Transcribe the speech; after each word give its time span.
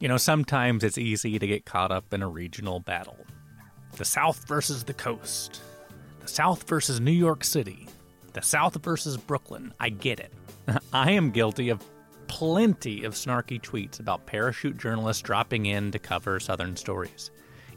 You 0.00 0.08
know, 0.08 0.16
sometimes 0.16 0.82
it's 0.82 0.96
easy 0.96 1.38
to 1.38 1.46
get 1.46 1.66
caught 1.66 1.92
up 1.92 2.14
in 2.14 2.22
a 2.22 2.28
regional 2.28 2.80
battle. 2.80 3.18
The 3.98 4.06
South 4.06 4.48
versus 4.48 4.82
the 4.82 4.94
coast. 4.94 5.60
The 6.20 6.28
South 6.28 6.66
versus 6.66 7.00
New 7.00 7.10
York 7.10 7.44
City. 7.44 7.86
The 8.32 8.40
South 8.40 8.82
versus 8.82 9.18
Brooklyn. 9.18 9.74
I 9.78 9.90
get 9.90 10.18
it. 10.18 10.32
I 10.94 11.10
am 11.10 11.30
guilty 11.30 11.68
of 11.68 11.84
plenty 12.28 13.04
of 13.04 13.12
snarky 13.12 13.60
tweets 13.60 14.00
about 14.00 14.24
parachute 14.24 14.78
journalists 14.78 15.20
dropping 15.20 15.66
in 15.66 15.90
to 15.90 15.98
cover 15.98 16.40
Southern 16.40 16.76
stories. 16.76 17.30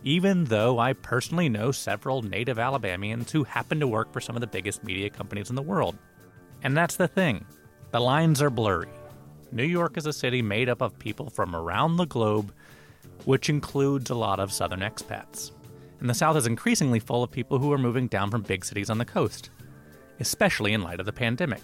Even 0.06 0.46
though 0.46 0.80
I 0.80 0.94
personally 0.94 1.50
know 1.50 1.74
several 1.74 2.22
native 2.22 2.58
Alabamians 2.58 3.34
who 3.34 3.44
happen 3.44 3.82
to 3.82 3.88
work 3.88 4.14
for 4.14 4.22
some 4.22 4.38
of 4.38 4.42
the 4.42 4.48
biggest 4.48 4.82
media 4.86 5.10
companies 5.10 5.50
in 5.50 5.58
the 5.58 5.62
world. 5.62 5.98
And 6.64 6.78
that's 6.78 6.96
the 6.96 7.10
thing 7.10 7.44
the 7.92 8.00
lines 8.00 8.42
are 8.42 8.50
blurry. 8.50 8.88
New 9.54 9.64
York 9.64 9.98
is 9.98 10.08
a 10.08 10.14
city 10.14 10.42
made 10.42 10.68
up 10.68 10.82
of 10.82 10.98
people 10.98 11.30
from 11.30 11.56
around 11.56 11.98
the 11.98 12.08
globe, 12.08 12.52
which 13.26 13.50
includes 13.50 14.10
a 14.10 14.16
lot 14.16 14.40
of 14.40 14.52
Southern 14.52 14.80
expats. 14.80 15.52
And 16.00 16.10
the 16.10 16.16
South 16.16 16.36
is 16.36 16.48
increasingly 16.48 17.00
full 17.00 17.22
of 17.22 17.30
people 17.30 17.60
who 17.60 17.72
are 17.72 17.78
moving 17.78 18.08
down 18.08 18.32
from 18.32 18.42
big 18.42 18.66
cities 18.66 18.90
on 18.90 18.98
the 18.98 19.06
coast, 19.06 19.52
especially 20.20 20.74
in 20.74 20.82
light 20.82 21.00
of 21.00 21.06
the 21.06 21.14
pandemic. 21.14 21.62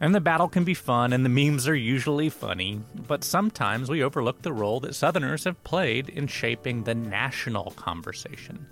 And 0.00 0.14
the 0.14 0.20
battle 0.20 0.48
can 0.48 0.64
be 0.64 0.74
fun, 0.74 1.14
and 1.14 1.24
the 1.24 1.30
memes 1.30 1.66
are 1.66 1.74
usually 1.74 2.28
funny, 2.28 2.78
but 3.06 3.24
sometimes 3.24 3.88
we 3.88 4.02
overlook 4.02 4.42
the 4.42 4.52
role 4.52 4.80
that 4.80 4.94
Southerners 4.94 5.44
have 5.44 5.64
played 5.64 6.10
in 6.10 6.26
shaping 6.26 6.82
the 6.84 6.94
national 6.94 7.70
conversation, 7.70 8.66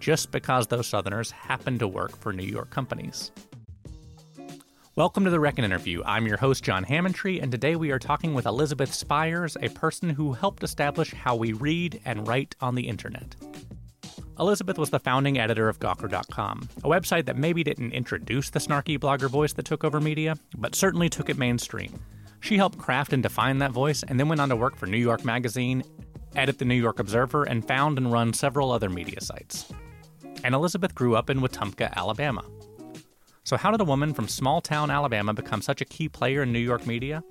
just 0.00 0.32
because 0.32 0.66
those 0.66 0.88
Southerners 0.88 1.30
happen 1.30 1.78
to 1.78 1.86
work 1.86 2.16
for 2.16 2.32
New 2.32 2.42
York 2.42 2.70
companies. 2.70 3.30
Welcome 4.96 5.22
to 5.22 5.30
the 5.30 5.38
Reckon 5.38 5.64
interview. 5.64 6.02
I'm 6.04 6.26
your 6.26 6.36
host, 6.36 6.64
John 6.64 6.84
Hammontree, 6.84 7.40
and 7.40 7.52
today 7.52 7.76
we 7.76 7.92
are 7.92 7.98
talking 8.00 8.34
with 8.34 8.44
Elizabeth 8.44 8.92
Spiers, 8.92 9.56
a 9.62 9.68
person 9.68 10.10
who 10.10 10.32
helped 10.32 10.64
establish 10.64 11.14
how 11.14 11.36
we 11.36 11.52
read 11.52 12.00
and 12.04 12.26
write 12.26 12.56
on 12.60 12.74
the 12.74 12.88
internet. 12.88 13.36
Elizabeth 14.40 14.78
was 14.78 14.90
the 14.90 14.98
founding 14.98 15.38
editor 15.38 15.68
of 15.68 15.78
Gawker.com, 15.78 16.68
a 16.78 16.88
website 16.88 17.26
that 17.26 17.36
maybe 17.36 17.62
didn't 17.62 17.92
introduce 17.92 18.50
the 18.50 18.58
snarky 18.58 18.98
blogger 18.98 19.30
voice 19.30 19.52
that 19.52 19.64
took 19.64 19.84
over 19.84 20.00
media, 20.00 20.36
but 20.58 20.74
certainly 20.74 21.08
took 21.08 21.30
it 21.30 21.38
mainstream. 21.38 21.96
She 22.40 22.56
helped 22.56 22.76
craft 22.76 23.12
and 23.12 23.22
define 23.22 23.58
that 23.58 23.70
voice 23.70 24.02
and 24.02 24.18
then 24.18 24.28
went 24.28 24.40
on 24.40 24.48
to 24.48 24.56
work 24.56 24.74
for 24.74 24.86
New 24.86 24.98
York 24.98 25.24
Magazine, 25.24 25.84
edit 26.34 26.58
the 26.58 26.64
New 26.64 26.74
York 26.74 26.98
Observer, 26.98 27.44
and 27.44 27.64
found 27.66 27.96
and 27.96 28.10
run 28.10 28.32
several 28.32 28.72
other 28.72 28.90
media 28.90 29.20
sites. 29.20 29.72
And 30.42 30.52
Elizabeth 30.52 30.96
grew 30.96 31.14
up 31.14 31.30
in 31.30 31.38
Wetumpka, 31.38 31.92
Alabama. 31.94 32.42
So, 33.50 33.56
how 33.56 33.72
did 33.72 33.80
a 33.80 33.84
woman 33.84 34.14
from 34.14 34.28
small 34.28 34.60
town 34.60 34.92
Alabama 34.92 35.34
become 35.34 35.60
such 35.60 35.80
a 35.80 35.84
key 35.84 36.08
player 36.08 36.44
in 36.44 36.52
New 36.52 36.60
York 36.60 36.86
media? 36.86 37.24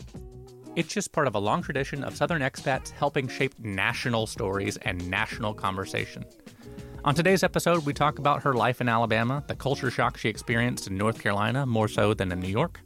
It's 0.75 0.93
just 0.93 1.13
part 1.13 1.27
of 1.27 1.35
a 1.35 1.39
long 1.39 1.63
tradition 1.63 2.03
of 2.03 2.17
Southern 2.17 2.41
expats 2.41 2.89
helping 2.89 3.29
shape 3.29 3.57
national 3.57 4.27
stories 4.27 4.75
and 4.81 5.09
national 5.09 5.53
conversation. 5.53 6.25
On 7.05 7.15
today's 7.15 7.41
episode, 7.41 7.85
we 7.85 7.93
talk 7.93 8.19
about 8.19 8.43
her 8.43 8.53
life 8.53 8.81
in 8.81 8.89
Alabama, 8.89 9.45
the 9.47 9.55
culture 9.55 9.89
shock 9.89 10.17
she 10.17 10.27
experienced 10.27 10.87
in 10.87 10.97
North 10.97 11.21
Carolina 11.21 11.65
more 11.65 11.87
so 11.87 12.13
than 12.13 12.33
in 12.33 12.41
New 12.41 12.49
York, 12.49 12.81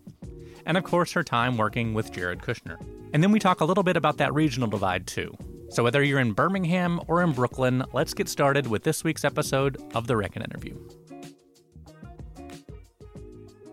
and 0.67 0.77
of 0.77 0.83
course, 0.83 1.11
her 1.13 1.23
time 1.23 1.57
working 1.57 1.95
with 1.95 2.11
Jared 2.11 2.37
Kushner. 2.37 2.79
And 3.13 3.23
then 3.23 3.31
we 3.31 3.39
talk 3.39 3.61
a 3.61 3.65
little 3.65 3.83
bit 3.83 3.97
about 3.97 4.17
that 4.17 4.35
regional 4.35 4.69
divide 4.69 5.07
too. 5.07 5.35
So, 5.69 5.81
whether 5.81 6.03
you're 6.03 6.19
in 6.19 6.33
Birmingham 6.33 7.01
or 7.07 7.23
in 7.23 7.31
Brooklyn, 7.31 7.83
let's 7.93 8.13
get 8.13 8.29
started 8.29 8.67
with 8.67 8.83
this 8.83 9.03
week's 9.03 9.25
episode 9.25 9.81
of 9.95 10.05
The 10.05 10.15
Reckon 10.15 10.43
Interview. 10.43 10.77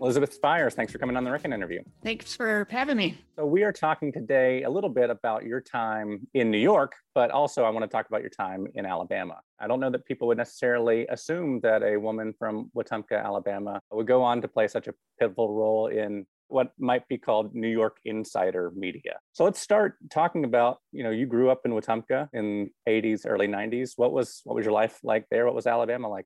Elizabeth 0.01 0.33
Spiers, 0.33 0.73
thanks 0.73 0.91
for 0.91 0.97
coming 0.97 1.15
on 1.15 1.23
the 1.23 1.31
Reckon 1.31 1.53
interview. 1.53 1.79
Thanks 2.03 2.35
for 2.35 2.67
having 2.71 2.97
me. 2.97 3.19
So, 3.35 3.45
we 3.45 3.63
are 3.63 3.71
talking 3.71 4.11
today 4.11 4.63
a 4.63 4.69
little 4.69 4.89
bit 4.89 5.11
about 5.11 5.45
your 5.45 5.61
time 5.61 6.27
in 6.33 6.49
New 6.49 6.57
York, 6.57 6.93
but 7.13 7.29
also 7.29 7.63
I 7.63 7.69
want 7.69 7.83
to 7.83 7.87
talk 7.87 8.07
about 8.07 8.21
your 8.21 8.31
time 8.31 8.65
in 8.73 8.87
Alabama. 8.87 9.39
I 9.59 9.67
don't 9.67 9.79
know 9.79 9.91
that 9.91 10.03
people 10.05 10.27
would 10.29 10.39
necessarily 10.39 11.05
assume 11.07 11.59
that 11.61 11.83
a 11.83 11.97
woman 11.97 12.33
from 12.37 12.71
Wetumpka, 12.75 13.23
Alabama 13.23 13.79
would 13.91 14.07
go 14.07 14.23
on 14.23 14.41
to 14.41 14.47
play 14.47 14.67
such 14.67 14.87
a 14.87 14.93
pivotal 15.19 15.53
role 15.53 15.85
in 15.85 16.25
what 16.47 16.71
might 16.79 17.07
be 17.07 17.19
called 17.19 17.53
New 17.53 17.67
York 17.67 17.97
insider 18.03 18.71
media. 18.75 19.19
So 19.33 19.43
let's 19.43 19.59
start 19.59 19.97
talking 20.09 20.45
about, 20.45 20.79
you 20.91 21.03
know, 21.03 21.11
you 21.11 21.27
grew 21.27 21.51
up 21.51 21.61
in 21.63 21.71
Wetumpka 21.71 22.27
in 22.33 22.71
80s, 22.89 23.25
early 23.27 23.47
90s. 23.47 23.91
What 23.97 24.11
was 24.11 24.41
what 24.45 24.55
was 24.55 24.65
your 24.65 24.73
life 24.73 24.99
like 25.03 25.27
there? 25.29 25.45
What 25.45 25.53
was 25.53 25.67
Alabama 25.67 26.09
like? 26.09 26.25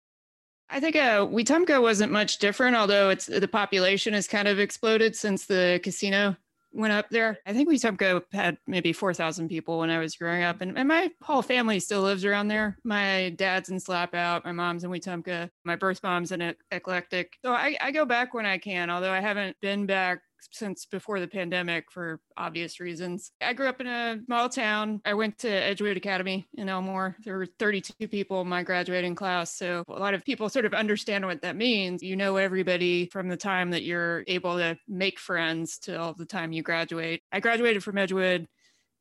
I 0.70 0.80
think 0.80 0.96
uh, 0.96 1.28
Wetumpka 1.28 1.82
wasn't 1.82 2.12
much 2.12 2.40
different, 2.40 2.76
although 2.76 3.10
it's 3.10 3.28
the 3.28 3.48
population 3.48 4.14
has 4.14 4.28
kind 4.28 4.48
of 4.48 4.60
exploded 4.60 5.16
since 5.16 5.46
the 5.46 5.80
casino 5.84 6.36
went 6.76 6.94
up 6.94 7.10
there. 7.10 7.40
I 7.46 7.54
think 7.54 7.70
Wetumpka 7.70 8.24
had 8.34 8.58
maybe 8.68 8.92
4,000 8.92 9.48
people 9.48 9.80
when 9.80 9.90
I 9.90 10.00
was 10.00 10.16
growing 10.16 10.44
up, 10.44 10.62
and, 10.62 10.78
and 10.78 10.88
my 10.88 11.10
whole 11.22 11.42
family 11.42 11.80
still 11.80 12.02
lives 12.02 12.26
around 12.26 12.50
there. 12.50 12.78
My 12.84 13.30
dad's 13.38 13.70
in 13.70 13.78
Slapout, 13.78 14.44
my 14.44 14.52
mom's 14.52 14.84
in 14.84 14.92
Wetumpka, 14.92 15.50
my 15.64 15.76
birth 15.76 16.02
mom's 16.04 16.32
in 16.32 16.54
Eclectic. 16.72 17.38
So 17.44 17.52
I, 17.52 17.78
I 17.82 17.92
go 17.92 18.06
back 18.06 18.34
when 18.34 18.46
I 18.46 18.58
can, 18.58 18.90
although 18.90 19.12
I 19.12 19.22
haven't 19.22 19.56
been 19.62 19.86
back 19.86 20.20
since 20.52 20.86
before 20.86 21.20
the 21.20 21.28
pandemic 21.28 21.92
for 21.92 22.20
obvious 22.38 22.80
reasons. 22.80 23.32
I 23.42 23.54
grew 23.54 23.68
up 23.68 23.82
in 23.82 23.88
a 23.88 24.20
small 24.26 24.50
town. 24.50 25.02
I 25.06 25.14
went 25.14 25.40
to 25.40 25.50
Edgewood 25.50 25.98
Academy 25.98 26.48
in 26.56 26.70
Elmore. 26.70 27.16
There 27.24 27.38
were 27.38 27.48
32 27.60 28.08
people 28.08 28.42
in 28.42 28.48
my 28.48 28.64
graduating 28.64 29.16
class. 29.16 29.56
So 29.56 29.84
a 29.88 30.00
lot 30.00 30.14
of 30.14 30.24
people 30.26 30.50
sort 30.50 30.66
of 30.66 30.74
understand 30.74 31.26
what 31.26 31.42
that 31.42 31.56
means. 31.56 32.04
You 32.04 32.16
know 32.16 32.38
everybody 32.38 33.08
from 33.08 33.28
the 33.28 33.38
time 33.38 33.72
that 33.72 33.84
you're 33.84 34.24
able 34.28 34.58
to 34.58 34.78
make 34.88 35.20
friends 35.20 35.78
till 35.78 36.14
the 36.14 36.26
time 36.26 36.52
you 36.52 36.64
graduate. 36.64 37.22
I 37.32 37.40
graduated 37.40 37.84
from 37.84 37.98
Edgewood 37.98 38.48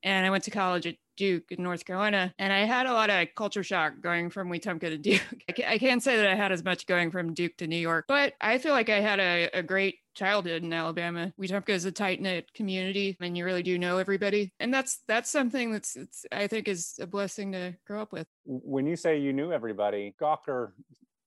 and 0.03 0.27
I 0.27 0.31
went 0.31 0.45
to 0.45 0.51
college 0.51 0.87
at 0.87 0.97
Duke 1.17 1.45
in 1.51 1.63
North 1.63 1.85
Carolina. 1.85 2.35
And 2.39 2.53
I 2.53 2.61
had 2.61 2.87
a 2.87 2.93
lot 2.93 3.11
of 3.11 3.29
culture 3.35 3.63
shock 3.63 3.95
going 4.01 4.31
from 4.31 4.51
Wetumpka 4.51 4.81
to 4.81 4.99
Duke. 4.99 5.23
I 5.67 5.79
can't 5.79 6.03
say 6.03 6.17
that 6.17 6.27
I 6.27 6.35
had 6.35 6.53
as 6.53 6.65
much 6.65 6.87
going 6.87 7.11
from 7.11 7.35
Duke 7.35 7.57
to 7.59 7.67
New 7.67 7.79
York, 7.79 8.05
but 8.07 8.35
I 8.41 8.59
feel 8.59 8.73
like 8.73 8.89
I 8.89 9.01
had 9.01 9.21
a, 9.21 9.51
a 9.55 9.63
great 9.63 9.97
childhood 10.15 10.63
in 10.63 10.73
Alabama. 10.73 11.33
Wetumpka 11.41 11.71
is 11.71 11.85
a 11.85 11.93
tight 11.93 12.21
knit 12.21 12.53
community, 12.55 13.17
and 13.21 13.37
you 13.37 13.45
really 13.45 13.63
do 13.63 13.79
know 13.79 13.99
everybody, 13.99 14.53
and 14.61 14.73
that's 14.73 15.01
that's 15.09 15.31
something 15.31 15.73
that's 15.73 15.97
I 16.33 16.47
think 16.47 16.69
is 16.69 16.95
a 17.01 17.07
blessing 17.07 17.53
to 17.53 17.75
grow 17.87 18.01
up 18.01 18.13
with. 18.13 18.27
When 18.45 18.87
you 18.87 18.97
say 18.97 19.19
you 19.19 19.33
knew 19.33 19.53
everybody, 19.53 20.15
Gawker 20.21 20.73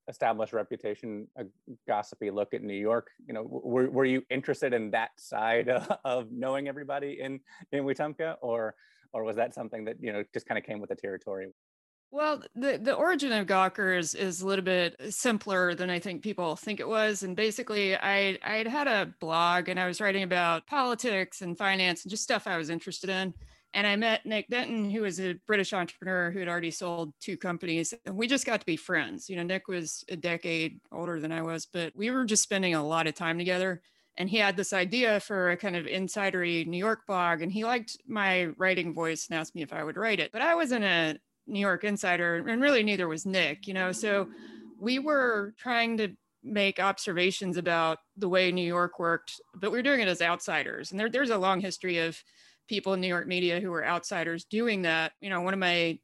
established 0.07 0.53
reputation, 0.53 1.27
a 1.37 1.45
gossipy 1.87 2.31
look 2.31 2.53
at 2.53 2.63
New 2.63 2.73
York. 2.73 3.09
You 3.27 3.33
know, 3.33 3.43
were, 3.43 3.89
were 3.89 4.05
you 4.05 4.23
interested 4.29 4.73
in 4.73 4.91
that 4.91 5.11
side 5.17 5.69
of, 5.69 5.91
of 6.05 6.31
knowing 6.31 6.67
everybody 6.67 7.19
in 7.21 7.39
in 7.71 7.83
Wetumpka, 7.83 8.35
or 8.41 8.75
or 9.13 9.23
was 9.23 9.35
that 9.35 9.53
something 9.53 9.85
that 9.85 9.97
you 10.01 10.13
know 10.13 10.23
just 10.33 10.45
kind 10.45 10.57
of 10.57 10.63
came 10.63 10.79
with 10.79 10.89
the 10.89 10.95
territory? 10.95 11.47
Well, 12.09 12.41
the, 12.56 12.79
the 12.81 12.94
origin 12.94 13.34
of 13.34 13.47
Gawker 13.47 13.97
is, 13.97 14.16
is 14.16 14.41
a 14.41 14.47
little 14.47 14.63
bit 14.63 14.95
uh, 15.00 15.12
simpler 15.12 15.75
than 15.75 15.90
I 15.90 16.00
think 16.00 16.23
people 16.23 16.56
think 16.56 16.79
it 16.79 16.88
was. 16.88 17.23
And 17.23 17.35
basically, 17.35 17.97
I 17.97 18.38
I'd 18.44 18.68
had 18.68 18.88
a 18.88 19.13
blog 19.19 19.68
and 19.68 19.79
I 19.79 19.88
was 19.88 20.00
writing 20.00 20.23
about 20.23 20.68
politics 20.68 21.41
and 21.41 21.57
finance 21.57 22.03
and 22.03 22.09
just 22.09 22.23
stuff 22.23 22.47
I 22.47 22.57
was 22.57 22.69
interested 22.69 23.09
in. 23.09 23.34
And 23.73 23.85
I 23.85 23.97
met 23.97 24.25
Nick 24.25 24.47
Denton, 24.47 24.90
who 24.90 25.01
was 25.01 25.19
a 25.19 25.34
British 25.45 25.73
entrepreneur 25.73 26.31
who 26.31 26.40
had 26.40 26.47
already 26.47 26.72
sold 26.72 27.13
two 27.19 27.35
companies. 27.35 27.94
And 28.06 28.16
we 28.16 28.25
just 28.25 28.45
got 28.45 28.62
to 28.62 28.66
be 28.66 28.78
friends. 28.78 29.29
You 29.29 29.35
know, 29.35 29.44
Nick 29.44 29.68
was 29.68 30.06
a 30.09 30.16
decade 30.16 30.79
older 30.91 31.19
than 31.19 31.34
I 31.34 31.41
was, 31.41 31.66
but 31.66 31.94
we 31.94 32.09
were 32.09 32.24
just 32.24 32.44
spending 32.44 32.74
a 32.74 32.88
lot 32.88 33.07
of 33.07 33.16
time 33.16 33.38
together 33.38 33.81
and 34.18 34.29
he 34.29 34.38
had 34.38 34.57
this 34.57 34.74
idea 34.74 35.19
for 35.19 35.51
a 35.51 35.57
kind 35.57 35.75
of 35.75 35.85
insidery 35.85 36.66
New 36.66 36.78
York 36.78 37.06
blog, 37.06 37.41
and 37.41 37.51
he 37.51 37.63
liked 37.63 37.97
my 38.07 38.45
writing 38.57 38.94
voice 38.94 39.28
and 39.29 39.38
asked 39.38 39.53
me 39.53 39.62
if 39.62 39.72
I 39.72 39.84
would 39.84 39.95
write 39.95 40.19
it. 40.19 40.31
But 40.31 40.41
I 40.41 40.56
wasn't 40.56 40.84
a 40.84 41.19
New 41.47 41.59
York 41.59 41.83
Insider, 41.83 42.35
and 42.47 42.61
really 42.61 42.83
neither 42.83 43.07
was 43.07 43.25
Nick, 43.25 43.67
you 43.67 43.73
know. 43.73 43.91
So 43.91 44.29
we 44.79 44.99
were 44.99 45.53
trying 45.57 45.97
to 45.97 46.09
make 46.43 46.79
observations 46.79 47.57
about 47.57 47.99
the 48.15 48.29
way 48.29 48.51
New 48.51 48.65
York 48.65 48.99
worked, 48.99 49.41
but 49.55 49.71
we 49.71 49.79
are 49.79 49.83
doing 49.83 50.01
it 50.01 50.07
as 50.07 50.21
outsiders. 50.21 50.91
And 50.91 50.99
there, 50.99 51.09
there's 51.09 51.29
a 51.29 51.37
long 51.37 51.59
history 51.59 51.97
of 51.99 52.21
people 52.67 52.93
in 52.93 53.01
New 53.01 53.07
York 53.07 53.27
media 53.27 53.59
who 53.59 53.71
were 53.71 53.85
outsiders 53.85 54.45
doing 54.45 54.81
that. 54.83 55.13
You 55.21 55.29
know, 55.29 55.41
one 55.41 55.53
of 55.53 55.59
my 55.59 55.99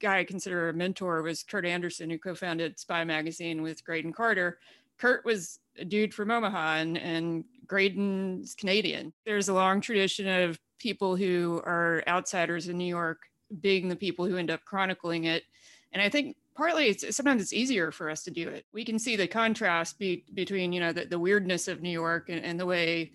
guy 0.00 0.18
I 0.18 0.24
consider 0.24 0.68
a 0.68 0.74
mentor 0.74 1.22
was 1.22 1.42
Kurt 1.42 1.64
Andersen, 1.64 2.10
who 2.10 2.18
co-founded 2.18 2.78
Spy 2.78 3.04
Magazine 3.04 3.62
with 3.62 3.84
Graydon 3.84 4.12
Carter. 4.12 4.58
Kurt 4.98 5.24
was 5.24 5.58
a 5.78 5.84
dude 5.84 6.12
from 6.12 6.30
Omaha 6.30 6.76
and, 6.76 6.98
and 6.98 7.44
Graydon's 7.66 8.54
Canadian. 8.54 9.12
There's 9.24 9.48
a 9.48 9.54
long 9.54 9.80
tradition 9.80 10.28
of 10.28 10.58
people 10.78 11.16
who 11.16 11.62
are 11.64 12.02
outsiders 12.06 12.68
in 12.68 12.76
New 12.76 12.84
York 12.84 13.20
being 13.60 13.88
the 13.88 13.96
people 13.96 14.26
who 14.26 14.36
end 14.36 14.50
up 14.50 14.64
chronicling 14.64 15.24
it. 15.24 15.44
And 15.92 16.00
I 16.02 16.08
think 16.08 16.36
partly 16.54 16.88
it's 16.88 17.14
sometimes 17.14 17.42
it's 17.42 17.52
easier 17.52 17.90
for 17.90 18.10
us 18.10 18.22
to 18.24 18.30
do 18.30 18.48
it. 18.48 18.64
We 18.72 18.84
can 18.84 18.98
see 18.98 19.16
the 19.16 19.26
contrast 19.26 19.98
be, 19.98 20.24
between, 20.34 20.72
you 20.72 20.80
know, 20.80 20.92
the, 20.92 21.06
the 21.06 21.18
weirdness 21.18 21.68
of 21.68 21.82
New 21.82 21.90
York 21.90 22.28
and, 22.28 22.44
and, 22.44 22.58
the 22.58 22.66
way 22.66 23.12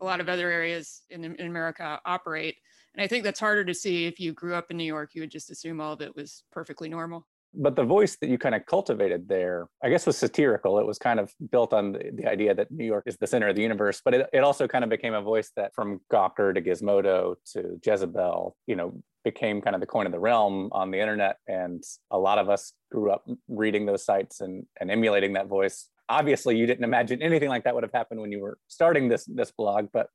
a 0.00 0.04
lot 0.04 0.20
of 0.20 0.28
other 0.28 0.50
areas 0.50 1.02
in, 1.10 1.24
in 1.24 1.46
America 1.46 2.00
operate. 2.04 2.56
And 2.94 3.02
I 3.02 3.06
think 3.06 3.24
that's 3.24 3.40
harder 3.40 3.64
to 3.64 3.74
see 3.74 4.06
if 4.06 4.20
you 4.20 4.32
grew 4.32 4.54
up 4.54 4.70
in 4.70 4.76
New 4.76 4.84
York, 4.84 5.10
you 5.14 5.22
would 5.22 5.30
just 5.30 5.50
assume 5.50 5.80
all 5.80 5.92
of 5.92 6.00
it 6.00 6.14
was 6.14 6.44
perfectly 6.52 6.88
normal. 6.88 7.26
But 7.56 7.76
the 7.76 7.84
voice 7.84 8.16
that 8.16 8.28
you 8.28 8.36
kind 8.36 8.54
of 8.54 8.66
cultivated 8.66 9.28
there, 9.28 9.68
I 9.82 9.88
guess, 9.88 10.06
was 10.06 10.16
satirical. 10.16 10.80
It 10.80 10.86
was 10.86 10.98
kind 10.98 11.20
of 11.20 11.32
built 11.52 11.72
on 11.72 11.92
the, 11.92 12.10
the 12.12 12.26
idea 12.26 12.52
that 12.54 12.70
New 12.70 12.84
York 12.84 13.04
is 13.06 13.16
the 13.16 13.28
center 13.28 13.48
of 13.48 13.54
the 13.54 13.62
universe, 13.62 14.02
but 14.04 14.12
it, 14.14 14.28
it 14.32 14.40
also 14.40 14.66
kind 14.66 14.82
of 14.82 14.90
became 14.90 15.14
a 15.14 15.22
voice 15.22 15.52
that 15.56 15.72
from 15.72 16.00
Gawker 16.12 16.52
to 16.52 16.60
Gizmodo 16.60 17.36
to 17.52 17.78
Jezebel, 17.84 18.56
you 18.66 18.74
know, 18.74 19.00
became 19.24 19.60
kind 19.60 19.74
of 19.74 19.80
the 19.80 19.86
coin 19.86 20.06
of 20.06 20.12
the 20.12 20.18
realm 20.18 20.68
on 20.72 20.90
the 20.90 21.00
internet. 21.00 21.38
And 21.48 21.82
a 22.10 22.18
lot 22.18 22.38
of 22.38 22.48
us 22.48 22.72
grew 22.90 23.10
up 23.10 23.28
reading 23.48 23.86
those 23.86 24.04
sites 24.04 24.40
and, 24.40 24.66
and 24.80 24.90
emulating 24.90 25.32
that 25.32 25.46
voice. 25.46 25.88
Obviously, 26.08 26.56
you 26.56 26.66
didn't 26.66 26.84
imagine 26.84 27.22
anything 27.22 27.48
like 27.48 27.64
that 27.64 27.74
would 27.74 27.82
have 27.82 27.92
happened 27.92 28.20
when 28.20 28.30
you 28.30 28.40
were 28.40 28.58
starting 28.68 29.08
this 29.08 29.24
this 29.24 29.50
blog, 29.50 29.88
but 29.92 30.08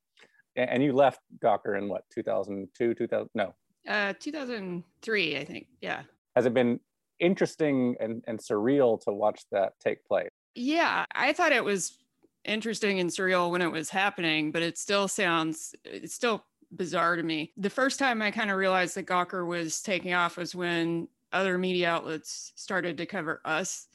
and 0.56 0.84
you 0.84 0.94
left 0.94 1.20
Gawker 1.44 1.78
in 1.78 1.90
what 1.90 2.04
2002, 2.14 2.94
2000? 2.94 3.30
No, 3.34 3.56
uh, 3.88 4.14
2003, 4.20 5.38
I 5.38 5.46
think. 5.46 5.68
Yeah. 5.82 6.04
Has 6.36 6.46
it 6.46 6.54
been 6.54 6.80
interesting 7.20 7.96
and, 8.00 8.24
and 8.28 8.40
surreal 8.40 9.02
to 9.02 9.12
watch 9.12 9.42
that 9.52 9.74
take 9.84 10.06
place? 10.06 10.30
Yeah, 10.56 11.06
I 11.14 11.34
thought 11.34 11.52
it 11.52 11.64
was 11.64 11.98
interesting 12.46 13.00
and 13.00 13.10
surreal 13.10 13.52
when 13.52 13.62
it 13.62 13.72
was 13.72 13.90
happening, 13.90 14.52
but 14.52 14.62
it 14.62 14.78
still 14.78 15.08
sounds, 15.08 15.74
it's 15.84 16.14
still 16.14 16.46
bizarre 16.72 17.16
to 17.16 17.24
me. 17.24 17.54
The 17.58 17.70
first 17.70 18.00
time 18.00 18.22
I 18.22 18.32
kind 18.32 18.52
of 18.52 18.58
realized 18.58 18.96
that 18.96 19.06
Gawker 19.06 19.46
was 19.46 19.82
taking 19.82 20.14
off 20.14 20.38
was 20.38 20.56
when 20.56 21.08
other 21.32 21.58
media 21.58 21.90
outlets 21.90 22.52
started 22.56 22.98
to 22.98 23.06
cover 23.06 23.42
us. 23.46 23.88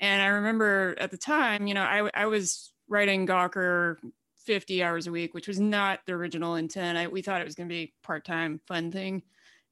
And 0.00 0.22
I 0.22 0.26
remember 0.26 0.94
at 0.98 1.10
the 1.10 1.16
time, 1.16 1.66
you 1.66 1.74
know, 1.74 1.82
I, 1.82 2.08
I 2.14 2.26
was 2.26 2.72
writing 2.88 3.26
Gawker 3.26 3.96
50 4.44 4.82
hours 4.82 5.06
a 5.06 5.10
week, 5.10 5.34
which 5.34 5.48
was 5.48 5.60
not 5.60 6.00
the 6.06 6.12
original 6.12 6.54
intent. 6.54 6.96
I, 6.96 7.08
we 7.08 7.22
thought 7.22 7.40
it 7.40 7.46
was 7.46 7.54
going 7.54 7.68
to 7.68 7.74
be 7.74 7.92
part 8.02 8.24
time 8.24 8.60
fun 8.66 8.90
thing. 8.92 9.22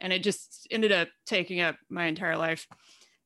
And 0.01 0.13
it 0.13 0.23
just 0.23 0.67
ended 0.71 0.93
up 0.93 1.09
taking 1.25 1.61
up 1.61 1.77
my 1.89 2.07
entire 2.07 2.37
life. 2.37 2.67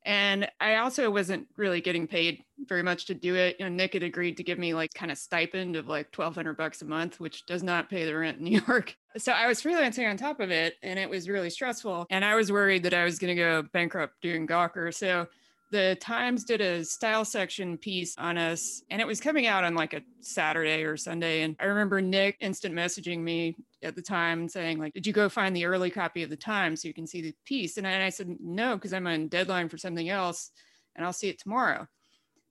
And 0.04 0.48
I 0.60 0.76
also 0.76 1.10
wasn't 1.10 1.48
really 1.56 1.80
getting 1.80 2.06
paid 2.06 2.42
very 2.66 2.82
much 2.82 3.06
to 3.06 3.14
do 3.14 3.34
it. 3.34 3.56
You 3.58 3.66
know, 3.66 3.74
Nick 3.74 3.94
had 3.94 4.02
agreed 4.02 4.36
to 4.38 4.42
give 4.44 4.58
me 4.58 4.72
like 4.72 4.94
kind 4.94 5.10
of 5.12 5.18
stipend 5.18 5.76
of 5.76 5.88
like 5.88 6.16
1200 6.16 6.56
bucks 6.56 6.80
a 6.82 6.86
month, 6.86 7.20
which 7.20 7.44
does 7.46 7.62
not 7.62 7.90
pay 7.90 8.04
the 8.04 8.16
rent 8.16 8.38
in 8.38 8.44
New 8.44 8.62
York. 8.66 8.96
So 9.16 9.32
I 9.32 9.46
was 9.46 9.62
freelancing 9.62 10.08
on 10.08 10.16
top 10.16 10.40
of 10.40 10.50
it 10.50 10.76
and 10.82 10.98
it 10.98 11.10
was 11.10 11.28
really 11.28 11.50
stressful. 11.50 12.06
And 12.10 12.24
I 12.24 12.36
was 12.36 12.52
worried 12.52 12.84
that 12.84 12.94
I 12.94 13.04
was 13.04 13.18
going 13.18 13.34
to 13.34 13.42
go 13.42 13.62
bankrupt 13.72 14.20
doing 14.22 14.46
Gawker. 14.46 14.94
So 14.94 15.26
the 15.70 15.96
Times 16.00 16.44
did 16.44 16.60
a 16.60 16.84
style 16.84 17.24
section 17.24 17.78
piece 17.78 18.16
on 18.18 18.36
us, 18.36 18.82
and 18.90 19.00
it 19.00 19.06
was 19.06 19.20
coming 19.20 19.46
out 19.46 19.62
on 19.62 19.74
like 19.74 19.94
a 19.94 20.02
Saturday 20.20 20.82
or 20.82 20.96
Sunday. 20.96 21.42
And 21.42 21.56
I 21.60 21.66
remember 21.66 22.00
Nick 22.00 22.36
instant 22.40 22.74
messaging 22.74 23.20
me 23.20 23.56
at 23.82 23.94
the 23.94 24.02
time 24.02 24.48
saying, 24.48 24.78
like, 24.78 24.92
did 24.92 25.06
you 25.06 25.12
go 25.12 25.28
find 25.28 25.54
the 25.54 25.66
early 25.66 25.90
copy 25.90 26.22
of 26.22 26.30
the 26.30 26.36
Times 26.36 26.82
so 26.82 26.88
you 26.88 26.94
can 26.94 27.06
see 27.06 27.22
the 27.22 27.34
piece? 27.44 27.76
And 27.76 27.86
I, 27.86 27.90
and 27.92 28.02
I 28.02 28.08
said, 28.08 28.36
no, 28.40 28.74
because 28.74 28.92
I'm 28.92 29.06
on 29.06 29.28
deadline 29.28 29.68
for 29.68 29.78
something 29.78 30.08
else 30.08 30.50
and 30.96 31.06
I'll 31.06 31.12
see 31.12 31.28
it 31.28 31.38
tomorrow. 31.38 31.86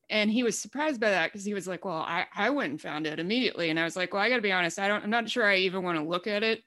And 0.10 0.32
he 0.32 0.44
was 0.44 0.58
surprised 0.58 1.00
by 1.00 1.12
that 1.12 1.32
because 1.32 1.46
he 1.46 1.54
was 1.54 1.68
like, 1.68 1.86
well, 1.86 1.98
I, 1.98 2.26
I 2.36 2.50
went 2.50 2.72
and 2.72 2.82
found 2.82 3.06
it 3.06 3.20
immediately. 3.20 3.70
And 3.70 3.80
I 3.80 3.84
was 3.84 3.96
like, 3.96 4.14
well, 4.14 4.22
I 4.22 4.30
got 4.30 4.38
to 4.38 4.42
be 4.42 4.52
honest, 4.52 4.80
I 4.80 4.88
don't, 4.88 5.04
I'm 5.04 5.10
not 5.10 5.30
sure 5.30 5.46
I 5.46 5.58
even 5.58 5.84
want 5.84 6.00
to 6.00 6.04
look 6.04 6.28
at 6.28 6.44
it 6.44 6.64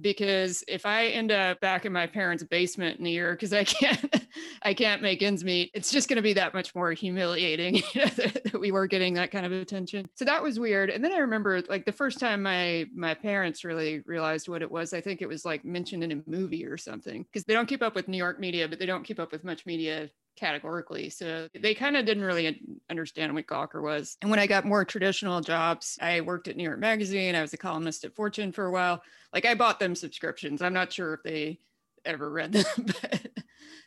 because 0.00 0.62
if 0.68 0.86
I 0.86 1.06
end 1.06 1.32
up 1.32 1.60
back 1.60 1.84
in 1.84 1.92
my 1.92 2.06
parents' 2.06 2.44
basement 2.44 3.00
in 3.00 3.06
a 3.06 3.10
year 3.10 3.32
because 3.32 3.52
I 3.52 3.64
can't 3.64 4.26
I 4.62 4.74
can't 4.74 5.02
make 5.02 5.22
ends 5.22 5.44
meet, 5.44 5.70
it's 5.74 5.90
just 5.90 6.08
going 6.08 6.16
to 6.16 6.22
be 6.22 6.34
that 6.34 6.54
much 6.54 6.74
more 6.74 6.92
humiliating 6.92 7.82
that 7.94 8.58
we 8.60 8.70
were 8.70 8.86
getting 8.86 9.14
that 9.14 9.30
kind 9.30 9.46
of 9.46 9.52
attention. 9.52 10.08
So 10.14 10.24
that 10.24 10.42
was 10.42 10.60
weird. 10.60 10.90
And 10.90 11.04
then 11.04 11.12
I 11.12 11.18
remember 11.18 11.62
like 11.68 11.84
the 11.84 11.92
first 11.92 12.20
time 12.20 12.42
my 12.42 12.86
my 12.94 13.14
parents 13.14 13.64
really 13.64 14.00
realized 14.06 14.48
what 14.48 14.62
it 14.62 14.70
was, 14.70 14.92
I 14.92 15.00
think 15.00 15.22
it 15.22 15.28
was 15.28 15.44
like 15.44 15.64
mentioned 15.64 16.04
in 16.04 16.12
a 16.12 16.22
movie 16.30 16.64
or 16.64 16.76
something 16.76 17.24
because 17.24 17.44
they 17.44 17.54
don't 17.54 17.68
keep 17.68 17.82
up 17.82 17.94
with 17.94 18.08
New 18.08 18.18
York 18.18 18.38
media, 18.38 18.68
but 18.68 18.78
they 18.78 18.86
don't 18.86 19.04
keep 19.04 19.18
up 19.18 19.32
with 19.32 19.44
much 19.44 19.66
media 19.66 20.10
categorically. 20.38 21.10
So 21.10 21.48
they 21.58 21.74
kind 21.74 21.96
of 21.96 22.06
didn't 22.06 22.24
really 22.24 22.60
understand 22.88 23.34
what 23.34 23.46
Gawker 23.46 23.82
was. 23.82 24.16
And 24.22 24.30
when 24.30 24.40
I 24.40 24.46
got 24.46 24.64
more 24.64 24.84
traditional 24.84 25.40
jobs, 25.40 25.98
I 26.00 26.20
worked 26.20 26.48
at 26.48 26.56
New 26.56 26.62
York 26.62 26.78
Magazine. 26.78 27.34
I 27.34 27.42
was 27.42 27.52
a 27.52 27.58
columnist 27.58 28.04
at 28.04 28.14
Fortune 28.14 28.52
for 28.52 28.66
a 28.66 28.70
while. 28.70 29.02
Like 29.32 29.46
I 29.46 29.54
bought 29.54 29.80
them 29.80 29.94
subscriptions. 29.94 30.62
I'm 30.62 30.72
not 30.72 30.92
sure 30.92 31.14
if 31.14 31.22
they 31.22 31.58
ever 32.04 32.30
read 32.30 32.52
them, 32.52 32.64
but, 32.86 33.28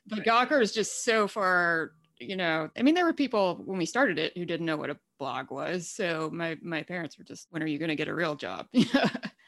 but 0.07 0.25
Gawker 0.25 0.61
is 0.61 0.73
just 0.73 1.03
so 1.03 1.27
far 1.27 1.93
you 2.19 2.35
know 2.35 2.69
i 2.77 2.83
mean 2.83 2.93
there 2.93 3.05
were 3.05 3.13
people 3.13 3.63
when 3.65 3.79
we 3.79 3.85
started 3.85 4.19
it 4.19 4.37
who 4.37 4.45
didn't 4.45 4.67
know 4.67 4.77
what 4.77 4.91
a 4.91 4.99
blog 5.17 5.49
was 5.49 5.89
so 5.89 6.29
my 6.31 6.55
my 6.61 6.83
parents 6.83 7.17
were 7.17 7.23
just 7.23 7.47
when 7.49 7.63
are 7.63 7.67
you 7.67 7.79
going 7.79 7.89
to 7.89 7.95
get 7.95 8.07
a 8.07 8.13
real 8.13 8.35
job 8.35 8.67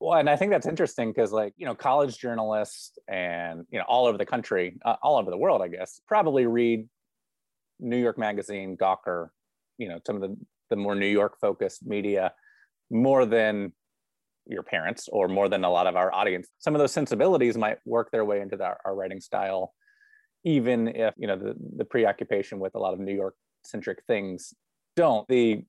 Well, 0.00 0.18
and 0.18 0.30
I 0.30 0.36
think 0.36 0.50
that's 0.50 0.66
interesting 0.66 1.12
because, 1.12 1.30
like, 1.30 1.52
you 1.58 1.66
know, 1.66 1.74
college 1.74 2.16
journalists 2.18 2.98
and, 3.06 3.66
you 3.70 3.78
know, 3.78 3.84
all 3.86 4.06
over 4.06 4.16
the 4.16 4.24
country, 4.24 4.78
uh, 4.82 4.96
all 5.02 5.18
over 5.18 5.30
the 5.30 5.36
world, 5.36 5.60
I 5.60 5.68
guess, 5.68 6.00
probably 6.08 6.46
read 6.46 6.88
New 7.78 7.98
York 7.98 8.18
Magazine, 8.18 8.78
Gawker, 8.78 9.28
you 9.76 9.88
know, 9.90 9.98
some 10.06 10.16
of 10.16 10.22
the, 10.22 10.36
the 10.70 10.76
more 10.76 10.94
New 10.94 11.06
York 11.06 11.36
focused 11.38 11.86
media 11.86 12.32
more 12.90 13.26
than 13.26 13.72
your 14.46 14.62
parents 14.62 15.06
or 15.12 15.28
more 15.28 15.50
than 15.50 15.64
a 15.64 15.70
lot 15.70 15.86
of 15.86 15.96
our 15.96 16.10
audience. 16.14 16.48
Some 16.58 16.74
of 16.74 16.78
those 16.78 16.92
sensibilities 16.92 17.58
might 17.58 17.76
work 17.84 18.10
their 18.10 18.24
way 18.24 18.40
into 18.40 18.56
the, 18.56 18.74
our 18.86 18.94
writing 18.94 19.20
style, 19.20 19.74
even 20.44 20.88
if, 20.88 21.12
you 21.18 21.26
know, 21.26 21.36
the, 21.36 21.54
the 21.76 21.84
preoccupation 21.84 22.58
with 22.58 22.74
a 22.74 22.78
lot 22.78 22.94
of 22.94 23.00
New 23.00 23.14
York 23.14 23.34
centric 23.64 24.02
things 24.06 24.54
don't. 24.96 25.28
The 25.28 25.62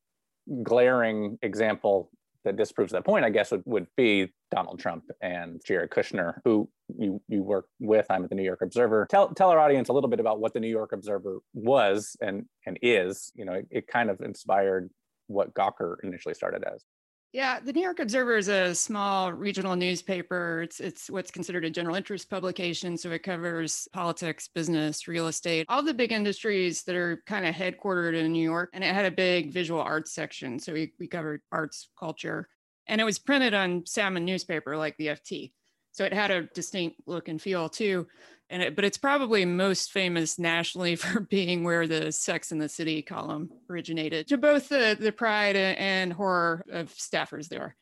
glaring 0.62 1.38
example 1.42 2.10
that 2.44 2.56
disproves 2.56 2.92
that 2.92 3.04
point, 3.04 3.24
I 3.24 3.30
guess, 3.30 3.50
would, 3.50 3.62
would 3.66 3.86
be 3.96 4.32
Donald 4.50 4.80
Trump 4.80 5.04
and 5.20 5.60
Jared 5.64 5.90
Kushner, 5.90 6.40
who 6.44 6.68
you 6.98 7.22
you 7.28 7.42
work 7.42 7.66
with. 7.80 8.06
I'm 8.10 8.24
at 8.24 8.30
the 8.30 8.36
New 8.36 8.42
York 8.42 8.62
Observer. 8.62 9.06
Tell 9.10 9.28
tell 9.34 9.50
our 9.50 9.58
audience 9.58 9.88
a 9.88 9.92
little 9.92 10.10
bit 10.10 10.20
about 10.20 10.40
what 10.40 10.52
the 10.52 10.60
New 10.60 10.68
York 10.68 10.92
Observer 10.92 11.38
was 11.54 12.16
and 12.20 12.44
and 12.66 12.78
is. 12.82 13.32
You 13.34 13.44
know, 13.44 13.54
it, 13.54 13.66
it 13.70 13.86
kind 13.86 14.10
of 14.10 14.20
inspired 14.20 14.90
what 15.28 15.54
Gawker 15.54 15.96
initially 16.02 16.34
started 16.34 16.64
as. 16.64 16.84
Yeah, 17.32 17.60
the 17.60 17.72
New 17.72 17.80
York 17.80 17.98
Observer 17.98 18.36
is 18.36 18.48
a 18.48 18.74
small 18.74 19.32
regional 19.32 19.74
newspaper. 19.74 20.60
It's 20.60 20.80
it's 20.80 21.08
what's 21.08 21.30
considered 21.30 21.64
a 21.64 21.70
general 21.70 21.96
interest 21.96 22.28
publication, 22.28 22.98
so 22.98 23.10
it 23.10 23.22
covers 23.22 23.88
politics, 23.94 24.48
business, 24.48 25.08
real 25.08 25.28
estate, 25.28 25.64
all 25.70 25.82
the 25.82 25.94
big 25.94 26.12
industries 26.12 26.82
that 26.82 26.94
are 26.94 27.22
kind 27.24 27.46
of 27.46 27.54
headquartered 27.54 28.14
in 28.14 28.32
New 28.32 28.42
York. 28.42 28.68
And 28.74 28.84
it 28.84 28.94
had 28.94 29.06
a 29.06 29.10
big 29.10 29.50
visual 29.50 29.80
arts 29.80 30.12
section, 30.12 30.58
so 30.58 30.74
we 30.74 30.92
we 31.00 31.06
covered 31.06 31.40
arts, 31.50 31.88
culture, 31.98 32.50
and 32.86 33.00
it 33.00 33.04
was 33.04 33.18
printed 33.18 33.54
on 33.54 33.86
Salmon 33.86 34.26
newspaper 34.26 34.76
like 34.76 34.98
the 34.98 35.06
FT. 35.06 35.52
So 35.92 36.04
it 36.04 36.12
had 36.12 36.30
a 36.30 36.42
distinct 36.54 37.00
look 37.06 37.28
and 37.28 37.40
feel 37.40 37.70
too 37.70 38.08
and 38.52 38.62
it, 38.62 38.76
but 38.76 38.84
it's 38.84 38.98
probably 38.98 39.44
most 39.46 39.90
famous 39.90 40.38
nationally 40.38 40.94
for 40.96 41.20
being 41.20 41.64
where 41.64 41.88
the 41.88 42.12
Sex 42.12 42.52
and 42.52 42.60
the 42.60 42.68
City 42.68 43.02
column 43.02 43.50
originated 43.68 44.28
to 44.28 44.38
both 44.38 44.68
the, 44.68 44.96
the 44.98 45.10
pride 45.10 45.56
and 45.56 46.12
horror 46.12 46.64
of 46.70 46.92
staffers 46.94 47.48
there. 47.48 47.74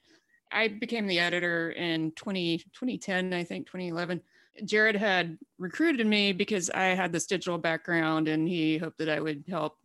I 0.53 0.69
became 0.69 1.07
the 1.07 1.19
editor 1.19 1.71
in 1.71 2.13
20, 2.13 2.59
2010, 2.59 3.33
I 3.35 3.45
think 3.45 3.67
2011. 3.67 4.23
Jared 4.65 4.97
had 4.97 5.39
recruited 5.59 6.07
me 6.07 6.33
because 6.33 6.71
I 6.71 6.87
had 6.87 7.13
this 7.13 7.27
digital 7.27 7.59
background 7.59 8.29
and 8.29 8.49
he 8.49 8.79
hoped 8.79 8.99
that 8.99 9.09
I 9.09 9.21
would 9.21 9.45
help 9.49 9.77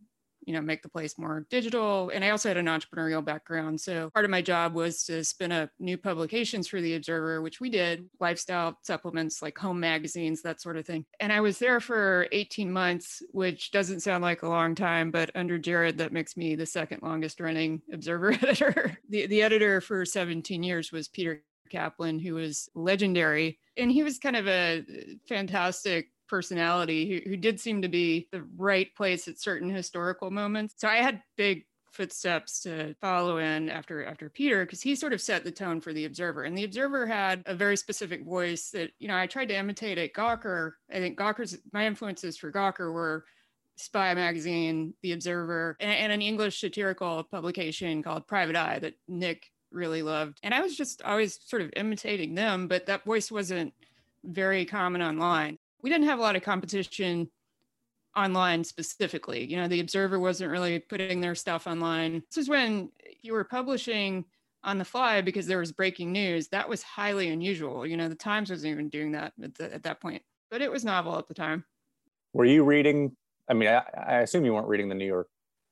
you 0.45 0.53
know 0.53 0.61
make 0.61 0.81
the 0.81 0.89
place 0.89 1.17
more 1.17 1.45
digital 1.49 2.09
and 2.13 2.23
i 2.23 2.29
also 2.29 2.49
had 2.49 2.57
an 2.57 2.67
entrepreneurial 2.67 3.23
background 3.23 3.79
so 3.79 4.09
part 4.11 4.25
of 4.25 4.31
my 4.31 4.41
job 4.41 4.73
was 4.73 5.03
to 5.03 5.23
spin 5.23 5.51
up 5.51 5.69
new 5.79 5.97
publications 5.97 6.67
for 6.67 6.81
the 6.81 6.95
observer 6.95 7.41
which 7.41 7.59
we 7.59 7.69
did 7.69 8.07
lifestyle 8.19 8.77
supplements 8.83 9.41
like 9.41 9.57
home 9.57 9.79
magazines 9.79 10.41
that 10.41 10.61
sort 10.61 10.77
of 10.77 10.85
thing 10.85 11.05
and 11.19 11.33
i 11.33 11.41
was 11.41 11.59
there 11.59 11.79
for 11.79 12.27
18 12.31 12.71
months 12.71 13.21
which 13.31 13.71
doesn't 13.71 14.01
sound 14.01 14.23
like 14.23 14.43
a 14.43 14.47
long 14.49 14.75
time 14.75 15.11
but 15.11 15.31
under 15.35 15.57
jared 15.57 15.97
that 15.97 16.13
makes 16.13 16.37
me 16.37 16.55
the 16.55 16.65
second 16.65 17.01
longest 17.01 17.39
running 17.39 17.81
observer 17.91 18.31
editor. 18.41 18.97
The, 19.09 19.27
the 19.27 19.41
editor 19.41 19.81
for 19.81 20.05
17 20.05 20.63
years 20.63 20.91
was 20.91 21.07
peter 21.07 21.43
kaplan 21.69 22.19
who 22.19 22.35
was 22.35 22.69
legendary 22.75 23.59
and 23.77 23.91
he 23.91 24.03
was 24.03 24.19
kind 24.19 24.35
of 24.35 24.47
a 24.47 24.79
uh, 24.79 25.13
fantastic 25.27 26.09
personality 26.27 27.23
who, 27.23 27.29
who 27.29 27.37
did 27.37 27.59
seem 27.59 27.81
to 27.81 27.87
be 27.87 28.27
the 28.31 28.43
right 28.57 28.93
place 28.95 29.27
at 29.27 29.39
certain 29.39 29.69
historical 29.69 30.31
moments. 30.31 30.75
So 30.77 30.87
I 30.87 30.97
had 30.97 31.21
big 31.35 31.65
footsteps 31.95 32.59
to 32.59 32.93
follow 32.99 33.37
in 33.37 33.69
after 33.69 34.05
after 34.05 34.29
Peter 34.29 34.65
because 34.65 34.81
he 34.81 34.95
sort 34.95 35.13
of 35.13 35.21
set 35.21 35.43
the 35.43 35.51
tone 35.51 35.79
for 35.79 35.93
the 35.93 36.05
Observer, 36.05 36.43
and 36.43 36.57
the 36.57 36.65
Observer 36.65 37.07
had 37.07 37.41
a 37.45 37.55
very 37.55 37.77
specific 37.77 38.23
voice 38.23 38.69
that 38.71 38.91
you 38.99 39.07
know 39.07 39.17
I 39.17 39.27
tried 39.27 39.47
to 39.49 39.55
imitate 39.55 39.97
at 39.97 40.13
Gawker. 40.13 40.73
I 40.91 40.95
think 40.95 41.17
Gawker's 41.17 41.57
my 41.71 41.87
influences 41.87 42.37
for 42.37 42.51
Gawker 42.51 42.93
were 42.93 43.25
Spy 43.77 44.13
magazine, 44.13 44.93
The 45.01 45.13
Observer, 45.13 45.77
and, 45.79 45.91
and 45.91 46.11
an 46.11 46.21
English 46.21 46.59
satirical 46.59 47.23
publication 47.23 48.03
called 48.03 48.27
Private 48.27 48.55
Eye 48.55 48.79
that 48.79 48.95
Nick 49.07 49.51
really 49.71 50.01
loved, 50.01 50.39
and 50.43 50.53
I 50.53 50.61
was 50.61 50.75
just 50.75 51.01
always 51.01 51.39
sort 51.45 51.61
of 51.61 51.71
imitating 51.75 52.35
them, 52.35 52.67
but 52.67 52.85
that 52.85 53.05
voice 53.05 53.31
wasn't 53.31 53.73
very 54.23 54.65
common 54.65 55.01
online 55.01 55.57
we 55.85 55.91
didn't 55.91 56.07
have 56.07 56.17
a 56.17 56.21
lot 56.23 56.35
of 56.35 56.41
competition 56.41 57.29
online 58.17 58.63
specifically. 58.63 59.45
You 59.45 59.57
know, 59.57 59.67
the 59.67 59.81
Observer 59.81 60.19
wasn't 60.19 60.49
really 60.49 60.79
putting 60.79 61.21
their 61.21 61.35
stuff 61.35 61.67
online. 61.67 62.23
This 62.31 62.41
is 62.41 62.49
when 62.49 62.89
you 63.21 63.33
were 63.33 63.43
publishing 63.43 64.25
on 64.63 64.79
the 64.79 64.83
fly 64.83 65.21
because 65.21 65.45
there 65.45 65.59
was 65.59 65.71
breaking 65.71 66.11
news. 66.11 66.47
That 66.47 66.67
was 66.67 66.81
highly 66.81 67.29
unusual. 67.29 67.85
You 67.85 67.97
know, 67.97 68.09
the 68.09 68.15
Times 68.15 68.49
wasn't 68.49 68.71
even 68.71 68.89
doing 68.89 69.11
that 69.11 69.33
at, 69.43 69.53
the, 69.53 69.75
at 69.75 69.83
that 69.83 70.01
point, 70.01 70.23
but 70.49 70.63
it 70.63 70.71
was 70.71 70.83
novel 70.83 71.19
at 71.19 71.27
the 71.27 71.35
time. 71.35 71.63
Were 72.33 72.45
you 72.45 72.63
reading? 72.63 73.15
I 73.47 73.53
mean, 73.53 73.69
I, 73.69 73.83
I 73.95 74.15
assume 74.21 74.43
you 74.43 74.55
weren't 74.55 74.67
reading 74.67 74.89
the 74.89 74.95
New 74.95 75.05
York 75.05 75.27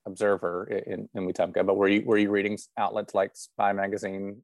Observer 0.06 0.66
in, 0.86 1.10
in 1.16 1.28
Wetumpka, 1.28 1.66
but 1.66 1.76
were 1.76 1.88
you 1.88 2.04
were 2.06 2.20
you 2.20 2.30
reading 2.30 2.60
outlets 2.78 3.16
like 3.16 3.32
Spy 3.34 3.74
Magazine? 3.74 4.44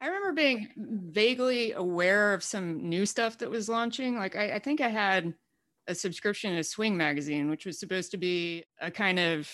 I 0.00 0.06
remember 0.06 0.32
being 0.32 0.68
vaguely 0.76 1.72
aware 1.72 2.32
of 2.32 2.44
some 2.44 2.88
new 2.88 3.04
stuff 3.04 3.38
that 3.38 3.50
was 3.50 3.68
launching. 3.68 4.16
Like 4.16 4.36
I, 4.36 4.52
I 4.52 4.58
think 4.58 4.80
I 4.80 4.88
had 4.88 5.34
a 5.88 5.94
subscription 5.94 6.54
to 6.54 6.62
Swing 6.62 6.96
magazine, 6.96 7.50
which 7.50 7.66
was 7.66 7.80
supposed 7.80 8.10
to 8.12 8.16
be 8.16 8.64
a 8.80 8.90
kind 8.90 9.18
of 9.18 9.50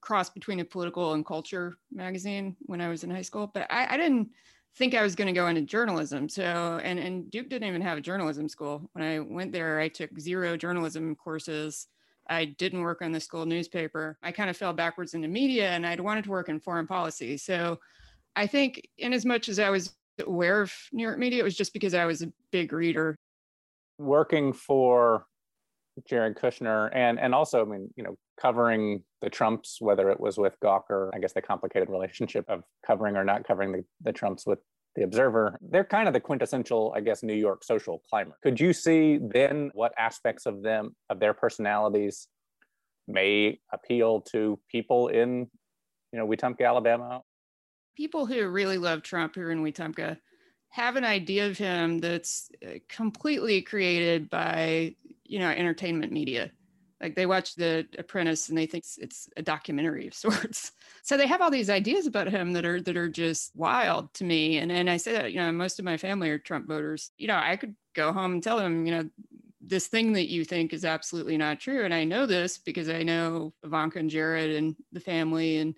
cross 0.00 0.30
between 0.30 0.60
a 0.60 0.64
political 0.64 1.14
and 1.14 1.26
culture 1.26 1.78
magazine 1.92 2.56
when 2.60 2.80
I 2.80 2.88
was 2.88 3.02
in 3.02 3.10
high 3.10 3.22
school. 3.22 3.50
But 3.52 3.66
I, 3.70 3.94
I 3.94 3.96
didn't 3.96 4.28
think 4.76 4.94
I 4.94 5.02
was 5.02 5.16
going 5.16 5.26
to 5.26 5.32
go 5.32 5.48
into 5.48 5.62
journalism. 5.62 6.28
So, 6.28 6.80
and, 6.84 6.98
and 6.98 7.30
Duke 7.30 7.48
didn't 7.48 7.68
even 7.68 7.82
have 7.82 7.98
a 7.98 8.02
journalism 8.02 8.48
school. 8.48 8.88
When 8.92 9.04
I 9.04 9.18
went 9.18 9.52
there, 9.52 9.80
I 9.80 9.88
took 9.88 10.18
zero 10.20 10.56
journalism 10.56 11.16
courses. 11.16 11.88
I 12.28 12.44
didn't 12.44 12.82
work 12.82 13.02
on 13.02 13.10
the 13.10 13.20
school 13.20 13.46
newspaper. 13.46 14.18
I 14.22 14.30
kind 14.30 14.50
of 14.50 14.56
fell 14.56 14.72
backwards 14.72 15.14
into 15.14 15.26
media 15.26 15.70
and 15.70 15.84
I'd 15.84 15.98
wanted 15.98 16.24
to 16.24 16.30
work 16.30 16.48
in 16.48 16.60
foreign 16.60 16.86
policy. 16.86 17.38
So 17.38 17.80
I 18.38 18.46
think, 18.46 18.88
in 18.98 19.12
as 19.12 19.26
much 19.26 19.48
as 19.48 19.58
I 19.58 19.68
was 19.70 19.96
aware 20.24 20.62
of 20.62 20.72
New 20.92 21.02
York 21.02 21.18
media, 21.18 21.40
it 21.40 21.44
was 21.44 21.56
just 21.56 21.72
because 21.72 21.92
I 21.92 22.04
was 22.04 22.22
a 22.22 22.32
big 22.52 22.72
reader. 22.72 23.16
Working 23.98 24.52
for 24.52 25.26
Jared 26.08 26.36
Kushner 26.36 26.88
and 26.94 27.18
and 27.18 27.34
also, 27.34 27.62
I 27.62 27.64
mean, 27.64 27.90
you 27.96 28.04
know, 28.04 28.16
covering 28.40 29.02
the 29.22 29.28
Trumps, 29.28 29.78
whether 29.80 30.08
it 30.10 30.20
was 30.20 30.38
with 30.38 30.54
Gawker, 30.62 31.10
I 31.12 31.18
guess 31.18 31.32
the 31.32 31.42
complicated 31.42 31.90
relationship 31.90 32.44
of 32.48 32.62
covering 32.86 33.16
or 33.16 33.24
not 33.24 33.42
covering 33.44 33.72
the, 33.72 33.84
the 34.02 34.12
Trumps 34.12 34.46
with 34.46 34.60
the 34.94 35.02
Observer, 35.02 35.58
they're 35.60 35.84
kind 35.84 36.06
of 36.06 36.14
the 36.14 36.20
quintessential, 36.20 36.92
I 36.96 37.00
guess, 37.00 37.24
New 37.24 37.34
York 37.34 37.64
social 37.64 38.04
climber. 38.08 38.36
Could 38.44 38.60
you 38.60 38.72
see 38.72 39.18
then 39.20 39.70
what 39.74 39.92
aspects 39.98 40.46
of 40.46 40.62
them, 40.62 40.94
of 41.10 41.18
their 41.18 41.34
personalities, 41.34 42.28
may 43.08 43.58
appeal 43.72 44.20
to 44.32 44.60
people 44.70 45.08
in, 45.08 45.50
you 46.12 46.18
know, 46.18 46.26
Wetumpka, 46.26 46.64
Alabama? 46.64 47.22
People 47.98 48.24
who 48.24 48.48
really 48.48 48.78
love 48.78 49.02
Trump 49.02 49.34
here 49.34 49.50
in 49.50 49.62
Wetumpka 49.62 50.16
have 50.70 50.96
an 50.96 51.04
idea 51.04 51.48
of 51.48 51.58
him 51.58 51.98
that's 51.98 52.50
uh, 52.64 52.78
completely 52.88 53.60
created 53.60 54.30
by, 54.30 54.94
you 55.24 55.38
know, 55.38 55.50
entertainment 55.50 56.12
media 56.12 56.50
like 57.00 57.14
they 57.14 57.26
watch 57.26 57.54
The 57.54 57.86
Apprentice 57.96 58.48
and 58.48 58.58
they 58.58 58.66
think 58.66 58.84
it's 58.98 59.28
a 59.36 59.42
documentary 59.42 60.06
of 60.06 60.14
sorts. 60.14 60.72
So 61.02 61.16
they 61.16 61.26
have 61.26 61.40
all 61.40 61.50
these 61.50 61.70
ideas 61.70 62.06
about 62.06 62.28
him 62.28 62.52
that 62.52 62.64
are 62.64 62.80
that 62.82 62.96
are 62.96 63.08
just 63.08 63.54
wild 63.54 64.12
to 64.14 64.24
me. 64.24 64.58
And 64.58 64.70
and 64.72 64.90
I 64.90 64.96
say 64.96 65.12
that 65.12 65.32
you 65.32 65.38
know 65.38 65.52
most 65.52 65.78
of 65.78 65.84
my 65.84 65.96
family 65.96 66.30
are 66.30 66.38
Trump 66.38 66.66
voters. 66.66 67.10
You 67.18 67.28
know 67.28 67.36
I 67.36 67.56
could 67.56 67.74
go 67.94 68.12
home 68.12 68.32
and 68.32 68.42
tell 68.42 68.58
them 68.58 68.86
you 68.86 68.92
know 68.92 69.08
this 69.60 69.88
thing 69.88 70.12
that 70.12 70.30
you 70.30 70.44
think 70.44 70.72
is 70.72 70.84
absolutely 70.84 71.36
not 71.36 71.60
true, 71.60 71.84
and 71.84 71.92
I 71.92 72.04
know 72.04 72.26
this 72.26 72.58
because 72.58 72.88
I 72.88 73.02
know 73.02 73.52
Ivanka 73.64 73.98
and 73.98 74.10
Jared 74.10 74.56
and 74.56 74.76
the 74.92 75.00
family 75.00 75.58
and. 75.58 75.74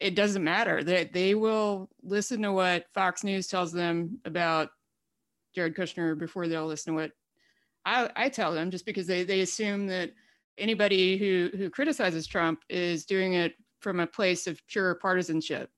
It 0.00 0.14
doesn't 0.14 0.44
matter. 0.44 0.82
They, 0.82 1.04
they 1.04 1.34
will 1.34 1.88
listen 2.02 2.42
to 2.42 2.52
what 2.52 2.86
Fox 2.94 3.24
News 3.24 3.46
tells 3.48 3.72
them 3.72 4.18
about 4.24 4.70
Jared 5.54 5.76
Kushner 5.76 6.18
before 6.18 6.48
they'll 6.48 6.66
listen 6.66 6.94
to 6.94 7.02
what 7.02 7.12
I, 7.84 8.10
I 8.16 8.28
tell 8.28 8.52
them, 8.52 8.70
just 8.70 8.84
because 8.84 9.06
they, 9.06 9.24
they 9.24 9.40
assume 9.40 9.86
that 9.86 10.12
anybody 10.58 11.16
who 11.18 11.50
who 11.56 11.70
criticizes 11.70 12.26
Trump 12.26 12.60
is 12.68 13.04
doing 13.04 13.34
it 13.34 13.54
from 13.80 14.00
a 14.00 14.06
place 14.06 14.46
of 14.46 14.60
pure 14.66 14.96
partisanship. 14.96 15.70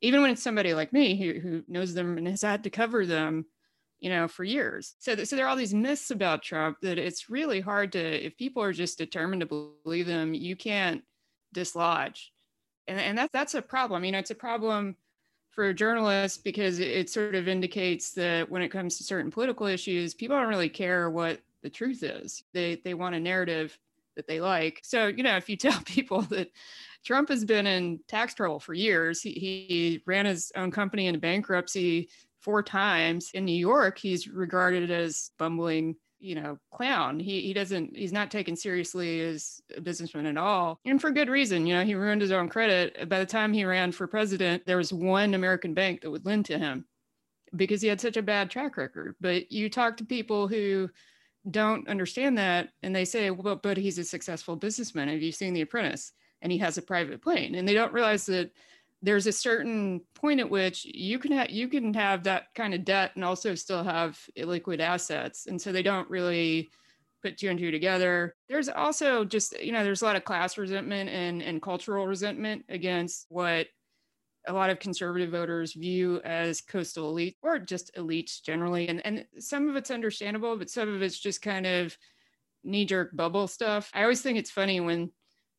Even 0.00 0.20
when 0.20 0.30
it's 0.30 0.42
somebody 0.42 0.74
like 0.74 0.92
me 0.92 1.16
who, 1.16 1.40
who 1.40 1.62
knows 1.66 1.94
them 1.94 2.18
and 2.18 2.28
has 2.28 2.42
had 2.42 2.64
to 2.64 2.70
cover 2.70 3.06
them, 3.06 3.46
you 4.00 4.10
know, 4.10 4.28
for 4.28 4.44
years. 4.44 4.96
So, 4.98 5.24
so 5.24 5.34
there 5.34 5.46
are 5.46 5.48
all 5.48 5.56
these 5.56 5.72
myths 5.72 6.10
about 6.10 6.42
Trump 6.42 6.76
that 6.82 6.98
it's 6.98 7.30
really 7.30 7.60
hard 7.60 7.92
to, 7.92 8.26
if 8.26 8.36
people 8.36 8.62
are 8.62 8.72
just 8.72 8.98
determined 8.98 9.40
to 9.40 9.70
believe 9.82 10.06
them, 10.06 10.34
you 10.34 10.56
can't 10.56 11.02
dislodge. 11.54 12.33
And, 12.86 13.00
and 13.00 13.18
that's, 13.18 13.32
that's 13.32 13.54
a 13.54 13.62
problem. 13.62 14.04
You 14.04 14.12
know, 14.12 14.18
it's 14.18 14.30
a 14.30 14.34
problem 14.34 14.96
for 15.50 15.72
journalists 15.72 16.38
because 16.38 16.80
it, 16.80 16.88
it 16.88 17.10
sort 17.10 17.34
of 17.34 17.48
indicates 17.48 18.10
that 18.12 18.50
when 18.50 18.62
it 18.62 18.68
comes 18.68 18.98
to 18.98 19.04
certain 19.04 19.30
political 19.30 19.66
issues, 19.66 20.14
people 20.14 20.36
don't 20.36 20.48
really 20.48 20.68
care 20.68 21.10
what 21.10 21.40
the 21.62 21.70
truth 21.70 22.02
is. 22.02 22.42
They, 22.52 22.76
they 22.84 22.94
want 22.94 23.14
a 23.14 23.20
narrative 23.20 23.78
that 24.16 24.26
they 24.26 24.40
like. 24.40 24.80
So, 24.82 25.06
you 25.06 25.22
know, 25.22 25.36
if 25.36 25.48
you 25.48 25.56
tell 25.58 25.80
people 25.84 26.22
that 26.22 26.50
Trump 27.04 27.28
has 27.28 27.44
been 27.44 27.66
in 27.66 28.00
tax 28.08 28.34
trouble 28.34 28.60
for 28.60 28.74
years, 28.74 29.22
he, 29.22 29.32
he 29.32 30.02
ran 30.06 30.26
his 30.26 30.52
own 30.56 30.70
company 30.70 31.06
into 31.06 31.20
bankruptcy 31.20 32.08
four 32.40 32.62
times. 32.62 33.30
In 33.32 33.44
New 33.44 33.52
York, 33.56 33.98
he's 33.98 34.28
regarded 34.28 34.90
as 34.90 35.30
bumbling 35.38 35.96
you 36.24 36.34
know 36.34 36.58
clown. 36.72 37.20
He 37.20 37.42
he 37.42 37.52
doesn't 37.52 37.96
he's 37.96 38.12
not 38.12 38.30
taken 38.30 38.56
seriously 38.56 39.20
as 39.20 39.60
a 39.76 39.80
businessman 39.80 40.26
at 40.26 40.38
all 40.38 40.80
and 40.84 41.00
for 41.00 41.10
good 41.10 41.28
reason. 41.28 41.66
You 41.66 41.74
know 41.74 41.84
he 41.84 41.94
ruined 41.94 42.22
his 42.22 42.32
own 42.32 42.48
credit. 42.48 43.08
By 43.08 43.18
the 43.18 43.26
time 43.26 43.52
he 43.52 43.64
ran 43.64 43.92
for 43.92 44.06
president 44.06 44.64
there 44.66 44.78
was 44.78 44.92
one 44.92 45.34
american 45.34 45.74
bank 45.74 46.00
that 46.00 46.10
would 46.10 46.24
lend 46.24 46.46
to 46.46 46.58
him 46.58 46.86
because 47.54 47.82
he 47.82 47.88
had 47.88 48.00
such 48.00 48.16
a 48.16 48.22
bad 48.22 48.50
track 48.50 48.76
record. 48.76 49.14
But 49.20 49.52
you 49.52 49.68
talk 49.68 49.98
to 49.98 50.04
people 50.04 50.48
who 50.48 50.88
don't 51.50 51.86
understand 51.88 52.38
that 52.38 52.70
and 52.82 52.96
they 52.96 53.04
say 53.04 53.30
well 53.30 53.56
but 53.56 53.76
he's 53.76 53.98
a 53.98 54.04
successful 54.04 54.56
businessman. 54.56 55.08
Have 55.08 55.22
you 55.22 55.32
seen 55.32 55.52
the 55.52 55.60
apprentice? 55.60 56.12
And 56.40 56.50
he 56.50 56.58
has 56.58 56.78
a 56.78 56.82
private 56.82 57.22
plane 57.22 57.54
and 57.54 57.68
they 57.68 57.74
don't 57.74 57.92
realize 57.92 58.26
that 58.26 58.50
there's 59.04 59.26
a 59.26 59.32
certain 59.32 60.00
point 60.14 60.40
at 60.40 60.48
which 60.48 60.84
you 60.84 61.18
can 61.18 61.32
have 61.32 61.50
you 61.50 61.68
can 61.68 61.92
have 61.94 62.24
that 62.24 62.44
kind 62.54 62.74
of 62.74 62.84
debt 62.84 63.12
and 63.14 63.24
also 63.24 63.54
still 63.54 63.84
have 63.84 64.18
illiquid 64.36 64.80
assets 64.80 65.46
and 65.46 65.60
so 65.60 65.70
they 65.70 65.82
don't 65.82 66.08
really 66.10 66.70
put 67.22 67.38
two 67.38 67.48
and 67.48 67.58
two 67.58 67.70
together 67.70 68.34
there's 68.48 68.68
also 68.68 69.24
just 69.24 69.58
you 69.60 69.72
know 69.72 69.84
there's 69.84 70.02
a 70.02 70.04
lot 70.04 70.16
of 70.16 70.24
class 70.24 70.58
resentment 70.58 71.08
and 71.10 71.42
and 71.42 71.62
cultural 71.62 72.06
resentment 72.06 72.64
against 72.68 73.26
what 73.28 73.66
a 74.46 74.52
lot 74.52 74.70
of 74.70 74.78
conservative 74.78 75.30
voters 75.30 75.72
view 75.72 76.20
as 76.24 76.60
coastal 76.60 77.08
elite 77.08 77.36
or 77.42 77.58
just 77.58 77.94
elites 77.96 78.42
generally. 78.42 78.88
And, 78.88 79.04
and 79.04 79.24
some 79.38 79.68
of 79.68 79.76
it's 79.76 79.90
understandable, 79.90 80.56
but 80.56 80.70
some 80.70 80.92
of 80.92 81.02
it's 81.02 81.18
just 81.18 81.40
kind 81.40 81.66
of 81.66 81.96
knee 82.62 82.84
jerk 82.84 83.16
bubble 83.16 83.46
stuff. 83.46 83.90
I 83.94 84.02
always 84.02 84.20
think 84.20 84.38
it's 84.38 84.50
funny 84.50 84.80
when 84.80 85.10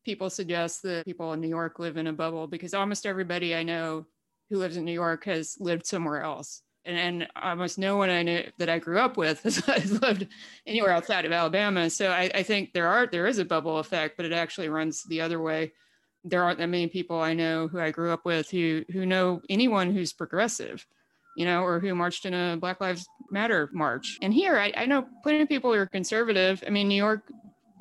people 0.06 0.30
suggest 0.30 0.84
that 0.84 1.06
people 1.06 1.34
in 1.34 1.42
New 1.42 1.50
York 1.50 1.80
live 1.80 1.98
in 1.98 2.08
a 2.08 2.14
bubble 2.14 2.48
because 2.48 2.74
almost 2.74 3.06
everybody 3.06 3.56
I 3.56 3.64
know 3.64 4.06
who 4.50 4.58
lives 4.58 4.78
in 4.78 4.86
New 4.86 4.94
York 4.94 5.26
has 5.26 5.58
lived 5.60 5.86
somewhere 5.86 6.22
else. 6.22 6.62
And, 6.86 6.98
and 6.98 7.28
almost 7.42 7.80
no 7.80 7.98
one 7.98 8.12
I 8.12 8.22
know 8.22 8.44
that 8.60 8.70
I 8.70 8.78
grew 8.78 9.00
up 9.00 9.18
with 9.18 9.42
has, 9.42 9.58
has 9.66 10.02
lived 10.02 10.28
anywhere 10.68 10.92
outside 10.92 11.26
of 11.26 11.32
Alabama. 11.32 11.90
So 11.90 12.12
I, 12.12 12.30
I 12.34 12.44
think 12.44 12.74
there 12.74 12.88
are 12.88 13.08
there 13.08 13.26
is 13.26 13.40
a 13.40 13.46
bubble 13.46 13.80
effect, 13.80 14.18
but 14.18 14.26
it 14.26 14.34
actually 14.34 14.70
runs 14.70 15.04
the 15.04 15.22
other 15.22 15.42
way 15.42 15.74
there 16.26 16.44
aren't 16.44 16.58
that 16.58 16.68
many 16.68 16.88
people 16.88 17.22
I 17.22 17.34
know 17.34 17.68
who 17.68 17.80
I 17.80 17.92
grew 17.92 18.12
up 18.12 18.26
with 18.26 18.50
who 18.50 18.84
who 18.92 19.06
know 19.06 19.42
anyone 19.48 19.94
who's 19.94 20.12
progressive, 20.12 20.86
you 21.38 21.46
know, 21.46 21.62
or 21.62 21.80
who 21.80 21.94
marched 21.94 22.26
in 22.26 22.34
a 22.34 22.58
Black 22.58 22.82
Lives 22.82 23.08
Matter 23.32 23.70
march. 23.74 24.18
And 24.22 24.34
here 24.34 24.58
I, 24.58 24.74
I 24.76 24.86
know 24.86 25.08
plenty 25.24 25.42
of 25.42 25.48
people 25.48 25.72
who 25.72 25.80
are 25.80 25.86
conservative. 25.86 26.64
I 26.66 26.72
mean, 26.72 26.88
New 26.88 26.96
York 26.96 27.32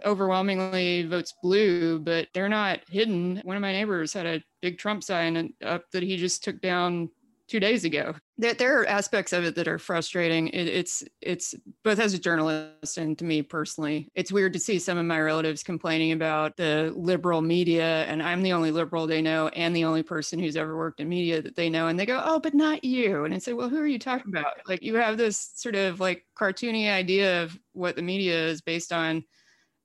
overwhelmingly 0.04 1.04
votes 1.04 1.34
blue, 1.42 1.98
but 1.98 2.28
they're 2.34 2.48
not 2.48 2.80
hidden. 2.88 3.40
One 3.44 3.56
of 3.56 3.62
my 3.62 3.72
neighbors 3.72 4.12
had 4.12 4.26
a 4.26 4.42
big 4.62 4.78
Trump 4.78 5.02
sign 5.04 5.52
up 5.62 5.90
that 5.92 6.02
he 6.02 6.16
just 6.16 6.44
took 6.44 6.60
down 6.60 7.10
two 7.46 7.60
days 7.60 7.84
ago. 7.84 8.14
There, 8.38 8.54
there 8.54 8.80
are 8.80 8.86
aspects 8.86 9.32
of 9.32 9.44
it 9.44 9.54
that 9.56 9.68
are 9.68 9.78
frustrating. 9.78 10.48
It, 10.48 10.66
it's 10.66 11.04
it's 11.20 11.54
both 11.82 11.98
as 11.98 12.14
a 12.14 12.18
journalist 12.18 12.96
and 12.96 13.18
to 13.18 13.24
me 13.24 13.42
personally, 13.42 14.08
it's 14.14 14.32
weird 14.32 14.52
to 14.54 14.58
see 14.58 14.78
some 14.78 14.98
of 14.98 15.06
my 15.06 15.20
relatives 15.20 15.62
complaining 15.62 16.12
about 16.12 16.56
the 16.56 16.92
liberal 16.96 17.42
media, 17.42 18.04
and 18.04 18.22
I'm 18.22 18.42
the 18.42 18.52
only 18.52 18.70
liberal 18.70 19.06
they 19.06 19.22
know, 19.22 19.48
and 19.48 19.74
the 19.76 19.84
only 19.84 20.02
person 20.02 20.38
who's 20.38 20.56
ever 20.56 20.76
worked 20.76 21.00
in 21.00 21.08
media 21.08 21.42
that 21.42 21.56
they 21.56 21.68
know, 21.68 21.86
and 21.88 21.98
they 21.98 22.06
go, 22.06 22.20
"Oh, 22.24 22.40
but 22.40 22.54
not 22.54 22.82
you," 22.84 23.24
and 23.24 23.34
I 23.34 23.38
say, 23.38 23.52
"Well, 23.52 23.68
who 23.68 23.78
are 23.78 23.86
you 23.86 23.98
talking 23.98 24.34
about?" 24.34 24.54
Like 24.66 24.82
you 24.82 24.94
have 24.96 25.16
this 25.16 25.52
sort 25.54 25.76
of 25.76 26.00
like 26.00 26.24
cartoony 26.38 26.90
idea 26.90 27.42
of 27.42 27.58
what 27.72 27.96
the 27.96 28.02
media 28.02 28.46
is 28.48 28.62
based 28.62 28.92
on 28.92 29.24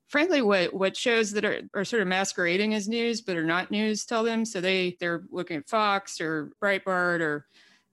frankly 0.10 0.42
what 0.42 0.74
what 0.74 0.98
shows 0.98 1.32
that 1.32 1.46
are, 1.46 1.62
are 1.74 1.86
sort 1.86 2.01
of 2.01 2.08
masquerading 2.08 2.74
as 2.74 2.88
news 2.88 3.22
but 3.22 3.38
are 3.38 3.46
not 3.46 3.72
news 3.72 4.06
tell 4.06 4.24
them. 4.24 4.44
So 4.44 4.60
they 4.60 4.98
they're 5.00 5.24
looking 5.32 5.58
at 5.58 5.70
fox 5.70 6.20
or 6.20 6.51
breitbart 6.62 7.22
or 7.22 7.46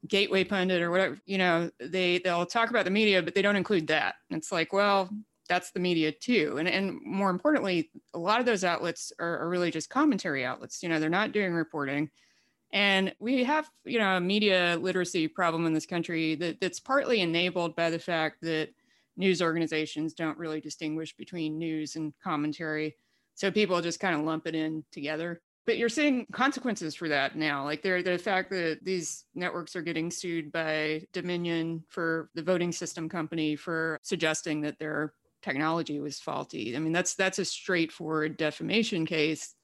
gateway 0.08 0.44
pundit 0.44 0.82
or 0.82 0.90
whatever 0.90 1.18
you 1.26 1.38
know 1.38 1.70
they 1.80 2.18
they'll 2.18 2.46
talk 2.46 2.70
about 2.70 2.84
the 2.84 2.90
media 2.90 3.22
but 3.22 3.34
they 3.34 3.42
don't 3.42 3.56
include 3.56 3.86
that. 3.88 4.16
It's 4.30 4.50
like 4.50 4.72
well 4.72 5.10
that's 5.48 5.70
the 5.70 5.80
media 5.80 6.10
too. 6.10 6.56
And 6.58 6.68
and 6.68 6.98
more 7.04 7.30
importantly 7.30 7.90
a 8.14 8.18
lot 8.18 8.40
of 8.40 8.46
those 8.46 8.64
outlets 8.64 9.12
are, 9.20 9.38
are 9.40 9.48
really 9.48 9.70
just 9.70 9.90
commentary 9.90 10.44
outlets 10.44 10.82
you 10.82 10.88
know 10.88 10.98
they're 10.98 11.10
not 11.10 11.32
doing 11.32 11.52
reporting. 11.52 12.10
And 12.72 13.14
we 13.20 13.44
have 13.44 13.68
you 13.84 13.98
know 13.98 14.16
a 14.16 14.20
media 14.20 14.78
literacy 14.80 15.28
problem 15.28 15.66
in 15.66 15.74
this 15.74 15.86
country 15.86 16.34
that, 16.36 16.60
that's 16.60 16.80
partly 16.80 17.20
enabled 17.20 17.76
by 17.76 17.90
the 17.90 17.98
fact 17.98 18.38
that 18.42 18.70
news 19.16 19.42
organizations 19.42 20.14
don't 20.14 20.38
really 20.38 20.60
distinguish 20.60 21.14
between 21.16 21.58
news 21.58 21.96
and 21.96 22.12
commentary. 22.22 22.96
So 23.34 23.50
people 23.50 23.80
just 23.80 24.00
kind 24.00 24.14
of 24.14 24.22
lump 24.24 24.46
it 24.46 24.54
in 24.54 24.84
together. 24.92 25.40
But 25.66 25.78
you're 25.78 25.88
seeing 25.88 26.26
consequences 26.32 26.94
for 26.94 27.08
that 27.08 27.36
now. 27.36 27.64
Like 27.64 27.82
the 27.82 28.20
fact 28.22 28.50
that 28.50 28.78
these 28.82 29.24
networks 29.34 29.74
are 29.74 29.82
getting 29.82 30.10
sued 30.12 30.52
by 30.52 31.02
Dominion 31.12 31.82
for 31.88 32.30
the 32.34 32.42
voting 32.42 32.70
system 32.70 33.08
company 33.08 33.56
for 33.56 33.98
suggesting 34.02 34.60
that 34.60 34.78
their 34.78 35.12
technology 35.42 35.98
was 35.98 36.20
faulty. 36.20 36.76
I 36.76 36.78
mean, 36.78 36.92
that's 36.92 37.14
that's 37.14 37.40
a 37.40 37.44
straightforward 37.44 38.36
defamation 38.36 39.06
case. 39.06 39.54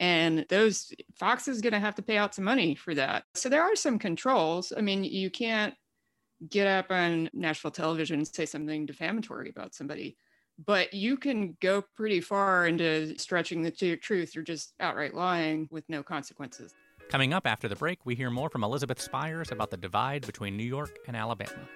And 0.00 0.46
those 0.48 0.90
Fox 1.16 1.48
is 1.48 1.60
going 1.60 1.74
to 1.74 1.78
have 1.78 1.94
to 1.96 2.02
pay 2.02 2.16
out 2.16 2.34
some 2.34 2.44
money 2.44 2.74
for 2.74 2.94
that. 2.94 3.24
So 3.34 3.48
there 3.48 3.62
are 3.62 3.76
some 3.76 3.98
controls. 3.98 4.72
I 4.76 4.80
mean, 4.80 5.04
you 5.04 5.30
can't 5.30 5.74
get 6.48 6.66
up 6.66 6.90
on 6.90 7.30
national 7.32 7.70
television 7.70 8.16
and 8.16 8.28
say 8.28 8.46
something 8.46 8.86
defamatory 8.86 9.50
about 9.50 9.74
somebody, 9.74 10.16
but 10.64 10.92
you 10.92 11.16
can 11.16 11.56
go 11.60 11.82
pretty 11.96 12.20
far 12.20 12.66
into 12.66 13.18
stretching 13.18 13.62
the 13.62 13.70
truth 13.70 14.36
or 14.36 14.42
just 14.42 14.74
outright 14.80 15.14
lying 15.14 15.68
with 15.70 15.84
no 15.88 16.02
consequences. 16.02 16.74
Coming 17.08 17.32
up 17.32 17.46
after 17.46 17.68
the 17.68 17.76
break, 17.76 18.06
we 18.06 18.14
hear 18.14 18.30
more 18.30 18.48
from 18.48 18.64
Elizabeth 18.64 19.00
Spiers 19.00 19.52
about 19.52 19.70
the 19.70 19.76
divide 19.76 20.26
between 20.26 20.56
New 20.56 20.64
York 20.64 20.98
and 21.06 21.16
Alabama. 21.16 21.68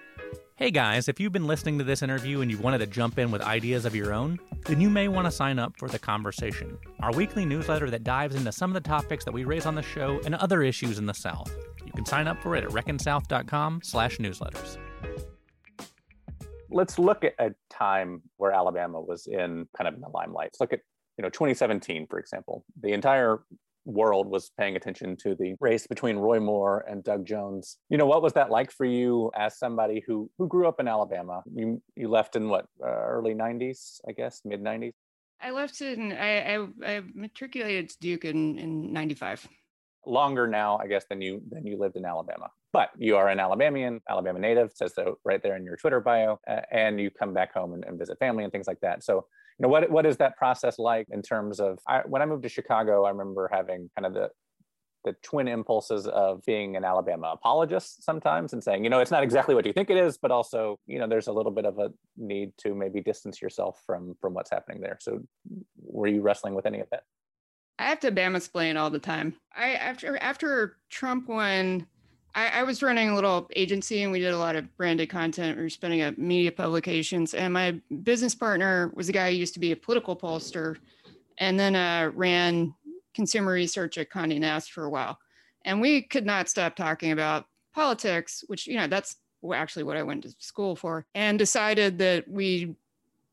Hey 0.56 0.70
guys, 0.70 1.08
if 1.08 1.20
you've 1.20 1.32
been 1.32 1.46
listening 1.46 1.76
to 1.76 1.84
this 1.84 2.02
interview 2.02 2.40
and 2.40 2.50
you 2.50 2.56
wanted 2.56 2.78
to 2.78 2.86
jump 2.86 3.18
in 3.18 3.30
with 3.30 3.42
ideas 3.42 3.84
of 3.84 3.94
your 3.94 4.14
own, 4.14 4.38
then 4.64 4.80
you 4.80 4.88
may 4.88 5.08
want 5.08 5.26
to 5.26 5.30
sign 5.30 5.58
up 5.58 5.74
for 5.76 5.88
The 5.88 5.98
Conversation, 5.98 6.78
our 7.00 7.12
weekly 7.12 7.44
newsletter 7.44 7.90
that 7.90 8.04
dives 8.04 8.34
into 8.34 8.50
some 8.50 8.70
of 8.70 8.74
the 8.74 8.88
topics 8.88 9.24
that 9.26 9.34
we 9.34 9.44
raise 9.44 9.66
on 9.66 9.74
the 9.74 9.82
show 9.82 10.18
and 10.24 10.34
other 10.34 10.62
issues 10.62 10.98
in 10.98 11.04
the 11.04 11.12
South. 11.12 11.54
You 11.96 12.02
can 12.02 12.10
sign 12.10 12.28
up 12.28 12.42
for 12.42 12.54
it 12.54 12.62
at 12.62 12.68
reckonsouth.com 12.72 13.80
slash 13.82 14.18
newsletters. 14.18 14.76
Let's 16.68 16.98
look 16.98 17.24
at 17.24 17.32
a 17.38 17.54
time 17.70 18.20
where 18.36 18.52
Alabama 18.52 19.00
was 19.00 19.26
in 19.26 19.66
kind 19.74 19.88
of 19.88 19.94
in 19.94 20.02
the 20.02 20.10
limelight. 20.10 20.48
Let's 20.48 20.60
look 20.60 20.74
at 20.74 20.80
you 21.16 21.22
know 21.22 21.30
2017 21.30 22.06
for 22.06 22.18
example 22.18 22.66
the 22.82 22.92
entire 22.92 23.38
world 23.86 24.26
was 24.26 24.50
paying 24.58 24.76
attention 24.76 25.16
to 25.16 25.34
the 25.36 25.54
race 25.58 25.86
between 25.86 26.16
Roy 26.16 26.38
Moore 26.38 26.84
and 26.86 27.02
Doug 27.02 27.24
Jones. 27.24 27.78
You 27.88 27.96
know, 27.96 28.04
what 28.04 28.20
was 28.20 28.34
that 28.34 28.50
like 28.50 28.70
for 28.70 28.84
you 28.84 29.30
as 29.34 29.58
somebody 29.58 30.04
who 30.06 30.30
who 30.36 30.48
grew 30.48 30.68
up 30.68 30.78
in 30.80 30.88
Alabama? 30.88 31.42
You 31.50 31.80
you 31.94 32.08
left 32.08 32.36
in 32.36 32.50
what 32.50 32.66
uh, 32.84 32.88
early 32.88 33.32
'90s, 33.32 34.00
I 34.06 34.12
guess, 34.12 34.42
mid 34.44 34.62
'90s. 34.62 34.92
I 35.40 35.50
left 35.52 35.80
in 35.80 36.12
I, 36.12 36.56
I, 36.56 36.66
I 36.84 37.02
matriculated 37.14 37.88
to 37.88 37.96
Duke 38.00 38.26
in 38.26 38.58
in 38.58 38.92
'95. 38.92 39.48
Longer 40.06 40.46
now, 40.46 40.78
I 40.78 40.86
guess, 40.86 41.04
than 41.08 41.20
you 41.20 41.42
than 41.50 41.66
you 41.66 41.78
lived 41.78 41.96
in 41.96 42.04
Alabama. 42.04 42.48
But 42.72 42.90
you 42.96 43.16
are 43.16 43.28
an 43.28 43.40
Alabamian, 43.40 44.00
Alabama 44.08 44.38
native, 44.38 44.70
says 44.74 44.94
so 44.94 45.18
right 45.24 45.42
there 45.42 45.56
in 45.56 45.64
your 45.64 45.76
Twitter 45.76 46.00
bio, 46.00 46.38
uh, 46.48 46.60
and 46.70 47.00
you 47.00 47.10
come 47.10 47.34
back 47.34 47.52
home 47.52 47.74
and, 47.74 47.84
and 47.84 47.98
visit 47.98 48.18
family 48.18 48.44
and 48.44 48.52
things 48.52 48.66
like 48.66 48.80
that. 48.80 49.02
So 49.02 49.26
you 49.58 49.62
know 49.62 49.68
what 49.68 49.90
what 49.90 50.06
is 50.06 50.16
that 50.18 50.36
process 50.36 50.78
like 50.78 51.06
in 51.10 51.22
terms 51.22 51.60
of 51.60 51.78
I, 51.86 52.00
when 52.06 52.22
i 52.22 52.26
moved 52.26 52.42
to 52.44 52.48
chicago 52.48 53.04
i 53.04 53.10
remember 53.10 53.48
having 53.52 53.90
kind 53.96 54.06
of 54.06 54.14
the 54.14 54.30
the 55.04 55.14
twin 55.22 55.46
impulses 55.46 56.06
of 56.06 56.42
being 56.46 56.76
an 56.76 56.84
alabama 56.84 57.32
apologist 57.32 58.04
sometimes 58.04 58.52
and 58.52 58.62
saying 58.62 58.84
you 58.84 58.90
know 58.90 59.00
it's 59.00 59.10
not 59.10 59.22
exactly 59.22 59.54
what 59.54 59.64
you 59.64 59.72
think 59.72 59.88
it 59.88 59.96
is 59.96 60.18
but 60.18 60.30
also 60.30 60.78
you 60.86 60.98
know 60.98 61.06
there's 61.06 61.28
a 61.28 61.32
little 61.32 61.52
bit 61.52 61.64
of 61.64 61.78
a 61.78 61.90
need 62.16 62.52
to 62.58 62.74
maybe 62.74 63.00
distance 63.00 63.40
yourself 63.40 63.80
from 63.86 64.14
from 64.20 64.34
what's 64.34 64.50
happening 64.50 64.80
there 64.80 64.98
so 65.00 65.20
were 65.80 66.08
you 66.08 66.20
wrestling 66.20 66.54
with 66.54 66.66
any 66.66 66.80
of 66.80 66.88
that 66.90 67.04
i 67.78 67.84
have 67.84 68.00
to 68.00 68.12
bama 68.12 68.36
explain 68.36 68.76
all 68.76 68.90
the 68.90 68.98
time 68.98 69.34
i 69.54 69.72
after 69.74 70.16
after 70.18 70.76
trump 70.88 71.28
won 71.28 71.86
I, 72.34 72.48
I, 72.48 72.62
was 72.64 72.82
running 72.82 73.08
a 73.08 73.14
little 73.14 73.48
agency 73.56 74.02
and 74.02 74.12
we 74.12 74.20
did 74.20 74.34
a 74.34 74.38
lot 74.38 74.56
of 74.56 74.76
branded 74.76 75.08
content. 75.08 75.56
We 75.56 75.62
were 75.62 75.70
spinning 75.70 76.02
up 76.02 76.18
media 76.18 76.52
publications. 76.52 77.32
And 77.32 77.54
my 77.54 77.80
business 78.02 78.34
partner 78.34 78.92
was 78.94 79.08
a 79.08 79.12
guy 79.12 79.30
who 79.30 79.38
used 79.38 79.54
to 79.54 79.60
be 79.60 79.72
a 79.72 79.76
political 79.76 80.14
pollster 80.14 80.76
and 81.38 81.58
then 81.58 81.74
uh, 81.74 82.10
ran 82.14 82.74
consumer 83.14 83.52
research 83.52 83.96
at 83.96 84.10
Condé 84.10 84.38
Nast 84.38 84.70
for 84.70 84.84
a 84.84 84.90
while. 84.90 85.18
And 85.64 85.80
we 85.80 86.02
could 86.02 86.26
not 86.26 86.48
stop 86.48 86.76
talking 86.76 87.10
about 87.10 87.46
politics, 87.74 88.44
which, 88.46 88.66
you 88.66 88.76
know, 88.76 88.86
that's 88.86 89.16
actually 89.54 89.84
what 89.84 89.96
I 89.96 90.02
went 90.02 90.22
to 90.24 90.34
school 90.38 90.76
for, 90.76 91.06
and 91.14 91.38
decided 91.38 91.98
that 91.98 92.28
we 92.28 92.76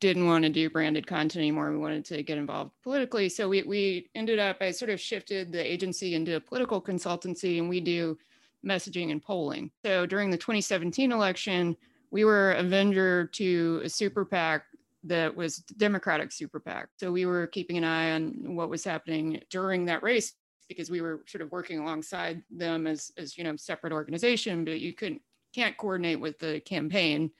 didn't 0.03 0.27
want 0.27 0.43
to 0.43 0.49
do 0.49 0.69
branded 0.69 1.07
content 1.07 1.37
anymore. 1.37 1.71
We 1.71 1.77
wanted 1.77 2.03
to 2.05 2.23
get 2.23 2.37
involved 2.37 2.71
politically. 2.83 3.29
So 3.29 3.47
we, 3.47 3.63
we 3.63 4.09
ended 4.15 4.37
up, 4.37 4.57
I 4.59 4.71
sort 4.71 4.91
of 4.91 4.99
shifted 4.99 5.53
the 5.53 5.71
agency 5.71 6.13
into 6.13 6.35
a 6.35 6.41
political 6.41 6.81
consultancy 6.81 7.57
and 7.57 7.69
we 7.69 7.79
do 7.79 8.17
messaging 8.65 9.11
and 9.11 9.23
polling. 9.23 9.71
So 9.85 10.05
during 10.05 10.29
the 10.29 10.37
2017 10.37 11.13
election, 11.13 11.77
we 12.11 12.25
were 12.25 12.51
a 12.51 12.63
vendor 12.63 13.27
to 13.27 13.79
a 13.85 13.89
super 13.89 14.25
PAC 14.25 14.65
that 15.05 15.33
was 15.33 15.59
Democratic 15.77 16.33
super 16.33 16.59
PAC. 16.59 16.89
So 16.97 17.09
we 17.09 17.25
were 17.25 17.47
keeping 17.47 17.77
an 17.77 17.85
eye 17.85 18.11
on 18.11 18.55
what 18.57 18.69
was 18.69 18.83
happening 18.83 19.41
during 19.49 19.85
that 19.85 20.03
race 20.03 20.33
because 20.67 20.91
we 20.91 20.99
were 20.99 21.23
sort 21.27 21.41
of 21.41 21.51
working 21.53 21.79
alongside 21.79 22.43
them 22.51 22.87
as, 22.87 23.13
as 23.17 23.37
you 23.37 23.45
know, 23.45 23.55
separate 23.55 23.93
organization, 23.93 24.65
but 24.65 24.81
you 24.81 24.91
couldn't 24.91 25.21
can't 25.55 25.77
coordinate 25.77 26.19
with 26.19 26.37
the 26.39 26.59
campaign 26.61 27.31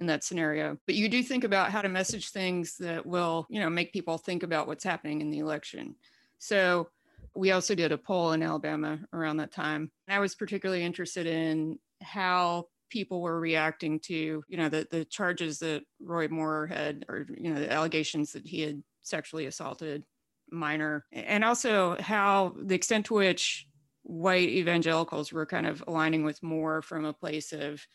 in 0.00 0.06
that 0.06 0.24
scenario. 0.24 0.78
But 0.86 0.94
you 0.94 1.08
do 1.08 1.22
think 1.22 1.44
about 1.44 1.70
how 1.70 1.82
to 1.82 1.88
message 1.88 2.30
things 2.30 2.76
that 2.78 3.04
will, 3.04 3.46
you 3.50 3.60
know, 3.60 3.70
make 3.70 3.92
people 3.92 4.18
think 4.18 4.42
about 4.42 4.66
what's 4.66 4.84
happening 4.84 5.20
in 5.20 5.30
the 5.30 5.38
election. 5.38 5.94
So 6.38 6.88
we 7.36 7.52
also 7.52 7.74
did 7.74 7.92
a 7.92 7.98
poll 7.98 8.32
in 8.32 8.42
Alabama 8.42 8.98
around 9.12 9.36
that 9.36 9.52
time. 9.52 9.90
I 10.08 10.18
was 10.18 10.34
particularly 10.34 10.82
interested 10.82 11.26
in 11.26 11.78
how 12.02 12.68
people 12.88 13.20
were 13.20 13.38
reacting 13.38 14.00
to, 14.00 14.42
you 14.48 14.56
know, 14.56 14.68
the, 14.68 14.88
the 14.90 15.04
charges 15.04 15.58
that 15.60 15.82
Roy 16.02 16.28
Moore 16.28 16.66
had, 16.66 17.04
or, 17.08 17.26
you 17.36 17.52
know, 17.52 17.60
the 17.60 17.72
allegations 17.72 18.32
that 18.32 18.46
he 18.46 18.62
had 18.62 18.82
sexually 19.02 19.46
assaulted 19.46 20.02
minor, 20.50 21.04
and 21.12 21.44
also 21.44 21.96
how 22.00 22.54
the 22.60 22.74
extent 22.74 23.06
to 23.06 23.14
which 23.14 23.68
white 24.02 24.48
evangelicals 24.48 25.32
were 25.32 25.46
kind 25.46 25.66
of 25.66 25.84
aligning 25.86 26.24
with 26.24 26.42
Moore 26.42 26.82
from 26.82 27.04
a 27.04 27.12
place 27.12 27.52
of, 27.52 27.86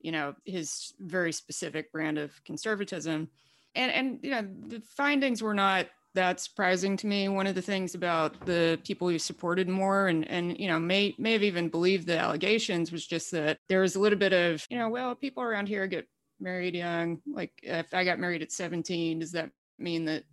you 0.00 0.12
know, 0.12 0.34
his 0.44 0.92
very 1.00 1.32
specific 1.32 1.92
brand 1.92 2.18
of 2.18 2.42
conservatism. 2.44 3.28
And, 3.74 3.92
and 3.92 4.18
you 4.22 4.30
know, 4.30 4.48
the 4.68 4.80
findings 4.96 5.42
were 5.42 5.54
not 5.54 5.86
that 6.14 6.40
surprising 6.40 6.96
to 6.98 7.06
me. 7.06 7.28
One 7.28 7.46
of 7.46 7.54
the 7.54 7.62
things 7.62 7.94
about 7.94 8.44
the 8.46 8.80
people 8.84 9.08
who 9.08 9.18
supported 9.18 9.68
Moore 9.68 10.08
and 10.08 10.26
and 10.28 10.58
you 10.58 10.66
know 10.66 10.80
may 10.80 11.14
may 11.18 11.32
have 11.32 11.42
even 11.42 11.68
believed 11.68 12.06
the 12.06 12.18
allegations 12.18 12.90
was 12.90 13.06
just 13.06 13.30
that 13.32 13.58
there 13.68 13.82
was 13.82 13.94
a 13.94 14.00
little 14.00 14.18
bit 14.18 14.32
of 14.32 14.66
you 14.70 14.78
know 14.78 14.88
well 14.88 15.14
people 15.14 15.42
around 15.42 15.68
here 15.68 15.86
get 15.86 16.08
married 16.40 16.74
young. 16.74 17.20
Like 17.26 17.52
if 17.62 17.92
I 17.94 18.04
got 18.04 18.18
married 18.18 18.42
at 18.42 18.52
17, 18.52 19.18
does 19.18 19.32
that 19.32 19.50
mean 19.78 20.06
that 20.06 20.24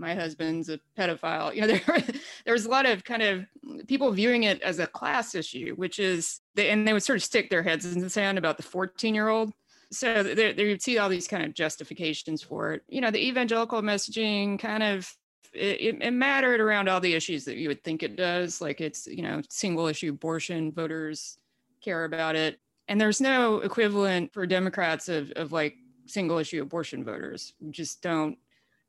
my 0.00 0.14
husband's 0.14 0.68
a 0.68 0.80
pedophile? 0.98 1.54
You 1.54 1.60
know 1.60 1.66
there 1.86 2.04
there 2.44 2.54
was 2.54 2.66
a 2.66 2.70
lot 2.70 2.86
of 2.86 3.04
kind 3.04 3.22
of 3.22 3.46
people 3.86 4.10
viewing 4.10 4.44
it 4.44 4.60
as 4.62 4.78
a 4.78 4.86
class 4.86 5.34
issue, 5.34 5.74
which 5.76 5.98
is 5.98 6.40
they 6.54 6.70
and 6.70 6.88
they 6.88 6.92
would 6.92 7.02
sort 7.02 7.18
of 7.18 7.22
stick 7.22 7.50
their 7.50 7.62
heads 7.62 7.84
in 7.84 8.00
the 8.00 8.10
sand 8.10 8.38
about 8.38 8.56
the 8.56 8.62
14 8.62 9.14
year 9.14 9.28
old 9.28 9.52
so 9.92 10.22
there, 10.22 10.52
there 10.52 10.66
you 10.66 10.78
see 10.78 10.98
all 10.98 11.08
these 11.08 11.26
kind 11.26 11.44
of 11.44 11.54
justifications 11.54 12.42
for 12.42 12.72
it. 12.72 12.82
You 12.88 13.00
know, 13.00 13.10
the 13.10 13.26
evangelical 13.26 13.82
messaging 13.82 14.58
kind 14.58 14.82
of 14.82 15.12
it, 15.52 15.98
it, 16.00 16.12
mattered 16.12 16.60
around 16.60 16.88
all 16.88 17.00
the 17.00 17.14
issues 17.14 17.44
that 17.46 17.56
you 17.56 17.68
would 17.68 17.82
think 17.82 18.04
it 18.04 18.14
does. 18.14 18.60
Like 18.60 18.80
it's 18.80 19.06
you 19.08 19.22
know 19.22 19.42
single 19.48 19.88
issue 19.88 20.10
abortion, 20.10 20.70
voters 20.70 21.38
care 21.82 22.04
about 22.04 22.36
it, 22.36 22.60
and 22.86 23.00
there's 23.00 23.20
no 23.20 23.60
equivalent 23.60 24.32
for 24.32 24.46
Democrats 24.46 25.08
of 25.08 25.32
of 25.32 25.50
like 25.50 25.74
single 26.06 26.38
issue 26.38 26.62
abortion 26.62 27.04
voters. 27.04 27.54
We 27.60 27.72
just 27.72 28.00
don't. 28.00 28.38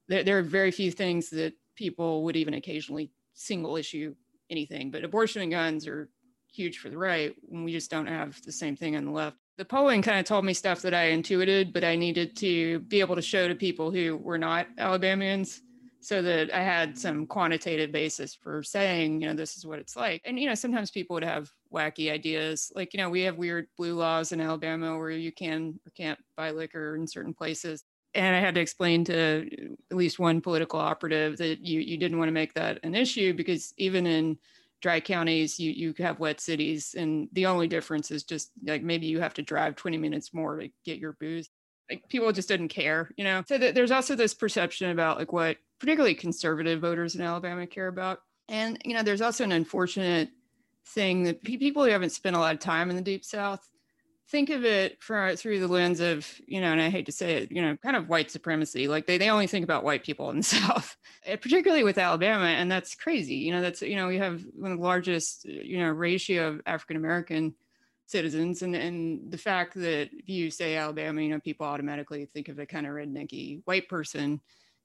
There, 0.07 0.23
there 0.23 0.37
are 0.39 0.43
very 0.43 0.71
few 0.71 0.91
things 0.91 1.29
that 1.31 1.53
people 1.75 2.23
would 2.23 2.35
even 2.35 2.53
occasionally 2.53 3.11
single 3.33 3.77
issue 3.77 4.15
anything, 4.49 4.91
but 4.91 5.03
abortion 5.03 5.41
and 5.41 5.51
guns 5.51 5.87
are 5.87 6.09
huge 6.51 6.79
for 6.79 6.89
the 6.89 6.97
right. 6.97 7.33
And 7.51 7.63
we 7.63 7.71
just 7.71 7.89
don't 7.89 8.07
have 8.07 8.41
the 8.43 8.51
same 8.51 8.75
thing 8.75 8.95
on 8.95 9.05
the 9.05 9.11
left 9.11 9.37
the 9.61 9.65
polling 9.65 10.01
kind 10.01 10.17
of 10.17 10.25
told 10.25 10.43
me 10.43 10.55
stuff 10.55 10.81
that 10.81 10.95
I 10.95 11.09
intuited, 11.09 11.71
but 11.71 11.83
I 11.83 11.95
needed 11.95 12.35
to 12.37 12.79
be 12.79 12.99
able 12.99 13.15
to 13.15 13.21
show 13.21 13.47
to 13.47 13.53
people 13.53 13.91
who 13.91 14.17
were 14.17 14.39
not 14.39 14.65
Alabamians 14.79 15.61
so 15.99 16.19
that 16.23 16.51
I 16.51 16.63
had 16.63 16.97
some 16.97 17.27
quantitative 17.27 17.91
basis 17.91 18.33
for 18.33 18.63
saying, 18.63 19.21
you 19.21 19.27
know, 19.27 19.35
this 19.35 19.57
is 19.57 19.65
what 19.67 19.77
it's 19.77 19.95
like. 19.95 20.19
And, 20.25 20.39
you 20.39 20.47
know, 20.47 20.55
sometimes 20.55 20.89
people 20.89 21.13
would 21.13 21.23
have 21.23 21.51
wacky 21.71 22.11
ideas. 22.11 22.71
Like, 22.75 22.91
you 22.91 22.97
know, 22.97 23.09
we 23.11 23.21
have 23.21 23.37
weird 23.37 23.67
blue 23.77 23.93
laws 23.93 24.31
in 24.31 24.41
Alabama 24.41 24.97
where 24.97 25.11
you 25.11 25.31
can 25.31 25.79
or 25.85 25.91
can't 25.95 26.17
buy 26.35 26.49
liquor 26.49 26.95
in 26.95 27.05
certain 27.05 27.35
places. 27.35 27.83
And 28.13 28.36
I 28.36 28.39
had 28.39 28.56
to 28.56 28.62
explain 28.62 29.06
to 29.06 29.76
at 29.89 29.97
least 29.97 30.19
one 30.19 30.41
political 30.41 30.80
operative 30.80 31.38
that 31.38 31.65
you, 31.65 31.80
you 31.80 31.97
didn't 31.97 32.17
want 32.17 32.28
to 32.28 32.34
make 32.34 32.54
that 32.56 32.80
an 32.84 32.93
issue 32.93 33.34
because 33.34 33.74
even 33.78 34.06
in 34.06 34.38
dry 34.82 35.00
counties 35.00 35.60
you 35.60 35.71
you 35.71 35.93
have 36.00 36.19
wet 36.19 36.41
cities 36.41 36.95
and 36.97 37.30
the 37.34 37.45
only 37.45 37.67
difference 37.67 38.10
is 38.10 38.24
just 38.24 38.52
like 38.65 38.82
maybe 38.82 39.06
you 39.06 39.19
have 39.19 39.34
to 39.36 39.43
drive 39.43 39.76
20 39.76 39.97
minutes 39.97 40.34
more 40.34 40.58
to 40.60 40.69
get 40.84 40.97
your 40.97 41.13
booze. 41.19 41.50
Like 41.89 42.08
people 42.10 42.32
just 42.32 42.47
didn't 42.47 42.69
care 42.69 43.12
you 43.15 43.24
know? 43.24 43.43
So 43.47 43.58
th- 43.58 43.76
there's 43.76 43.91
also 43.91 44.15
this 44.15 44.34
perception 44.34 44.89
about 44.89 45.17
like 45.17 45.32
what 45.32 45.58
particularly 45.80 46.15
conservative 46.15 46.82
voters 46.82 47.15
in 47.15 47.21
alabama 47.21 47.67
care 47.67 47.88
about. 47.88 48.19
And 48.50 48.82
you 48.84 48.93
know 48.93 49.04
there's 49.04 49.21
also 49.21 49.43
an 49.43 49.52
unfortunate 49.52 50.30
thing 50.88 51.24
that 51.24 51.43
people 51.43 51.84
who 51.84 51.91
haven't 51.91 52.10
spent 52.10 52.36
a 52.36 52.39
lot 52.39 52.56
of 52.56 52.60
time 52.60 52.89
in 52.89 52.95
the 52.95 53.02
deep 53.02 53.24
south 53.24 53.70
think 54.29 54.49
of 54.49 54.63
it 54.63 55.01
for, 55.01 55.36
through 55.36 55.60
the 55.60 55.67
lens 55.67 55.99
of, 55.99 56.25
you 56.47 56.62
know, 56.62 56.71
and 56.71 56.81
I 56.81 56.89
hate 56.89 57.05
to 57.07 57.12
say 57.12 57.34
it, 57.36 57.51
you 57.51 57.62
know, 57.62 57.75
kind 57.77 57.95
of 57.95 58.07
white 58.07 58.31
supremacy. 58.31 58.88
Like 58.88 59.05
they, 59.05 59.17
they 59.17 59.29
only 59.29 59.47
think 59.47 59.63
about 59.63 59.84
white 59.84 60.03
people 60.03 60.29
in 60.29 60.38
the 60.38 60.43
South, 60.43 60.95
particularly 61.25 61.84
with 61.84 61.97
Alabama. 61.97 62.45
And 62.45 62.71
that's 62.71 62.95
crazy. 62.95 63.36
You 63.36 63.51
know, 63.51 63.62
that's, 63.62 63.81
you 63.81 63.95
know, 63.95 64.07
we 64.07 64.17
have 64.19 64.41
one 64.53 64.71
of 64.71 64.77
the 64.77 64.84
largest, 64.84 65.45
you 65.45 65.79
know, 65.79 65.89
ratio 65.89 66.47
of 66.47 66.62
African 66.65 66.95
American 66.95 67.55
citizens. 68.05 68.62
And, 68.62 68.75
and 68.75 69.31
the 69.31 69.38
fact 69.38 69.73
that 69.75 70.10
if 70.13 70.29
you 70.29 70.49
say 70.49 70.77
Alabama, 70.77 71.21
you 71.21 71.29
know, 71.29 71.39
people 71.39 71.65
automatically 71.65 72.25
think 72.25 72.47
of 72.47 72.60
a 72.60 72.65
kind 72.65 72.86
of 72.86 72.93
rednecky 72.93 73.62
white 73.65 73.89
person 73.89 74.39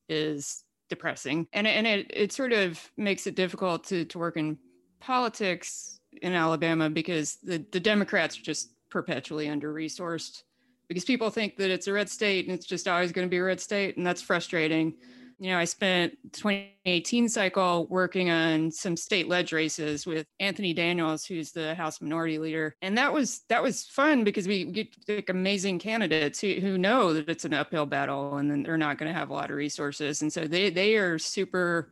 is 0.08 0.64
depressing. 0.88 1.46
And, 1.52 1.66
and 1.66 1.86
it, 1.86 2.10
it 2.12 2.32
sort 2.32 2.52
of 2.52 2.80
makes 2.96 3.26
it 3.26 3.36
difficult 3.36 3.84
to, 3.84 4.04
to 4.06 4.18
work 4.18 4.36
in 4.36 4.58
politics 5.00 6.00
in 6.22 6.32
Alabama 6.32 6.88
because 6.88 7.38
the, 7.42 7.64
the 7.70 7.80
Democrats 7.80 8.38
are 8.38 8.42
just 8.42 8.70
perpetually 8.96 9.48
under 9.48 9.72
resourced 9.72 10.42
because 10.88 11.04
people 11.04 11.30
think 11.30 11.56
that 11.56 11.70
it's 11.70 11.86
a 11.86 11.92
red 11.92 12.08
state 12.08 12.46
and 12.46 12.54
it's 12.54 12.66
just 12.66 12.88
always 12.88 13.12
going 13.12 13.26
to 13.26 13.30
be 13.30 13.38
a 13.38 13.42
red 13.42 13.60
state. 13.60 13.96
And 13.96 14.06
that's 14.06 14.22
frustrating 14.22 14.94
you 15.38 15.50
know, 15.50 15.58
I 15.58 15.64
spent 15.64 16.16
2018 16.32 17.28
cycle 17.28 17.86
working 17.90 18.30
on 18.30 18.70
some 18.70 18.96
state 18.96 19.28
ledge 19.28 19.52
races 19.52 20.06
with 20.06 20.26
Anthony 20.40 20.72
Daniels, 20.72 21.26
who's 21.26 21.52
the 21.52 21.74
House 21.74 22.00
Minority 22.00 22.38
Leader, 22.38 22.74
and 22.80 22.96
that 22.96 23.12
was 23.12 23.42
that 23.48 23.62
was 23.62 23.84
fun 23.84 24.24
because 24.24 24.48
we 24.48 24.64
get 24.64 24.88
like 25.08 25.28
amazing 25.28 25.78
candidates 25.78 26.40
who, 26.40 26.54
who 26.54 26.78
know 26.78 27.12
that 27.12 27.28
it's 27.28 27.44
an 27.44 27.52
uphill 27.52 27.84
battle 27.84 28.38
and 28.38 28.50
then 28.50 28.62
they're 28.62 28.78
not 28.78 28.96
going 28.96 29.12
to 29.12 29.18
have 29.18 29.28
a 29.28 29.34
lot 29.34 29.50
of 29.50 29.56
resources, 29.56 30.22
and 30.22 30.32
so 30.32 30.44
they 30.44 30.70
they 30.70 30.96
are 30.96 31.18
super 31.18 31.90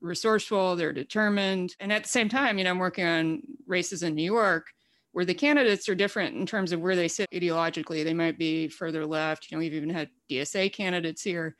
resourceful, 0.00 0.74
they're 0.74 0.92
determined, 0.92 1.76
and 1.78 1.92
at 1.92 2.02
the 2.02 2.08
same 2.08 2.28
time, 2.28 2.58
you 2.58 2.64
know, 2.64 2.70
I'm 2.70 2.78
working 2.78 3.06
on 3.06 3.42
races 3.68 4.02
in 4.02 4.16
New 4.16 4.24
York 4.24 4.66
where 5.12 5.24
the 5.24 5.34
candidates 5.34 5.88
are 5.88 5.94
different 5.94 6.36
in 6.36 6.46
terms 6.46 6.72
of 6.72 6.80
where 6.80 6.96
they 6.96 7.08
sit 7.08 7.28
ideologically. 7.32 8.04
They 8.04 8.14
might 8.14 8.38
be 8.38 8.68
further 8.68 9.04
left. 9.04 9.50
You 9.50 9.56
know, 9.56 9.60
we've 9.60 9.74
even 9.74 9.90
had 9.90 10.10
DSA 10.30 10.72
candidates 10.72 11.22
here 11.22 11.56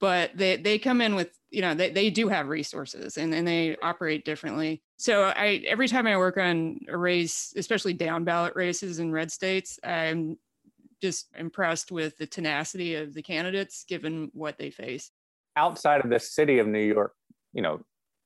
but 0.00 0.36
they, 0.36 0.56
they 0.56 0.78
come 0.78 1.00
in 1.00 1.14
with 1.14 1.30
you 1.50 1.62
know 1.62 1.74
they, 1.74 1.90
they 1.90 2.10
do 2.10 2.28
have 2.28 2.48
resources 2.48 3.16
and, 3.16 3.32
and 3.32 3.46
they 3.46 3.76
operate 3.82 4.24
differently 4.24 4.82
so 4.96 5.24
i 5.24 5.62
every 5.66 5.88
time 5.88 6.06
i 6.06 6.16
work 6.16 6.36
on 6.36 6.78
a 6.88 6.96
race 6.96 7.54
especially 7.56 7.92
down 7.92 8.24
ballot 8.24 8.54
races 8.56 8.98
in 8.98 9.12
red 9.12 9.30
states 9.30 9.78
i'm 9.84 10.36
just 11.00 11.28
impressed 11.38 11.92
with 11.92 12.16
the 12.18 12.26
tenacity 12.26 12.94
of 12.96 13.14
the 13.14 13.22
candidates 13.22 13.84
given 13.88 14.30
what 14.34 14.58
they 14.58 14.70
face 14.70 15.10
outside 15.56 16.04
of 16.04 16.10
the 16.10 16.20
city 16.20 16.58
of 16.58 16.66
new 16.66 16.80
york 16.80 17.14
you 17.52 17.62
know 17.62 17.80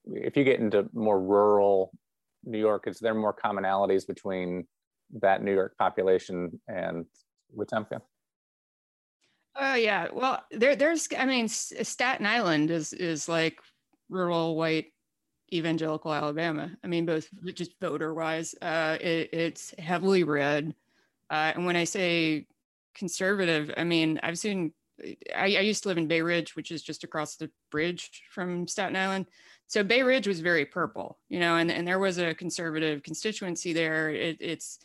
if 0.07 0.37
you 0.37 0.45
get 0.45 0.61
into 0.61 0.89
more 0.93 1.21
rural 1.21 1.93
new 2.45 2.59
york 2.59 2.87
is 2.87 2.99
there 2.99 3.15
more 3.15 3.35
commonalities 3.35 4.07
between 4.07 4.67
that 5.21 5.43
new 5.43 5.55
york 5.55 5.77
population 5.79 6.61
and 6.69 7.07
wetumpka 7.57 8.01
Oh 9.59 9.75
yeah. 9.75 10.07
Well, 10.13 10.43
there 10.53 10.77
there's 10.77 11.09
I 11.19 11.27
mean 11.27 11.49
Staten 11.49 12.27
Island 12.27 12.71
is 12.71 12.93
is 12.93 13.29
like 13.29 13.59
rural 14.09 14.57
white 14.57 14.93
evangelical 15.53 16.13
Alabama. 16.13 16.71
I 16.85 16.87
mean 16.87 17.07
both 17.07 17.29
just 17.55 17.73
voter 17.81 18.15
wise, 18.15 18.55
uh, 18.63 18.99
it, 19.01 19.31
it's 19.33 19.75
heavily 19.79 20.23
red. 20.23 20.75
Uh, 21.29 21.53
and 21.57 21.67
when 21.67 21.77
I 21.77 21.85
say 21.85 22.47
conservative, 22.95 23.73
I 23.77 23.85
mean 23.85 24.21
I've 24.23 24.39
seen. 24.39 24.73
I, 25.33 25.45
I 25.45 25.61
used 25.61 25.85
to 25.85 25.89
live 25.89 25.99
in 25.99 26.09
Bay 26.09 26.23
Ridge, 26.23 26.57
which 26.57 26.73
is 26.73 26.83
just 26.83 27.05
across 27.05 27.37
the 27.37 27.49
bridge 27.71 28.23
from 28.31 28.67
Staten 28.67 28.97
Island. 28.97 29.27
So 29.69 29.85
Bay 29.85 30.03
Ridge 30.03 30.27
was 30.27 30.41
very 30.41 30.65
purple, 30.65 31.19
you 31.29 31.39
know, 31.39 31.57
and, 31.57 31.71
and 31.71 31.87
there 31.87 31.99
was 31.99 32.19
a 32.19 32.35
conservative 32.35 33.03
constituency 33.03 33.73
there. 33.73 34.11
It, 34.11 34.39
it's 34.41 34.79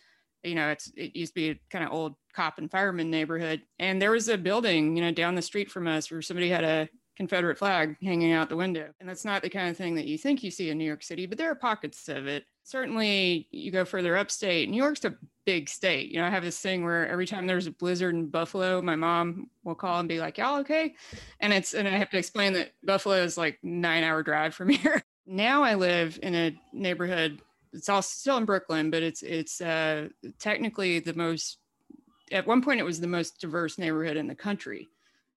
you 0.43 0.55
know, 0.55 0.69
it's 0.69 0.91
it 0.95 1.15
used 1.15 1.31
to 1.31 1.35
be 1.35 1.49
a 1.51 1.59
kind 1.69 1.85
of 1.85 1.91
old 1.91 2.15
cop 2.33 2.57
and 2.57 2.69
fireman 2.69 3.09
neighborhood. 3.09 3.61
And 3.79 4.01
there 4.01 4.11
was 4.11 4.27
a 4.27 4.37
building, 4.37 4.95
you 4.97 5.01
know, 5.01 5.11
down 5.11 5.35
the 5.35 5.41
street 5.41 5.71
from 5.71 5.87
us 5.87 6.11
where 6.11 6.21
somebody 6.21 6.49
had 6.49 6.65
a 6.65 6.89
Confederate 7.15 7.57
flag 7.57 7.95
hanging 8.03 8.33
out 8.33 8.49
the 8.49 8.57
window. 8.57 8.89
And 8.99 9.07
that's 9.07 9.23
not 9.23 9.41
the 9.41 9.49
kind 9.49 9.69
of 9.69 9.77
thing 9.77 9.95
that 9.95 10.05
you 10.05 10.17
think 10.17 10.43
you 10.43 10.51
see 10.51 10.69
in 10.69 10.77
New 10.77 10.83
York 10.83 11.03
City, 11.03 11.25
but 11.25 11.37
there 11.37 11.49
are 11.49 11.55
pockets 11.55 12.09
of 12.09 12.27
it. 12.27 12.43
Certainly, 12.63 13.47
you 13.51 13.71
go 13.71 13.85
further 13.85 14.17
upstate, 14.17 14.69
New 14.69 14.81
York's 14.81 15.05
a 15.05 15.15
big 15.45 15.69
state. 15.69 16.10
You 16.10 16.19
know, 16.19 16.25
I 16.25 16.29
have 16.29 16.43
this 16.43 16.60
thing 16.60 16.84
where 16.84 17.08
every 17.08 17.27
time 17.27 17.47
there's 17.47 17.67
a 17.67 17.71
blizzard 17.71 18.15
in 18.15 18.27
Buffalo, 18.27 18.82
my 18.82 18.95
mom 18.95 19.49
will 19.63 19.75
call 19.75 19.99
and 19.99 20.10
be 20.10 20.19
like, 20.19 20.38
Y'all 20.38 20.60
okay? 20.60 20.95
And 21.39 21.53
it's, 21.53 21.73
and 21.73 21.88
I 21.88 21.91
have 21.91 22.10
to 22.12 22.17
explain 22.17 22.53
that 22.53 22.73
Buffalo 22.84 23.15
is 23.15 23.38
like 23.38 23.60
nine 23.63 24.03
hour 24.03 24.23
drive 24.23 24.53
from 24.53 24.69
here. 24.69 25.03
Now 25.25 25.63
I 25.63 25.75
live 25.75 26.19
in 26.21 26.36
a 26.36 26.56
neighborhood 26.73 27.41
it's 27.73 27.89
all 27.89 28.01
still 28.01 28.38
in 28.38 28.45
Brooklyn, 28.45 28.91
but 28.91 29.03
it's 29.03 29.23
it's 29.23 29.60
uh, 29.60 30.10
technically 30.39 30.99
the 30.99 31.13
most. 31.13 31.58
At 32.32 32.47
one 32.47 32.62
point, 32.62 32.79
it 32.79 32.86
was 32.86 32.99
the 32.99 33.08
most 33.08 33.39
diverse 33.39 33.77
neighborhood 33.77 34.17
in 34.17 34.27
the 34.27 34.36
country, 34.36 34.88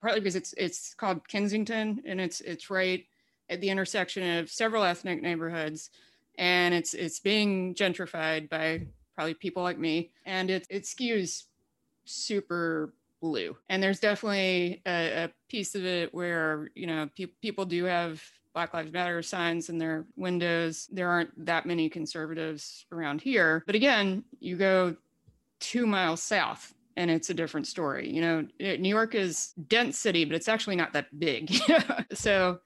partly 0.01 0.21
because 0.21 0.37
it's 0.37 0.55
it's 0.57 0.95
called 0.95 1.27
Kensington, 1.29 2.03
and 2.07 2.21
it's 2.21 2.40
it's 2.42 2.71
right 2.71 3.05
at 3.49 3.61
the 3.61 3.71
intersection 3.71 4.38
of 4.38 4.51
several 4.51 4.85
ethnic 4.85 5.23
neighborhoods, 5.23 5.90
and 6.38 6.75
it's 6.75 6.95
it's 6.95 7.21
being 7.21 7.75
gentrified 7.75 8.49
by 8.49 8.87
probably 9.16 9.35
people 9.35 9.62
like 9.62 9.79
me, 9.79 10.12
and 10.24 10.50
it 10.50 10.66
it 10.70 10.85
skews 10.85 11.44
super 12.05 12.94
blue. 13.20 13.57
And 13.68 13.83
there's 13.83 13.98
definitely 13.98 14.83
a, 14.87 15.24
a 15.24 15.31
piece 15.48 15.74
of 15.74 15.85
it 15.85 16.14
where 16.14 16.70
you 16.74 16.87
know 16.87 17.09
pe- 17.16 17.26
people 17.42 17.64
do 17.64 17.85
have 17.85 18.22
Black 18.55 18.72
Lives 18.72 18.92
Matter 18.92 19.22
signs 19.22 19.68
in 19.68 19.79
their 19.79 20.07
windows. 20.16 20.88
There 20.92 21.11
aren't 21.11 21.44
that 21.44 21.66
many 21.66 21.88
conservatives 21.88 22.87
around 22.92 23.20
here. 23.20 23.62
But 23.66 23.74
again, 23.74 24.24
you 24.38 24.57
go 24.57 24.96
two 25.61 25.87
miles 25.87 26.22
south 26.22 26.72
and 26.96 27.11
it's 27.11 27.29
a 27.31 27.35
different 27.35 27.66
story. 27.66 28.09
You 28.09 28.20
know, 28.20 28.46
New 28.59 28.88
York 28.88 29.14
is 29.14 29.52
dense 29.68 29.98
city, 29.98 30.24
but 30.24 30.35
it's 30.35 30.48
actually 30.48 30.76
not 30.76 30.94
that 30.94 31.18
big. 31.18 31.55
so 32.14 32.61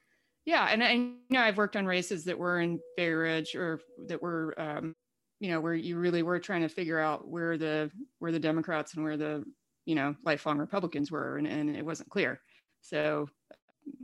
yeah, 0.44 0.68
and, 0.70 0.82
and 0.82 1.00
you 1.00 1.16
know, 1.30 1.40
I've 1.40 1.58
worked 1.58 1.76
on 1.76 1.86
races 1.86 2.24
that 2.24 2.38
were 2.38 2.60
in 2.60 2.80
Bay 2.96 3.10
Ridge 3.10 3.54
or 3.54 3.80
that 4.06 4.22
were 4.22 4.54
um, 4.58 4.94
you 5.40 5.50
know, 5.50 5.60
where 5.60 5.74
you 5.74 5.98
really 5.98 6.22
were 6.22 6.38
trying 6.38 6.62
to 6.62 6.68
figure 6.68 7.00
out 7.00 7.26
where 7.26 7.58
the 7.58 7.90
where 8.18 8.32
the 8.32 8.38
Democrats 8.38 8.94
and 8.94 9.02
where 9.02 9.16
the, 9.16 9.44
you 9.86 9.94
know, 9.94 10.14
lifelong 10.24 10.58
Republicans 10.58 11.10
were 11.10 11.36
and, 11.36 11.46
and 11.46 11.74
it 11.74 11.84
wasn't 11.84 12.08
clear. 12.10 12.40
So 12.82 13.28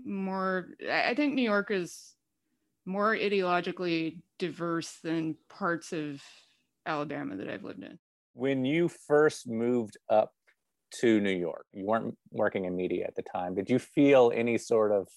more 0.05 0.69
i 0.91 1.15
think 1.15 1.35
new 1.35 1.43
york 1.43 1.71
is 1.71 2.15
more 2.85 3.15
ideologically 3.15 4.19
diverse 4.39 4.99
than 5.03 5.37
parts 5.49 5.93
of 5.93 6.23
alabama 6.87 7.37
that 7.37 7.49
i've 7.49 7.65
lived 7.65 7.83
in 7.83 7.99
when 8.35 8.65
you 8.65 8.89
first 8.89 9.49
moved 9.49 9.97
up 10.09 10.33
to 10.93 11.21
new 11.21 11.31
york 11.31 11.67
you 11.73 11.85
weren't 11.85 12.17
working 12.31 12.65
in 12.65 12.77
media 12.77 13.05
at 13.07 13.15
the 13.17 13.23
time 13.23 13.55
did 13.55 13.69
you 13.69 13.79
feel 13.79 14.33
any 14.35 14.57
sort 14.57 14.93
of 14.93 15.09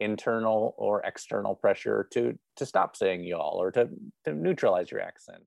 internal 0.00 0.74
or 0.78 1.02
external 1.02 1.54
pressure 1.54 2.08
to 2.10 2.38
to 2.56 2.64
stop 2.64 2.96
saying 2.96 3.22
y'all 3.22 3.60
or 3.60 3.70
to 3.70 3.88
to 4.24 4.32
neutralize 4.32 4.90
your 4.90 5.00
accent 5.00 5.42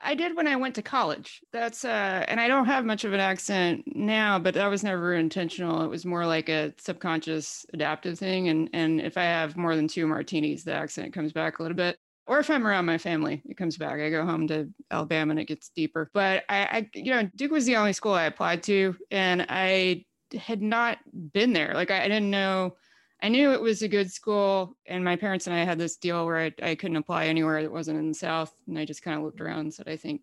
I 0.00 0.14
did 0.14 0.36
when 0.36 0.46
I 0.46 0.56
went 0.56 0.74
to 0.76 0.82
college. 0.82 1.40
That's 1.52 1.84
uh 1.84 2.24
and 2.28 2.40
I 2.40 2.48
don't 2.48 2.66
have 2.66 2.84
much 2.84 3.04
of 3.04 3.12
an 3.12 3.20
accent 3.20 3.84
now, 3.86 4.38
but 4.38 4.54
that 4.54 4.66
was 4.68 4.84
never 4.84 5.14
intentional. 5.14 5.82
It 5.82 5.88
was 5.88 6.04
more 6.04 6.26
like 6.26 6.48
a 6.48 6.74
subconscious 6.78 7.64
adaptive 7.72 8.18
thing 8.18 8.48
and 8.48 8.68
and 8.72 9.00
if 9.00 9.16
I 9.16 9.24
have 9.24 9.56
more 9.56 9.74
than 9.76 9.88
two 9.88 10.06
martinis, 10.06 10.64
the 10.64 10.74
accent 10.74 11.12
comes 11.14 11.32
back 11.32 11.58
a 11.58 11.62
little 11.62 11.76
bit. 11.76 11.98
Or 12.26 12.40
if 12.40 12.50
I'm 12.50 12.66
around 12.66 12.86
my 12.86 12.98
family, 12.98 13.40
it 13.46 13.56
comes 13.56 13.76
back. 13.78 14.00
I 14.00 14.10
go 14.10 14.24
home 14.26 14.48
to 14.48 14.68
Alabama 14.90 15.30
and 15.30 15.40
it 15.40 15.44
gets 15.44 15.70
deeper. 15.70 16.10
But 16.12 16.44
I, 16.48 16.64
I 16.64 16.90
you 16.94 17.14
know, 17.14 17.30
Duke 17.36 17.52
was 17.52 17.66
the 17.66 17.76
only 17.76 17.92
school 17.92 18.12
I 18.14 18.24
applied 18.24 18.64
to 18.64 18.96
and 19.10 19.46
I 19.48 20.04
had 20.36 20.60
not 20.60 20.98
been 21.32 21.52
there. 21.52 21.72
Like 21.74 21.90
I, 21.90 22.04
I 22.04 22.08
didn't 22.08 22.30
know 22.30 22.76
I 23.22 23.28
knew 23.28 23.52
it 23.52 23.60
was 23.60 23.82
a 23.82 23.88
good 23.88 24.12
school, 24.12 24.76
and 24.86 25.02
my 25.02 25.16
parents 25.16 25.46
and 25.46 25.56
I 25.56 25.64
had 25.64 25.78
this 25.78 25.96
deal 25.96 26.26
where 26.26 26.38
I, 26.38 26.52
I 26.62 26.74
couldn't 26.74 26.98
apply 26.98 27.26
anywhere 27.26 27.62
that 27.62 27.72
wasn't 27.72 27.98
in 27.98 28.08
the 28.08 28.14
South, 28.14 28.54
and 28.68 28.78
I 28.78 28.84
just 28.84 29.02
kind 29.02 29.16
of 29.16 29.24
looked 29.24 29.40
around 29.40 29.60
and 29.60 29.74
said, 29.74 29.88
I 29.88 29.96
think 29.96 30.20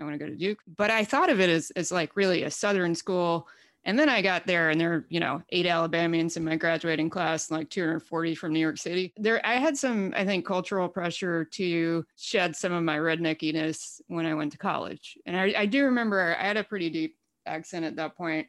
I 0.00 0.04
want 0.04 0.14
to 0.14 0.18
go 0.18 0.26
to 0.26 0.36
Duke. 0.36 0.58
But 0.76 0.90
I 0.90 1.04
thought 1.04 1.30
of 1.30 1.40
it 1.40 1.48
as 1.48 1.70
as 1.72 1.92
like 1.92 2.16
really 2.16 2.42
a 2.42 2.50
Southern 2.50 2.94
school. 2.94 3.46
And 3.84 3.98
then 3.98 4.08
I 4.08 4.22
got 4.22 4.46
there, 4.46 4.70
and 4.70 4.80
there 4.80 4.92
are 4.92 5.06
you 5.08 5.20
know 5.20 5.42
eight 5.50 5.66
Alabamians 5.66 6.36
in 6.36 6.44
my 6.44 6.56
graduating 6.56 7.10
class, 7.10 7.48
and 7.48 7.58
like 7.58 7.70
240 7.70 8.34
from 8.34 8.52
New 8.52 8.60
York 8.60 8.78
City. 8.78 9.12
There, 9.16 9.44
I 9.46 9.54
had 9.54 9.76
some, 9.76 10.12
I 10.16 10.24
think, 10.24 10.44
cultural 10.46 10.88
pressure 10.88 11.44
to 11.44 12.04
shed 12.16 12.56
some 12.56 12.72
of 12.72 12.82
my 12.82 12.98
redneckiness 12.98 14.00
when 14.08 14.26
I 14.26 14.34
went 14.34 14.52
to 14.52 14.58
college. 14.58 15.16
And 15.26 15.36
I, 15.36 15.54
I 15.56 15.66
do 15.66 15.84
remember 15.84 16.36
I 16.36 16.46
had 16.46 16.56
a 16.56 16.64
pretty 16.64 16.90
deep 16.90 17.16
accent 17.46 17.84
at 17.84 17.96
that 17.96 18.16
point 18.16 18.46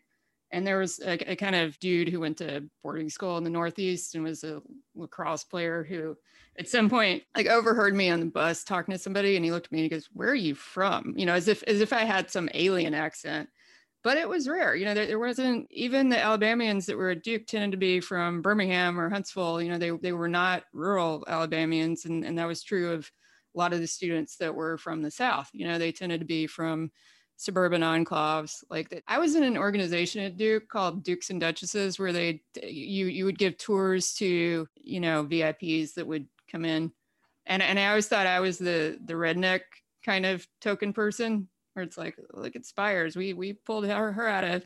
and 0.54 0.66
there 0.66 0.78
was 0.78 1.00
a, 1.00 1.32
a, 1.32 1.36
kind 1.36 1.56
of 1.56 1.78
dude 1.80 2.08
who 2.08 2.20
went 2.20 2.38
to 2.38 2.64
boarding 2.84 3.10
school 3.10 3.38
in 3.38 3.44
the 3.44 3.50
northeast 3.50 4.16
and 4.16 4.24
was 4.24 4.44
a 4.44 4.62
lacrosse 4.96 5.44
player 5.44 5.84
who 5.84 6.16
at 6.58 6.70
some 6.70 6.90
point 6.90 7.24
like 7.36 7.48
overheard 7.48 7.96
me 7.96 8.10
on 8.10 8.20
the 8.20 8.28
bus 8.28 8.64
talking 8.64 8.94
to 8.94 9.00
somebody 9.00 9.36
and 9.36 9.44
he 9.44 9.52
looked 9.52 9.66
at 9.66 9.72
me 9.72 9.80
and 9.80 9.86
he 9.86 9.90
goes 9.90 10.08
where 10.14 10.30
are 10.30 10.36
you 10.36 10.56
from? 10.56 11.14
You 11.18 11.26
know 11.26 11.34
as 11.34 11.48
if 11.48 11.64
as 11.64 11.82
if 11.82 11.92
i 11.92 12.04
had 12.04 12.32
some 12.32 12.50
alien 12.54 12.94
accent. 12.94 13.50
But 14.04 14.18
it 14.18 14.30
was 14.30 14.48
rare 14.48 14.76
you 14.76 14.86
know 14.86 14.94
there, 14.94 15.08
there 15.08 15.20
wasn't 15.20 15.68
even 15.72 16.10
the 16.10 16.20
alabamians 16.20 16.86
that 16.86 16.98
were 16.98 17.10
at 17.10 17.24
duke 17.24 17.48
tended 17.48 17.72
to 17.72 17.78
be 17.78 18.00
from 18.00 18.42
birmingham 18.44 19.00
or 19.00 19.10
huntsville. 19.10 19.62
You 19.62 19.72
know 19.72 19.80
they, 19.80 19.90
they 19.90 20.14
were 20.14 20.30
not 20.30 20.64
rural 20.72 21.26
alabamians. 21.28 22.06
And, 22.06 22.24
and 22.24 22.38
that 22.38 22.48
was 22.48 22.64
true 22.64 22.92
of 22.94 23.12
a 23.56 23.58
lot 23.58 23.74
of 23.74 23.80
the 23.80 23.88
students 23.88 24.38
that 24.38 24.54
were 24.54 24.78
from 24.78 25.02
the 25.02 25.12
south. 25.12 25.50
You 25.52 25.68
know 25.68 25.80
they 25.80 25.92
tended 25.92 26.20
to 26.20 26.28
be 26.28 26.46
from 26.46 26.92
suburban 27.38 27.82
enclaves 27.82 28.64
like 28.70 28.90
that. 28.90 29.04
I 29.08 29.20
was 29.20 29.36
in 29.36 29.44
an 29.44 29.58
organization 29.58 30.24
at 30.24 30.38
Duke 30.38 30.68
called 30.68 31.04
Dukes 31.04 31.30
and 31.30 31.42
Duchesses 31.42 32.00
where 32.00 32.14
they 32.14 32.42
you 32.62 33.08
you 33.08 33.26
would 33.26 33.38
give 33.38 33.58
tours 33.58 34.14
to, 34.16 34.68
you 34.76 35.00
know, 35.00 35.26
VIPs 35.26 35.94
that 35.96 36.08
would 36.08 36.28
come 36.52 36.66
in. 36.66 36.92
And 37.46 37.62
and 37.62 37.80
I 37.80 37.90
always 37.90 38.08
thought 38.08 38.28
I 38.28 38.40
was 38.40 38.58
the 38.58 39.00
the 39.06 39.14
redneck 39.14 39.62
kind 40.06 40.26
of 40.26 40.48
token 40.62 40.94
person 40.94 41.48
where 41.74 41.84
it's 41.84 41.98
like, 41.98 42.18
look 42.34 42.56
at 42.56 42.66
Spiers. 42.66 43.16
We 43.16 43.34
we 43.34 43.54
pulled 43.54 43.86
her, 43.86 44.12
her 44.12 44.28
out 44.28 44.44
of 44.44 44.64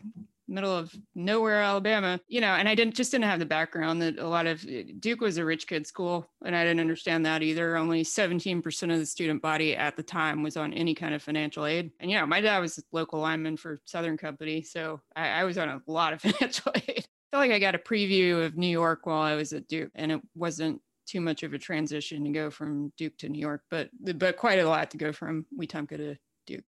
middle 0.47 0.75
of 0.75 0.95
nowhere, 1.15 1.61
Alabama, 1.61 2.19
you 2.27 2.41
know, 2.41 2.53
and 2.53 2.67
I 2.67 2.75
didn't 2.75 2.95
just 2.95 3.11
didn't 3.11 3.25
have 3.25 3.39
the 3.39 3.45
background 3.45 4.01
that 4.01 4.19
a 4.19 4.27
lot 4.27 4.47
of 4.47 4.65
eh, 4.67 4.83
Duke 4.99 5.21
was 5.21 5.37
a 5.37 5.45
rich 5.45 5.67
kid 5.67 5.85
school, 5.85 6.29
and 6.45 6.55
I 6.55 6.63
didn't 6.63 6.79
understand 6.79 7.25
that 7.25 7.43
either. 7.43 7.77
Only 7.77 8.03
17% 8.03 8.93
of 8.93 8.99
the 8.99 9.05
student 9.05 9.41
body 9.41 9.75
at 9.75 9.95
the 9.95 10.03
time 10.03 10.43
was 10.43 10.57
on 10.57 10.73
any 10.73 10.95
kind 10.95 11.13
of 11.13 11.21
financial 11.21 11.65
aid. 11.65 11.91
And, 11.99 12.09
you 12.09 12.17
know, 12.17 12.25
my 12.25 12.41
dad 12.41 12.59
was 12.59 12.77
a 12.77 12.83
local 12.91 13.19
lineman 13.19 13.57
for 13.57 13.81
Southern 13.85 14.17
Company, 14.17 14.61
so 14.61 15.01
I, 15.15 15.29
I 15.29 15.43
was 15.43 15.57
on 15.57 15.69
a 15.69 15.81
lot 15.87 16.13
of 16.13 16.21
financial 16.21 16.71
aid. 16.75 17.05
I 17.05 17.29
felt 17.31 17.41
like 17.41 17.51
I 17.51 17.59
got 17.59 17.75
a 17.75 17.79
preview 17.79 18.45
of 18.45 18.57
New 18.57 18.67
York 18.67 19.05
while 19.05 19.21
I 19.21 19.35
was 19.35 19.53
at 19.53 19.67
Duke, 19.67 19.91
and 19.95 20.11
it 20.11 20.21
wasn't 20.35 20.81
too 21.07 21.21
much 21.21 21.43
of 21.43 21.53
a 21.53 21.57
transition 21.57 22.23
to 22.25 22.31
go 22.31 22.49
from 22.49 22.91
Duke 22.97 23.17
to 23.19 23.29
New 23.29 23.39
York, 23.39 23.63
but 23.71 23.89
but 24.15 24.37
quite 24.37 24.59
a 24.59 24.67
lot 24.67 24.91
to 24.91 24.97
go 24.97 25.11
from 25.13 25.45
Wetumpka 25.57 25.97
to 25.97 26.15
Duke. 26.45 26.65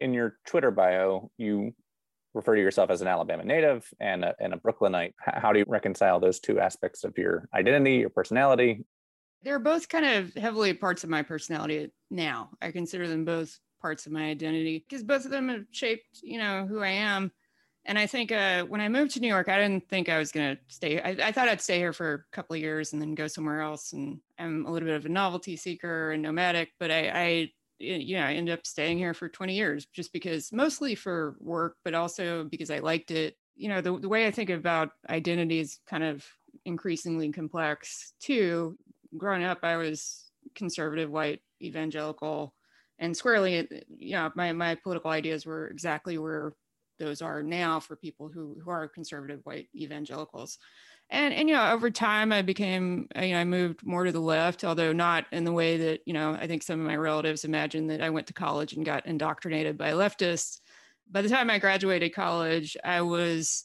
In 0.00 0.12
your 0.12 0.36
Twitter 0.46 0.70
bio, 0.70 1.30
you 1.38 1.74
refer 2.34 2.54
to 2.54 2.60
yourself 2.60 2.90
as 2.90 3.00
an 3.00 3.08
Alabama 3.08 3.44
native 3.44 3.88
and 4.00 4.24
a, 4.24 4.34
and 4.40 4.52
a 4.52 4.56
Brooklynite. 4.56 5.14
How 5.18 5.52
do 5.52 5.58
you 5.58 5.64
reconcile 5.68 6.20
those 6.20 6.40
two 6.40 6.60
aspects 6.60 7.04
of 7.04 7.16
your 7.16 7.48
identity, 7.54 7.96
your 7.96 8.10
personality? 8.10 8.84
They're 9.42 9.58
both 9.58 9.88
kind 9.88 10.04
of 10.04 10.34
heavily 10.34 10.74
parts 10.74 11.04
of 11.04 11.10
my 11.10 11.22
personality 11.22 11.90
now. 12.10 12.50
I 12.60 12.70
consider 12.70 13.08
them 13.08 13.24
both 13.24 13.58
parts 13.80 14.06
of 14.06 14.12
my 14.12 14.24
identity 14.24 14.84
because 14.88 15.04
both 15.04 15.24
of 15.24 15.30
them 15.30 15.48
have 15.48 15.64
shaped, 15.70 16.20
you 16.22 16.38
know, 16.38 16.66
who 16.66 16.80
I 16.80 16.88
am. 16.88 17.30
And 17.84 17.98
I 17.98 18.06
think 18.06 18.32
uh, 18.32 18.64
when 18.64 18.80
I 18.80 18.88
moved 18.88 19.12
to 19.12 19.20
New 19.20 19.28
York, 19.28 19.48
I 19.48 19.56
didn't 19.58 19.88
think 19.88 20.08
I 20.08 20.18
was 20.18 20.30
going 20.30 20.56
to 20.56 20.62
stay. 20.66 21.00
I, 21.00 21.28
I, 21.28 21.32
thought 21.32 21.48
I'd 21.48 21.60
stay 21.60 21.78
here 21.78 21.94
for 21.94 22.12
a 22.12 22.36
couple 22.36 22.54
of 22.54 22.60
years 22.60 22.92
and 22.92 23.00
then 23.00 23.14
go 23.14 23.26
somewhere 23.26 23.62
else. 23.62 23.94
And 23.94 24.20
I'm 24.38 24.66
a 24.66 24.70
little 24.70 24.86
bit 24.86 24.96
of 24.96 25.06
a 25.06 25.08
novelty 25.08 25.56
seeker 25.56 26.10
and 26.10 26.22
nomadic, 26.22 26.72
but 26.78 26.90
I, 26.90 27.10
I 27.14 27.50
yeah, 27.78 28.26
I 28.26 28.34
ended 28.34 28.58
up 28.58 28.66
staying 28.66 28.98
here 28.98 29.14
for 29.14 29.28
20 29.28 29.54
years 29.54 29.86
just 29.86 30.12
because 30.12 30.52
mostly 30.52 30.94
for 30.94 31.36
work, 31.40 31.76
but 31.84 31.94
also 31.94 32.44
because 32.44 32.70
I 32.70 32.78
liked 32.80 33.10
it. 33.10 33.36
You 33.56 33.68
know, 33.68 33.80
the, 33.80 33.98
the 33.98 34.08
way 34.08 34.26
I 34.26 34.30
think 34.30 34.50
about 34.50 34.90
identity 35.08 35.58
is 35.60 35.80
kind 35.86 36.04
of 36.04 36.26
increasingly 36.64 37.30
complex 37.32 38.14
too. 38.20 38.78
Growing 39.16 39.44
up, 39.44 39.60
I 39.62 39.76
was 39.76 40.30
conservative, 40.54 41.10
white, 41.10 41.40
evangelical, 41.62 42.54
and 42.98 43.16
squarely, 43.16 43.58
uh, 43.58 43.64
you 43.88 44.12
know, 44.12 44.30
my, 44.34 44.52
my 44.52 44.74
political 44.74 45.10
ideas 45.10 45.46
were 45.46 45.68
exactly 45.68 46.18
where 46.18 46.52
those 46.98 47.22
are 47.22 47.42
now 47.42 47.80
for 47.80 47.96
people 47.96 48.28
who, 48.28 48.56
who 48.62 48.70
are 48.70 48.88
conservative, 48.88 49.40
white 49.44 49.68
evangelicals. 49.74 50.58
And 51.10 51.32
and 51.32 51.48
you 51.48 51.54
know 51.54 51.72
over 51.72 51.90
time 51.90 52.32
i 52.32 52.42
became 52.42 53.08
uh, 53.16 53.22
you 53.22 53.32
know 53.32 53.40
i 53.40 53.44
moved 53.44 53.82
more 53.82 54.04
to 54.04 54.12
the 54.12 54.20
left 54.20 54.62
although 54.62 54.92
not 54.92 55.24
in 55.32 55.44
the 55.44 55.52
way 55.52 55.78
that 55.78 56.00
you 56.04 56.12
know 56.12 56.34
i 56.34 56.46
think 56.46 56.62
some 56.62 56.78
of 56.78 56.86
my 56.86 56.96
relatives 56.96 57.46
imagine 57.46 57.86
that 57.86 58.02
i 58.02 58.10
went 58.10 58.26
to 58.26 58.34
college 58.34 58.74
and 58.74 58.84
got 58.84 59.06
indoctrinated 59.06 59.78
by 59.78 59.92
leftists. 59.92 60.60
By 61.10 61.22
the 61.22 61.30
time 61.30 61.48
i 61.48 61.58
graduated 61.58 62.14
college 62.14 62.76
i 62.84 63.00
was 63.00 63.64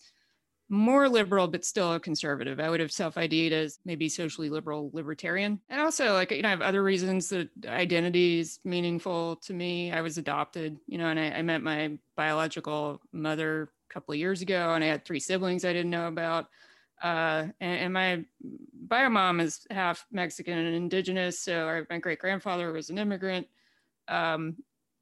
more 0.73 1.07
liberal 1.07 1.47
but 1.47 1.63
still 1.63 1.93
a 1.93 1.99
conservative 1.99 2.59
i 2.59 2.69
would 2.69 2.79
have 2.79 2.91
self-id'd 2.91 3.53
as 3.53 3.79
maybe 3.85 4.09
socially 4.09 4.49
liberal 4.49 4.89
libertarian 4.91 5.59
and 5.69 5.79
also 5.79 6.13
like 6.13 6.31
you 6.31 6.41
know 6.41 6.47
i 6.47 6.51
have 6.51 6.61
other 6.61 6.83
reasons 6.83 7.29
that 7.29 7.47
identity 7.67 8.39
is 8.39 8.59
meaningful 8.65 9.35
to 9.37 9.53
me 9.53 9.91
i 9.91 10.01
was 10.01 10.17
adopted 10.17 10.77
you 10.87 10.97
know 10.97 11.07
and 11.07 11.19
i, 11.19 11.29
I 11.29 11.41
met 11.43 11.61
my 11.61 11.91
biological 12.17 12.99
mother 13.11 13.69
a 13.89 13.93
couple 13.93 14.13
of 14.13 14.19
years 14.19 14.41
ago 14.41 14.73
and 14.73 14.83
i 14.83 14.87
had 14.87 15.05
three 15.05 15.19
siblings 15.19 15.63
i 15.63 15.71
didn't 15.73 15.91
know 15.91 16.07
about 16.07 16.47
uh, 17.03 17.47
and, 17.59 17.79
and, 17.81 17.93
my 17.93 18.23
bio 18.73 19.09
mom 19.09 19.41
is 19.41 19.67
half 19.69 20.05
Mexican 20.09 20.57
and 20.57 20.73
indigenous. 20.73 21.37
So 21.37 21.65
our, 21.65 21.85
my 21.89 21.97
great 21.97 22.19
grandfather 22.19 22.71
was 22.71 22.89
an 22.89 22.97
immigrant. 22.97 23.45
Um, 24.07 24.55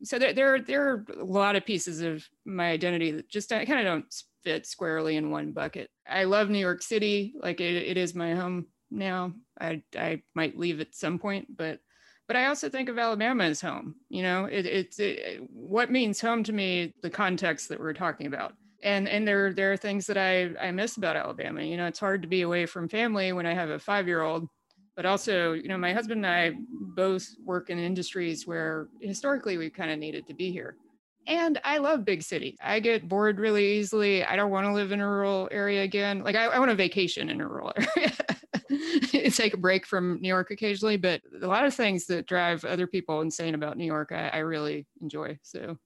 so 0.04 0.20
there, 0.20 0.34
there, 0.34 0.60
there 0.62 0.90
are 0.90 1.06
a 1.20 1.24
lot 1.24 1.56
of 1.56 1.66
pieces 1.66 2.02
of 2.02 2.28
my 2.46 2.70
identity 2.70 3.12
that 3.12 3.30
just 3.30 3.52
I 3.52 3.66
kind 3.66 3.80
of 3.80 3.86
don't 3.86 4.14
fit 4.44 4.66
squarely 4.66 5.16
in 5.16 5.32
one 5.32 5.52
bucket. 5.52 5.90
I 6.08 6.24
love 6.24 6.50
New 6.50 6.60
York 6.60 6.82
City, 6.82 7.34
like 7.42 7.62
it, 7.62 7.76
it 7.76 7.98
is 7.98 8.16
my 8.16 8.34
home 8.34 8.68
now. 8.90 9.34
I, 9.60 9.84
I 9.98 10.22
might 10.36 10.58
leave 10.58 10.82
at 10.82 10.96
some 10.96 11.20
point, 11.20 11.56
but 11.56 11.80
but 12.28 12.38
I 12.38 12.46
also 12.46 12.70
think 12.70 12.88
of 12.88 12.98
Alabama 12.98 13.44
as 13.44 13.60
home. 13.60 13.96
You 14.08 14.24
know, 14.24 14.46
it, 14.46 14.66
it's 14.66 15.00
it, 15.00 15.42
what 15.52 15.92
means 15.92 16.22
home 16.22 16.44
to 16.44 16.54
me. 16.54 16.94
The 17.02 17.10
context 17.10 17.68
that 17.70 17.80
we're 17.80 17.94
talking 17.94 18.28
about 18.28 18.54
and 18.84 19.08
and 19.08 19.28
there 19.28 19.54
there 19.54 19.72
are 19.72 19.78
things 19.78 20.08
that 20.08 20.18
I 20.18 20.52
I 20.60 20.72
miss 20.72 20.98
about 20.98 21.16
Alabama. 21.16 21.62
You 21.62 21.78
know, 21.78 21.88
it's 21.88 22.00
hard 22.00 22.22
to 22.22 22.28
be 22.28 22.42
away 22.42 22.66
from 22.66 22.90
family 22.90 23.34
when 23.34 23.46
I 23.46 23.54
have 23.54 23.70
a 23.70 23.80
five 23.80 24.08
year 24.08 24.22
old, 24.22 24.48
but 24.96 25.06
also 25.06 25.54
you 25.54 25.68
know 25.68 25.78
my 25.78 25.94
husband 25.94 26.26
and 26.26 26.34
I 26.34 26.54
both 26.96 27.28
work 27.44 27.70
in 27.70 27.80
industries 27.80 28.46
where 28.46 28.88
historically 29.00 29.58
we 29.58 29.70
kind 29.70 29.92
of 29.92 30.00
needed 30.00 30.28
to 30.28 30.34
be 30.34 30.52
here. 30.52 30.76
And 31.28 31.60
I 31.64 31.78
love 31.78 32.04
big 32.04 32.24
city. 32.24 32.58
I 32.62 32.80
get 32.80 33.08
bored 33.08 33.40
really 33.40 33.78
easily. 33.78 34.24
I 34.24 34.36
don't 34.36 34.50
want 34.50 34.66
to 34.66 34.74
live 34.74 34.92
in 34.92 35.02
a 35.02 35.08
rural 35.08 35.48
area 35.52 35.84
again. 35.84 36.24
Like 36.24 36.36
I, 36.36 36.46
I 36.46 36.60
want 36.60 36.72
a 36.72 36.76
vacation 36.76 37.30
in 37.30 37.42
a 37.42 37.48
rural 37.48 37.74
area. 37.98 38.12
take 39.32 39.54
a 39.54 39.58
break 39.58 39.86
from 39.86 40.20
New 40.22 40.28
York 40.28 40.52
occasionally, 40.52 40.98
but 40.98 41.22
a 41.42 41.48
lot 41.48 41.66
of 41.66 41.74
things 41.74 42.06
that 42.08 42.28
drive 42.28 42.66
other 42.66 42.88
people 42.88 43.22
insane 43.22 43.56
about 43.56 43.78
New 43.78 43.86
York, 43.86 44.12
I, 44.12 44.30
I 44.30 44.38
really 44.40 44.88
enjoy. 45.02 45.38
So 45.44 45.78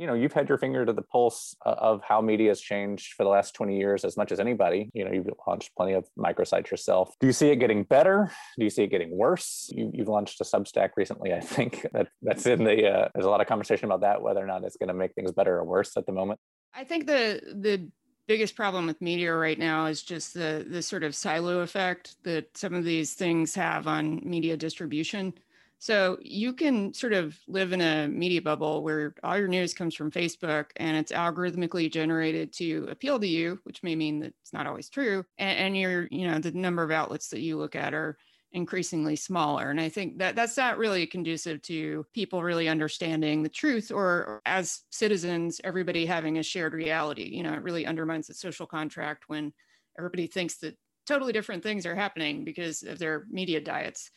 you 0.00 0.06
know 0.06 0.14
you've 0.14 0.32
had 0.32 0.48
your 0.48 0.56
finger 0.56 0.86
to 0.86 0.94
the 0.94 1.02
pulse 1.02 1.54
uh, 1.66 1.74
of 1.76 2.02
how 2.02 2.22
media 2.22 2.48
has 2.48 2.60
changed 2.60 3.12
for 3.12 3.22
the 3.22 3.28
last 3.28 3.54
20 3.54 3.76
years 3.76 4.02
as 4.02 4.16
much 4.16 4.32
as 4.32 4.40
anybody. 4.40 4.90
You 4.94 5.04
know 5.04 5.12
you've 5.12 5.28
launched 5.46 5.76
plenty 5.76 5.92
of 5.92 6.08
microsites 6.18 6.70
yourself. 6.70 7.14
Do 7.20 7.26
you 7.26 7.34
see 7.34 7.50
it 7.50 7.56
getting 7.56 7.84
better? 7.84 8.32
Do 8.58 8.64
you 8.64 8.70
see 8.70 8.84
it 8.84 8.88
getting 8.88 9.14
worse? 9.14 9.70
You, 9.74 9.92
have 9.98 10.08
launched 10.08 10.40
a 10.40 10.44
substack 10.44 10.90
recently 10.96 11.34
i 11.34 11.40
think. 11.40 11.86
That 11.92 12.08
that's 12.22 12.46
in 12.46 12.64
the 12.64 12.88
uh, 12.88 13.08
there's 13.14 13.26
a 13.26 13.30
lot 13.30 13.40
of 13.40 13.46
conversation 13.46 13.86
about 13.86 14.00
that 14.02 14.22
whether 14.22 14.42
or 14.42 14.46
not 14.46 14.64
it's 14.64 14.76
going 14.76 14.88
to 14.88 14.94
make 14.94 15.12
things 15.14 15.32
better 15.32 15.58
or 15.58 15.64
worse 15.64 15.96
at 15.96 16.06
the 16.06 16.12
moment. 16.12 16.40
I 16.72 16.84
think 16.84 17.06
the 17.06 17.42
the 17.54 17.88
biggest 18.26 18.54
problem 18.54 18.86
with 18.86 19.02
media 19.02 19.34
right 19.34 19.58
now 19.58 19.86
is 19.86 20.02
just 20.02 20.32
the 20.32 20.64
the 20.66 20.80
sort 20.80 21.02
of 21.02 21.14
silo 21.14 21.60
effect 21.60 22.14
that 22.22 22.56
some 22.56 22.74
of 22.74 22.84
these 22.84 23.14
things 23.14 23.54
have 23.54 23.86
on 23.86 24.20
media 24.24 24.56
distribution 24.56 25.34
so 25.80 26.18
you 26.20 26.52
can 26.52 26.92
sort 26.92 27.14
of 27.14 27.38
live 27.48 27.72
in 27.72 27.80
a 27.80 28.06
media 28.06 28.42
bubble 28.42 28.84
where 28.84 29.14
all 29.24 29.38
your 29.38 29.48
news 29.48 29.72
comes 29.72 29.94
from 29.94 30.10
Facebook 30.10 30.66
and 30.76 30.94
it's 30.94 31.10
algorithmically 31.10 31.90
generated 31.90 32.52
to 32.52 32.86
appeal 32.90 33.18
to 33.18 33.26
you, 33.26 33.58
which 33.64 33.82
may 33.82 33.96
mean 33.96 34.20
that 34.20 34.34
it's 34.42 34.52
not 34.52 34.66
always 34.66 34.90
true. 34.90 35.24
And, 35.38 35.58
and 35.58 35.76
your, 35.78 36.06
you 36.10 36.28
know, 36.28 36.38
the 36.38 36.52
number 36.52 36.82
of 36.82 36.90
outlets 36.90 37.28
that 37.28 37.40
you 37.40 37.56
look 37.56 37.74
at 37.74 37.94
are 37.94 38.18
increasingly 38.52 39.16
smaller. 39.16 39.70
And 39.70 39.80
I 39.80 39.88
think 39.88 40.18
that 40.18 40.36
that's 40.36 40.58
not 40.58 40.76
really 40.76 41.06
conducive 41.06 41.62
to 41.62 42.04
people 42.12 42.42
really 42.42 42.68
understanding 42.68 43.42
the 43.42 43.48
truth 43.48 43.90
or, 43.90 44.04
or, 44.04 44.42
as 44.44 44.82
citizens, 44.90 45.62
everybody 45.64 46.04
having 46.04 46.36
a 46.36 46.42
shared 46.42 46.74
reality. 46.74 47.30
You 47.34 47.42
know, 47.42 47.54
it 47.54 47.62
really 47.62 47.86
undermines 47.86 48.26
the 48.26 48.34
social 48.34 48.66
contract 48.66 49.30
when 49.30 49.50
everybody 49.96 50.26
thinks 50.26 50.58
that 50.58 50.76
totally 51.06 51.32
different 51.32 51.62
things 51.62 51.86
are 51.86 51.94
happening 51.94 52.44
because 52.44 52.82
of 52.82 52.98
their 52.98 53.24
media 53.30 53.62
diets 53.62 54.10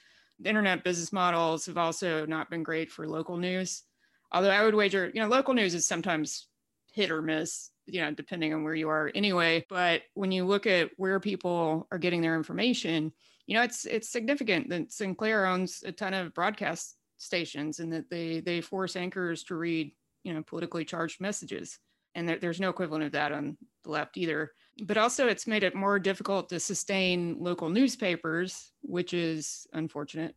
the 0.44 0.50
internet 0.50 0.84
business 0.84 1.14
models 1.14 1.66
have 1.66 1.78
also 1.78 2.26
not 2.26 2.50
been 2.50 2.64
great 2.64 2.92
for 2.92 3.08
local 3.08 3.38
news. 3.38 3.84
Although 4.32 4.50
I 4.50 4.64
would 4.64 4.76
wager, 4.76 5.12
you 5.14 5.22
know, 5.22 5.28
local 5.28 5.54
news 5.54 5.74
is 5.74 5.88
sometimes 5.88 6.48
hit 6.92 7.12
or 7.12 7.22
miss, 7.22 7.70
you 7.86 8.02
know, 8.02 8.12
depending 8.12 8.54
on 8.54 8.64
where 8.64 8.76
you 8.76 8.90
are 8.90 9.12
anyway. 9.16 9.66
But 9.70 10.02
when 10.16 10.32
you 10.32 10.46
look 10.46 10.68
at 10.68 10.92
where 10.98 11.20
people 11.20 11.88
are 11.92 11.98
getting 11.98 12.22
their 12.22 12.36
information, 12.36 13.14
you 13.48 13.56
know, 13.56 13.64
it's 13.64 13.86
it's 13.86 14.10
significant 14.10 14.70
that 14.70 14.92
Sinclair 14.92 15.46
owns 15.46 15.84
a 15.86 15.92
ton 15.92 16.14
of 16.14 16.34
broadcast 16.34 16.96
stations 17.18 17.80
and 17.80 17.92
that 17.94 18.10
they 18.10 18.40
they 18.40 18.62
force 18.62 18.96
anchors 18.96 19.44
to 19.46 19.56
read, 19.56 19.92
you 20.24 20.34
know, 20.34 20.44
politically 20.44 20.86
charged 20.86 21.22
messages. 21.22 21.80
And 22.16 22.28
there, 22.28 22.38
there's 22.40 22.60
no 22.60 22.70
equivalent 22.70 23.06
of 23.06 23.12
that 23.14 23.32
on 23.32 23.58
the 23.84 23.92
left 23.92 24.18
either 24.18 24.52
but 24.82 24.98
also 24.98 25.28
it's 25.28 25.48
made 25.48 25.64
it 25.64 25.76
more 25.76 26.00
difficult 26.00 26.50
to 26.50 26.60
sustain 26.60 27.38
local 27.40 27.70
newspapers, 27.70 28.72
which 28.82 29.14
is 29.14 29.68
unfortunate. 29.74 30.36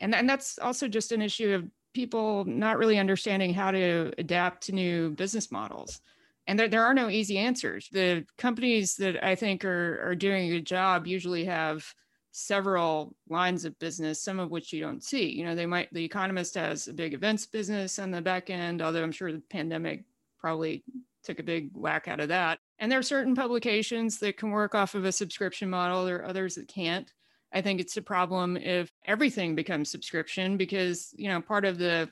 And, 0.00 0.14
and 0.14 0.28
that's 0.28 0.58
also 0.58 0.88
just 0.88 1.12
an 1.12 1.22
issue 1.22 1.54
of 1.54 1.68
people 1.94 2.44
not 2.44 2.78
really 2.78 2.98
understanding 2.98 3.54
how 3.54 3.70
to 3.70 4.12
adapt 4.18 4.64
to 4.64 4.72
new 4.72 5.10
business 5.10 5.52
models. 5.52 6.00
And 6.48 6.58
there, 6.58 6.68
there 6.68 6.84
are 6.84 6.94
no 6.94 7.08
easy 7.08 7.38
answers. 7.38 7.88
The 7.92 8.24
companies 8.36 8.96
that 8.96 9.24
I 9.24 9.36
think 9.36 9.64
are, 9.64 10.02
are 10.04 10.16
doing 10.16 10.48
a 10.48 10.54
good 10.54 10.66
job 10.66 11.06
usually 11.06 11.44
have 11.44 11.84
several 12.32 13.14
lines 13.28 13.64
of 13.64 13.78
business, 13.78 14.20
some 14.20 14.40
of 14.40 14.50
which 14.50 14.72
you 14.72 14.80
don't 14.80 15.04
see. 15.04 15.30
You 15.30 15.44
know, 15.44 15.54
they 15.54 15.66
might, 15.66 15.92
The 15.92 16.04
Economist 16.04 16.54
has 16.56 16.88
a 16.88 16.92
big 16.92 17.14
events 17.14 17.46
business 17.46 17.98
on 18.00 18.10
the 18.10 18.22
back 18.22 18.50
end, 18.50 18.82
although 18.82 19.04
I'm 19.04 19.12
sure 19.12 19.30
the 19.30 19.42
pandemic 19.50 20.04
probably 20.40 20.82
took 21.22 21.38
a 21.38 21.44
big 21.44 21.70
whack 21.74 22.08
out 22.08 22.20
of 22.20 22.28
that. 22.28 22.58
And 22.78 22.90
there 22.90 22.98
are 22.98 23.02
certain 23.02 23.34
publications 23.34 24.18
that 24.18 24.36
can 24.36 24.50
work 24.50 24.74
off 24.74 24.94
of 24.94 25.04
a 25.04 25.12
subscription 25.12 25.70
model, 25.70 26.04
there 26.04 26.16
are 26.16 26.26
others 26.26 26.56
that 26.56 26.68
can't. 26.68 27.12
I 27.52 27.60
think 27.60 27.80
it's 27.80 27.96
a 27.96 28.02
problem 28.02 28.56
if 28.56 28.90
everything 29.04 29.54
becomes 29.54 29.90
subscription 29.90 30.56
because, 30.56 31.14
you 31.16 31.28
know, 31.28 31.40
part 31.40 31.64
of 31.64 31.78
the 31.78 32.08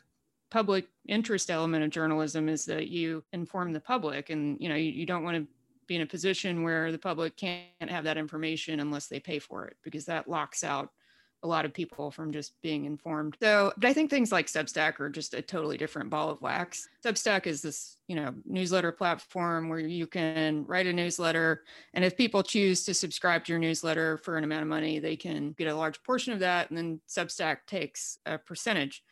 public 0.51 0.87
interest 1.07 1.51
element 1.51 1.85
of 1.85 1.91
journalism 1.91 2.49
is 2.49 2.65
that 2.67 2.89
you 2.89 3.25
inform 3.33 3.73
the 3.73 3.81
public 3.81 4.31
and, 4.31 4.59
you 4.61 4.69
know, 4.69 4.75
you, 4.75 4.91
you 4.91 5.07
don't 5.07 5.25
want 5.25 5.37
to 5.37 5.47
be 5.87 5.97
in 5.97 6.03
a 6.03 6.07
position 6.07 6.63
where 6.63 6.93
the 6.93 6.99
public 6.99 7.37
can't 7.37 7.65
have 7.89 8.05
that 8.05 8.19
information 8.19 8.81
unless 8.81 9.07
they 9.07 9.19
pay 9.19 9.39
for 9.39 9.67
it 9.67 9.77
because 9.83 10.05
that 10.05 10.29
locks 10.29 10.63
out 10.63 10.91
a 11.43 11.49
lot 11.49 11.65
of 11.65 11.73
people 11.73 12.11
from 12.11 12.33
just 12.33 12.61
being 12.63 12.85
informed. 12.85 13.37
So, 13.43 13.73
but 13.77 13.89
I 13.89 13.93
think 13.93 14.11
things 14.11 14.31
like 14.31 14.47
Substack 14.47 15.01
are 15.01 15.09
just 15.09 15.35
a 15.35 15.41
totally 15.41 15.79
different 15.79 16.11
ball 16.11 16.31
of 16.31 16.43
wax. 16.43 16.89
Substack 17.05 17.47
is 17.47 17.63
this, 17.63 17.97
you 18.09 18.17
know, 18.17 18.35
newsletter 18.45 18.93
platform 18.93 19.69
where 19.69 19.79
you 19.79 20.07
can 20.07 20.65
write 20.67 20.87
a 20.87 20.93
newsletter. 20.93 21.65
And 21.95 22.05
if 22.05 22.17
people 22.17 22.43
choose 22.43 22.85
to 22.85 22.95
subscribe 22.95 23.45
to 23.45 23.53
your 23.53 23.59
newsletter 23.59 24.19
for 24.19 24.37
an 24.37 24.45
amount 24.45 24.63
of 24.63 24.69
money, 24.69 24.99
they 24.99 25.17
can 25.17 25.53
get 25.53 25.69
a 25.69 25.75
large 25.75 26.03
portion 26.03 26.33
of 26.33 26.41
that. 26.41 26.69
And 26.69 26.77
then 26.77 27.01
Substack 27.09 27.59
takes 27.67 28.19
a 28.27 28.37
percentage. 28.37 29.03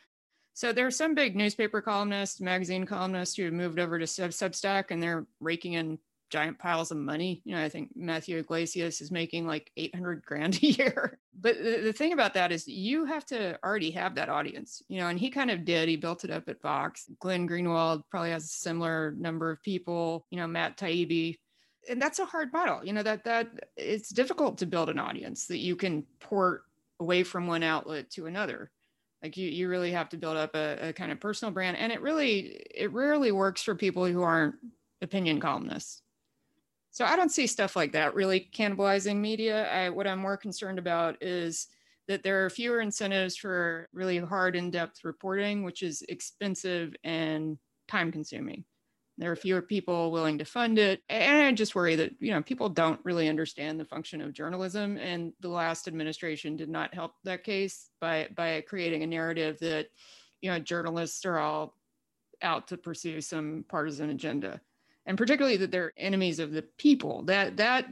So 0.52 0.72
there 0.72 0.86
are 0.86 0.90
some 0.90 1.14
big 1.14 1.36
newspaper 1.36 1.80
columnists, 1.80 2.40
magazine 2.40 2.84
columnists 2.84 3.36
who 3.36 3.44
have 3.44 3.52
moved 3.52 3.78
over 3.78 3.96
to 3.98 4.06
Substack 4.06 4.86
and 4.90 5.00
they're 5.00 5.24
raking 5.40 5.74
in 5.74 6.00
giant 6.30 6.58
piles 6.58 6.90
of 6.90 6.98
money. 6.98 7.42
You 7.44 7.54
know, 7.54 7.62
I 7.62 7.68
think 7.68 7.90
Matthew 7.94 8.38
Yglesias 8.38 9.00
is 9.00 9.10
making 9.10 9.46
like 9.46 9.70
800 9.76 10.24
grand 10.24 10.58
a 10.62 10.66
year. 10.66 11.18
But 11.40 11.62
the, 11.62 11.80
the, 11.84 11.92
thing 11.92 12.12
about 12.12 12.34
that 12.34 12.52
is 12.52 12.66
you 12.66 13.04
have 13.04 13.24
to 13.26 13.58
already 13.64 13.90
have 13.92 14.16
that 14.16 14.28
audience, 14.28 14.82
you 14.88 14.98
know, 15.00 15.08
and 15.08 15.18
he 15.18 15.30
kind 15.30 15.50
of 15.50 15.64
did. 15.64 15.88
He 15.88 15.96
built 15.96 16.24
it 16.24 16.30
up 16.30 16.48
at 16.48 16.60
Vox. 16.60 17.08
Glenn 17.20 17.48
Greenwald 17.48 18.02
probably 18.10 18.30
has 18.30 18.44
a 18.44 18.48
similar 18.48 19.12
number 19.12 19.50
of 19.50 19.62
people, 19.62 20.26
you 20.30 20.38
know, 20.38 20.46
Matt 20.46 20.76
Taibbi. 20.76 21.38
And 21.88 22.02
that's 22.02 22.18
a 22.18 22.24
hard 22.24 22.52
model, 22.52 22.84
you 22.84 22.92
know, 22.92 23.02
that 23.02 23.24
that 23.24 23.48
it's 23.76 24.10
difficult 24.10 24.58
to 24.58 24.66
build 24.66 24.90
an 24.90 24.98
audience 24.98 25.46
that 25.46 25.58
you 25.58 25.76
can 25.76 26.04
port 26.20 26.62
away 27.00 27.22
from 27.22 27.46
one 27.46 27.62
outlet 27.62 28.10
to 28.10 28.26
another. 28.26 28.70
Like 29.22 29.36
you, 29.36 29.48
you 29.48 29.68
really 29.68 29.92
have 29.92 30.08
to 30.10 30.16
build 30.16 30.36
up 30.36 30.54
a, 30.54 30.88
a 30.88 30.92
kind 30.92 31.10
of 31.10 31.20
personal 31.20 31.52
brand. 31.52 31.76
And 31.76 31.92
it 31.92 32.02
really, 32.02 32.60
it 32.74 32.92
rarely 32.92 33.32
works 33.32 33.62
for 33.62 33.74
people 33.74 34.06
who 34.06 34.22
aren't 34.22 34.56
opinion 35.00 35.40
columnists 35.40 36.02
so 36.90 37.04
I 37.04 37.16
don't 37.16 37.30
see 37.30 37.46
stuff 37.46 37.76
like 37.76 37.92
that 37.92 38.14
really 38.14 38.48
cannibalizing 38.52 39.16
media. 39.16 39.70
I, 39.70 39.90
what 39.90 40.06
I'm 40.06 40.18
more 40.18 40.36
concerned 40.36 40.78
about 40.78 41.22
is 41.22 41.68
that 42.08 42.22
there 42.22 42.44
are 42.44 42.50
fewer 42.50 42.80
incentives 42.80 43.36
for 43.36 43.88
really 43.92 44.18
hard 44.18 44.56
in-depth 44.56 45.04
reporting, 45.04 45.62
which 45.62 45.82
is 45.82 46.02
expensive 46.08 46.94
and 47.04 47.58
time 47.86 48.10
consuming. 48.10 48.64
There 49.18 49.32
are 49.32 49.36
fewer 49.36 49.62
people 49.62 50.12
willing 50.12 50.38
to 50.38 50.44
fund 50.44 50.78
it. 50.78 51.02
And 51.08 51.42
I 51.42 51.52
just 51.52 51.74
worry 51.74 51.96
that, 51.96 52.12
you 52.20 52.32
know, 52.32 52.40
people 52.40 52.68
don't 52.68 53.00
really 53.04 53.28
understand 53.28 53.78
the 53.78 53.84
function 53.84 54.20
of 54.20 54.32
journalism. 54.32 54.96
And 54.96 55.32
the 55.40 55.48
last 55.48 55.88
administration 55.88 56.56
did 56.56 56.68
not 56.68 56.94
help 56.94 57.14
that 57.24 57.42
case 57.42 57.90
by 58.00 58.28
by 58.34 58.60
creating 58.62 59.02
a 59.02 59.08
narrative 59.08 59.58
that, 59.58 59.88
you 60.40 60.50
know, 60.50 60.60
journalists 60.60 61.26
are 61.26 61.38
all 61.38 61.74
out 62.42 62.68
to 62.68 62.76
pursue 62.76 63.20
some 63.20 63.64
partisan 63.68 64.10
agenda 64.10 64.60
and 65.08 65.18
particularly 65.18 65.56
that 65.56 65.72
they're 65.72 65.94
enemies 65.96 66.38
of 66.38 66.52
the 66.52 66.62
people. 66.62 67.22
That 67.22 67.56
that 67.56 67.86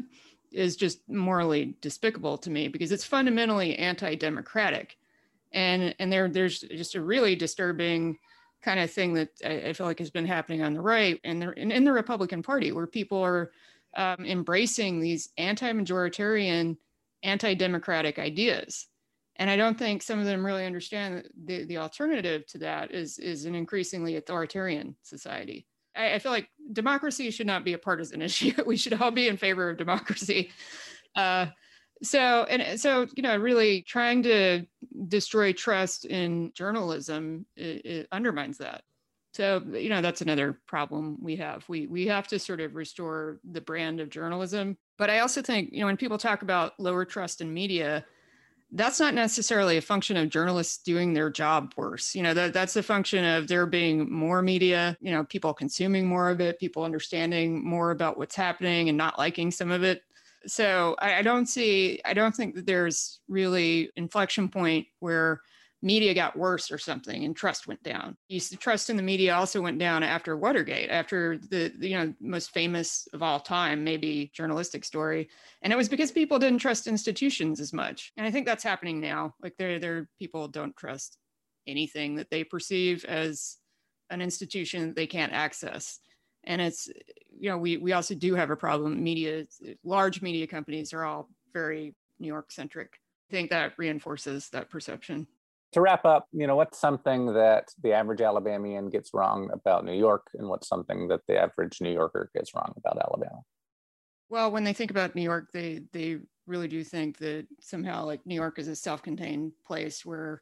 is 0.53 0.77
just 0.77 1.01
morally 1.09 1.75
despicable 1.81 2.39
to 2.39 2.51
me 2.51 2.69
because 2.69 2.93
it's 2.93 3.05
fundamentally 3.05 3.77
anti-democratic, 3.77 4.97
and 5.51 5.97
and 5.99 6.13
there 6.13 6.29
there's 6.29 6.61
just 6.61 6.95
a 6.95 7.01
really 7.01 7.35
disturbing 7.35 8.19
kind 8.63 8.79
of 8.79 8.91
thing 8.91 9.15
that 9.15 9.31
I, 9.45 9.69
I 9.69 9.73
feel 9.73 9.87
like 9.87 9.99
has 9.99 10.11
been 10.11 10.27
happening 10.27 10.63
on 10.63 10.75
the 10.75 10.81
right 10.81 11.21
and 11.25 11.41
the, 11.41 11.53
in, 11.53 11.71
in 11.71 11.85
the 11.85 11.93
Republican 11.93 12.43
Party 12.43 12.73
where 12.73 12.87
people 12.87 13.23
are 13.23 13.53
um, 13.97 14.25
embracing 14.25 15.01
these 15.01 15.29
anti-majoritarian, 15.39 16.77
anti-democratic 17.23 18.19
ideas. 18.19 18.89
And 19.37 19.49
I 19.49 19.57
don't 19.57 19.79
think 19.79 20.03
some 20.03 20.19
of 20.19 20.25
them 20.25 20.45
really 20.45 20.67
understand 20.67 21.29
the, 21.45 21.65
the 21.65 21.79
alternative 21.79 22.47
to 22.49 22.59
that 22.59 22.91
is, 22.93 23.19
is 23.19 23.45
an 23.45 23.55
increasingly 23.55 24.17
authoritarian 24.17 24.97
society. 25.03 25.67
I, 25.97 26.15
I 26.15 26.19
feel 26.19 26.33
like 26.33 26.49
democracy 26.73 27.31
should 27.31 27.47
not 27.47 27.65
be 27.65 27.73
a 27.73 27.79
partisan 27.79 28.23
issue. 28.29 28.53
we 28.67 28.77
should 28.77 29.01
all 29.01 29.11
be 29.11 29.29
in 29.29 29.37
favor 29.37 29.71
of 29.71 29.79
democracy. 29.79 30.51
Uh, 31.15 31.47
so 32.03 32.45
and 32.51 32.79
so 32.79 33.07
you 33.17 33.23
know 33.23 33.37
really 33.37 33.83
trying 33.83 34.23
to 34.23 34.67
destroy 35.09 35.53
trust 35.53 36.05
in 36.05 36.53
journalism 36.55 37.47
it, 37.57 37.87
it 37.87 38.09
undermines 38.13 38.59
that 38.59 38.83
so 39.33 39.63
you 39.73 39.89
know 39.89 40.03
that's 40.03 40.21
another 40.21 40.61
problem 40.67 41.17
we 41.23 41.37
have 41.37 41.67
we 41.69 41.87
we 41.87 42.07
have 42.07 42.29
to 42.29 42.39
sort 42.39 42.61
of 42.61 42.75
restore 42.75 43.41
the 43.51 43.61
brand 43.61 43.99
of 43.99 44.11
journalism 44.11 44.77
but 44.99 45.09
i 45.09 45.21
also 45.21 45.41
think 45.41 45.71
you 45.73 45.81
know 45.81 45.87
when 45.87 45.97
people 45.97 46.19
talk 46.19 46.43
about 46.43 46.79
lower 46.79 47.05
trust 47.05 47.41
in 47.41 47.53
media 47.53 48.05
that's 48.73 48.99
not 48.99 49.15
necessarily 49.15 49.77
a 49.77 49.83
function 49.83 50.17
of 50.17 50.29
journalists 50.29 50.83
doing 50.83 51.15
their 51.15 51.31
job 51.31 51.73
worse. 51.77 52.15
You 52.15 52.23
know, 52.23 52.35
that, 52.35 52.53
that's 52.53 52.77
a 52.77 52.83
function 52.83 53.25
of 53.25 53.47
there 53.47 53.67
being 53.67 54.13
more 54.13 54.43
media, 54.43 54.97
you 55.01 55.13
know, 55.13 55.25
people 55.25 55.55
consuming 55.55 56.07
more 56.07 56.31
of 56.31 56.41
it, 56.41 56.59
people 56.59 56.85
understanding 56.85 57.65
more 57.65 57.93
about 57.93 58.19
what's 58.19 58.35
happening 58.35 58.89
and 58.89 58.99
not 58.99 59.19
liking 59.19 59.51
some 59.51 59.71
of 59.71 59.85
it. 59.85 60.03
So 60.47 60.97
I, 60.99 61.19
I 61.19 61.23
don't 61.23 61.47
see, 61.47 62.01
I 62.05 62.13
don't 62.13 62.35
think 62.35 62.55
that 62.57 62.67
there's 62.67 63.21
really 63.29 63.91
inflection 63.97 64.49
point 64.49 64.87
where 65.01 65.41
media 65.83 66.15
got 66.15 66.37
worse 66.37 66.71
or 66.71 66.79
something 66.79 67.25
and 67.25 67.37
trust 67.37 67.67
went 67.67 67.83
down. 67.83 68.17
To 68.31 68.57
trust 68.57 68.91
in 68.91 68.97
the 68.97 69.03
media 69.03 69.35
also 69.35 69.61
went 69.61 69.79
down 69.79 70.03
after 70.03 70.37
Watergate, 70.37 70.91
after 70.91 71.39
the, 71.39 71.73
the, 71.77 71.89
you 71.89 71.97
know 71.97 72.15
most 72.21 72.53
famous 72.53 73.07
of 73.13 73.23
all 73.23 73.41
time, 73.41 73.85
maybe 73.85 74.31
journalistic 74.35 74.85
story. 74.85 75.29
And 75.63 75.73
it 75.73 75.77
was 75.77 75.89
because 75.89 76.11
people 76.11 76.39
didn't 76.39 76.61
trust 76.61 76.87
institutions 76.87 77.61
as 77.61 77.73
much. 77.73 78.13
And 78.17 78.27
I 78.27 78.31
think 78.31 78.47
that's 78.47 78.65
happening 78.65 79.01
now. 79.01 79.35
Like 79.43 79.57
there 79.59 79.79
there 79.79 80.09
people 80.19 80.49
don't 80.49 80.77
trust 80.77 81.19
anything 81.67 82.17
that 82.17 82.31
they 82.31 82.45
perceive 82.45 83.05
as 83.05 83.57
an 84.11 84.23
institution 84.23 84.95
they 84.95 85.07
can't 85.07 85.33
access. 85.33 86.01
And 86.45 86.61
it's 86.61 86.89
you 87.39 87.51
know 87.51 87.59
we 87.59 87.77
we 87.77 87.93
also 87.93 88.15
do 88.15 88.35
have 88.35 88.51
a 88.51 88.57
problem. 88.57 89.03
Media 89.03 89.47
large 89.85 90.23
media 90.23 90.47
companies 90.47 90.95
are 90.95 91.05
all 91.05 91.29
very 91.53 91.95
New 92.19 92.29
York 92.29 92.51
centric. 92.51 92.99
I 93.31 93.35
think 93.35 93.51
that 93.51 93.73
reinforces 93.77 94.49
that 94.51 94.71
perception 94.71 95.27
to 95.73 95.81
wrap 95.81 96.05
up, 96.05 96.27
you 96.33 96.47
know, 96.47 96.57
what's 96.57 96.79
something 96.79 97.35
that 97.35 97.69
the 97.83 97.93
average 97.93 98.21
Alabamian 98.21 98.89
gets 98.89 99.13
wrong 99.13 99.51
about 99.53 99.85
New 99.85 99.97
York, 99.97 100.29
and 100.35 100.49
what's 100.49 100.69
something 100.69 101.09
that 101.09 101.21
the 101.27 101.39
average 101.39 101.81
New 101.81 101.93
Yorker 101.93 102.31
gets 102.35 102.55
wrong 102.55 102.73
about 102.77 102.99
Alabama? 102.99 103.41
Well, 104.29 104.51
when 104.51 104.65
they 104.65 104.73
think 104.73 104.91
about 104.91 105.15
New 105.15 105.23
York, 105.23 105.49
they 105.53 105.83
they 105.93 106.19
really 106.47 106.69
do 106.69 106.85
think 106.85 107.19
that 107.19 107.47
somehow 107.61 108.05
like 108.05 108.25
New 108.25 108.35
York 108.35 108.59
is 108.59 108.69
a 108.69 108.77
self-contained 108.77 109.53
place 109.67 110.07
where 110.07 110.41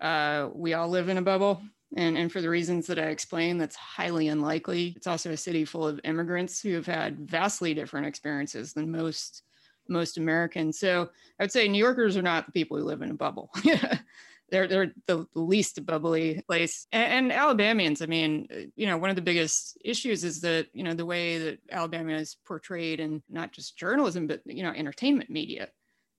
uh, 0.00 0.48
we 0.52 0.74
all 0.74 0.88
live 0.88 1.08
in 1.08 1.16
a 1.16 1.22
bubble. 1.22 1.62
And, 1.96 2.18
and 2.18 2.30
for 2.30 2.40
the 2.40 2.50
reasons 2.50 2.86
that 2.88 2.98
I 2.98 3.06
explained, 3.06 3.60
that's 3.60 3.76
highly 3.76 4.28
unlikely. 4.28 4.92
It's 4.96 5.06
also 5.06 5.30
a 5.30 5.36
city 5.36 5.64
full 5.64 5.86
of 5.86 6.00
immigrants 6.04 6.60
who 6.60 6.74
have 6.74 6.86
had 6.86 7.18
vastly 7.20 7.74
different 7.74 8.06
experiences 8.06 8.72
than 8.72 8.90
most 8.90 9.42
most 9.88 10.18
Americans. 10.18 10.80
So 10.80 11.08
I 11.38 11.44
would 11.44 11.52
say 11.52 11.68
New 11.68 11.78
Yorkers 11.78 12.16
are 12.16 12.22
not 12.22 12.46
the 12.46 12.52
people 12.52 12.76
who 12.76 12.82
live 12.82 13.02
in 13.02 13.12
a 13.12 13.14
bubble. 13.14 13.50
they're 14.50 14.68
they're 14.68 14.92
the 15.06 15.26
least 15.34 15.84
bubbly 15.84 16.42
place. 16.46 16.86
And, 16.92 17.30
and, 17.30 17.32
Alabamians, 17.32 18.02
I 18.02 18.06
mean, 18.06 18.46
uh, 18.52 18.60
you 18.76 18.86
know, 18.86 18.96
one 18.96 19.10
of 19.10 19.16
the 19.16 19.22
biggest 19.22 19.78
issues 19.84 20.24
is 20.24 20.40
that 20.42 20.66
you 20.72 20.84
know 20.84 20.94
the 20.94 21.06
way 21.06 21.38
that 21.38 21.58
Alabama 21.70 22.12
is 22.12 22.36
portrayed 22.46 23.00
in 23.00 23.22
not 23.28 23.52
just 23.52 23.76
journalism 23.76 24.26
but 24.26 24.40
you 24.44 24.62
know 24.62 24.70
entertainment 24.70 25.30
media 25.30 25.68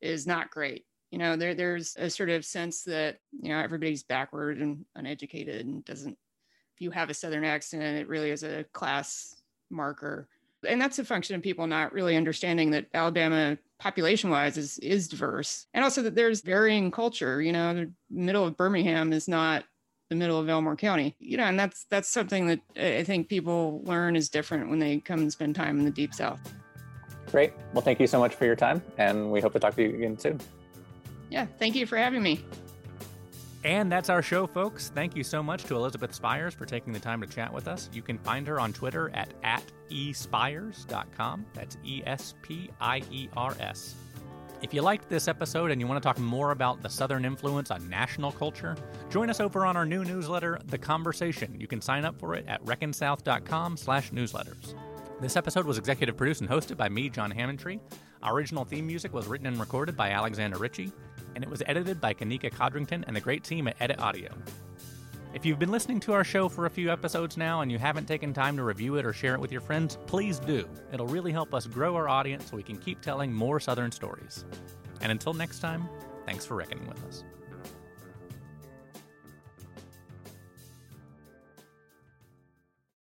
is 0.01 0.27
not 0.27 0.51
great. 0.51 0.85
You 1.11 1.19
know, 1.19 1.35
there 1.37 1.55
there's 1.55 1.95
a 1.97 2.09
sort 2.09 2.29
of 2.29 2.45
sense 2.45 2.83
that 2.83 3.17
you 3.31 3.49
know 3.49 3.59
everybody's 3.59 4.03
backward 4.03 4.59
and 4.59 4.85
uneducated 4.95 5.65
and 5.65 5.85
doesn't. 5.85 6.17
If 6.75 6.81
you 6.81 6.91
have 6.91 7.09
a 7.09 7.13
Southern 7.13 7.45
accent, 7.45 7.97
it 7.97 8.07
really 8.07 8.29
is 8.29 8.43
a 8.43 8.65
class 8.73 9.35
marker 9.69 10.27
and 10.67 10.81
that's 10.81 10.99
a 10.99 11.05
function 11.05 11.35
of 11.35 11.41
people 11.41 11.67
not 11.67 11.93
really 11.93 12.15
understanding 12.15 12.71
that 12.71 12.87
Alabama 12.93 13.57
population 13.79 14.29
wise 14.29 14.57
is 14.57 14.79
is 14.79 15.07
diverse. 15.07 15.67
And 15.73 15.83
also 15.83 16.01
that 16.03 16.15
there's 16.15 16.41
varying 16.41 16.91
culture 16.91 17.41
you 17.41 17.51
know 17.51 17.73
the 17.73 17.91
middle 18.09 18.45
of 18.45 18.57
birmingham 18.57 19.13
is 19.13 19.27
not 19.27 19.63
the 20.09 20.15
middle 20.15 20.39
of 20.39 20.49
elmore 20.49 20.75
county. 20.75 21.15
You 21.19 21.37
know 21.37 21.43
and 21.43 21.59
that's 21.59 21.85
that's 21.89 22.09
something 22.09 22.47
that 22.47 22.59
i 22.77 23.03
think 23.03 23.29
people 23.29 23.81
learn 23.85 24.15
is 24.15 24.29
different 24.29 24.69
when 24.69 24.79
they 24.79 24.99
come 24.99 25.19
and 25.19 25.31
spend 25.31 25.55
time 25.55 25.79
in 25.79 25.85
the 25.85 25.91
deep 25.91 26.13
south. 26.13 26.39
Great. 27.31 27.53
Well 27.73 27.81
thank 27.81 27.99
you 27.99 28.07
so 28.07 28.19
much 28.19 28.35
for 28.35 28.45
your 28.45 28.55
time 28.55 28.81
and 28.97 29.31
we 29.31 29.41
hope 29.41 29.53
to 29.53 29.59
talk 29.59 29.75
to 29.75 29.83
you 29.83 29.95
again 29.95 30.17
soon. 30.17 30.39
Yeah 31.29 31.45
thank 31.59 31.75
you 31.75 31.85
for 31.85 31.97
having 31.97 32.23
me 32.23 32.43
and 33.63 33.91
that's 33.91 34.09
our 34.09 34.21
show, 34.21 34.47
folks. 34.47 34.91
Thank 34.93 35.15
you 35.15 35.23
so 35.23 35.41
much 35.41 35.63
to 35.65 35.75
Elizabeth 35.75 36.13
Spiers 36.13 36.53
for 36.53 36.65
taking 36.65 36.93
the 36.93 36.99
time 36.99 37.21
to 37.21 37.27
chat 37.27 37.51
with 37.51 37.67
us. 37.67 37.89
You 37.93 38.01
can 38.01 38.17
find 38.19 38.47
her 38.47 38.59
on 38.59 38.73
Twitter 38.73 39.09
at, 39.13 39.29
at 39.43 39.63
espiers.com. 39.91 41.45
That's 41.53 41.77
E 41.83 42.01
S 42.05 42.35
P 42.41 42.69
I 42.79 43.01
E 43.11 43.29
R 43.35 43.55
S. 43.59 43.95
If 44.61 44.73
you 44.73 44.81
liked 44.81 45.07
this 45.07 45.27
episode 45.27 45.69
and 45.69 45.79
you 45.79 45.85
want 45.85 46.01
to 46.01 46.07
talk 46.07 46.17
more 46.17 46.49
about 46.51 46.81
the 46.81 46.89
Southern 46.89 47.25
influence 47.25 47.69
on 47.69 47.87
national 47.89 48.31
culture, 48.31 48.75
join 49.09 49.29
us 49.29 49.39
over 49.39 49.65
on 49.67 49.77
our 49.77 49.85
new 49.85 50.03
newsletter, 50.03 50.59
The 50.65 50.79
Conversation. 50.79 51.55
You 51.59 51.67
can 51.67 51.79
sign 51.79 52.05
up 52.05 52.19
for 52.19 52.33
it 52.33 52.45
at 52.47 52.63
reckonsouth.com 52.65 53.77
slash 53.77 54.09
newsletters. 54.09 54.73
This 55.21 55.35
episode 55.35 55.65
was 55.65 55.77
executive 55.77 56.17
produced 56.17 56.41
and 56.41 56.49
hosted 56.49 56.75
by 56.75 56.89
me, 56.89 57.09
John 57.09 57.31
Hammontree. 57.31 57.79
Our 58.23 58.33
original 58.33 58.65
theme 58.65 58.87
music 58.87 59.13
was 59.13 59.27
written 59.27 59.45
and 59.45 59.59
recorded 59.59 59.95
by 59.95 60.09
Alexander 60.09 60.57
Ritchie, 60.57 60.91
and 61.37 61.43
it 61.45 61.49
was 61.49 61.63
edited 61.67 62.01
by 62.01 62.13
Kanika 62.13 62.51
Codrington 62.51 63.05
and 63.07 63.15
the 63.15 63.21
great 63.21 63.45
team 63.45 63.69
at 63.69 63.77
Edit 63.79 63.99
Audio. 63.99 64.29
If 65.33 65.45
you've 65.45 65.59
been 65.59 65.71
listening 65.71 66.01
to 66.01 66.13
our 66.13 66.25
show 66.25 66.49
for 66.49 66.65
a 66.65 66.69
few 66.69 66.91
episodes 66.91 67.37
now 67.37 67.61
and 67.61 67.71
you 67.71 67.77
haven't 67.77 68.07
taken 68.07 68.33
time 68.33 68.57
to 68.57 68.63
review 68.63 68.95
it 68.95 69.05
or 69.05 69.13
share 69.13 69.35
it 69.35 69.39
with 69.39 69.51
your 69.51 69.61
friends, 69.61 69.97
please 70.07 70.39
do. 70.39 70.67
It'll 70.91 71.07
really 71.07 71.31
help 71.31 71.53
us 71.53 71.65
grow 71.65 71.95
our 71.95 72.09
audience 72.09 72.49
so 72.49 72.57
we 72.57 72.63
can 72.63 72.77
keep 72.77 72.99
telling 72.99 73.31
more 73.31 73.61
Southern 73.61 73.91
stories. 73.93 74.43
And 74.99 75.11
until 75.11 75.33
next 75.33 75.59
time, 75.59 75.87
Thanks 76.27 76.45
for 76.45 76.55
reckoning 76.55 76.85
with 76.87 77.01
us. 77.05 77.23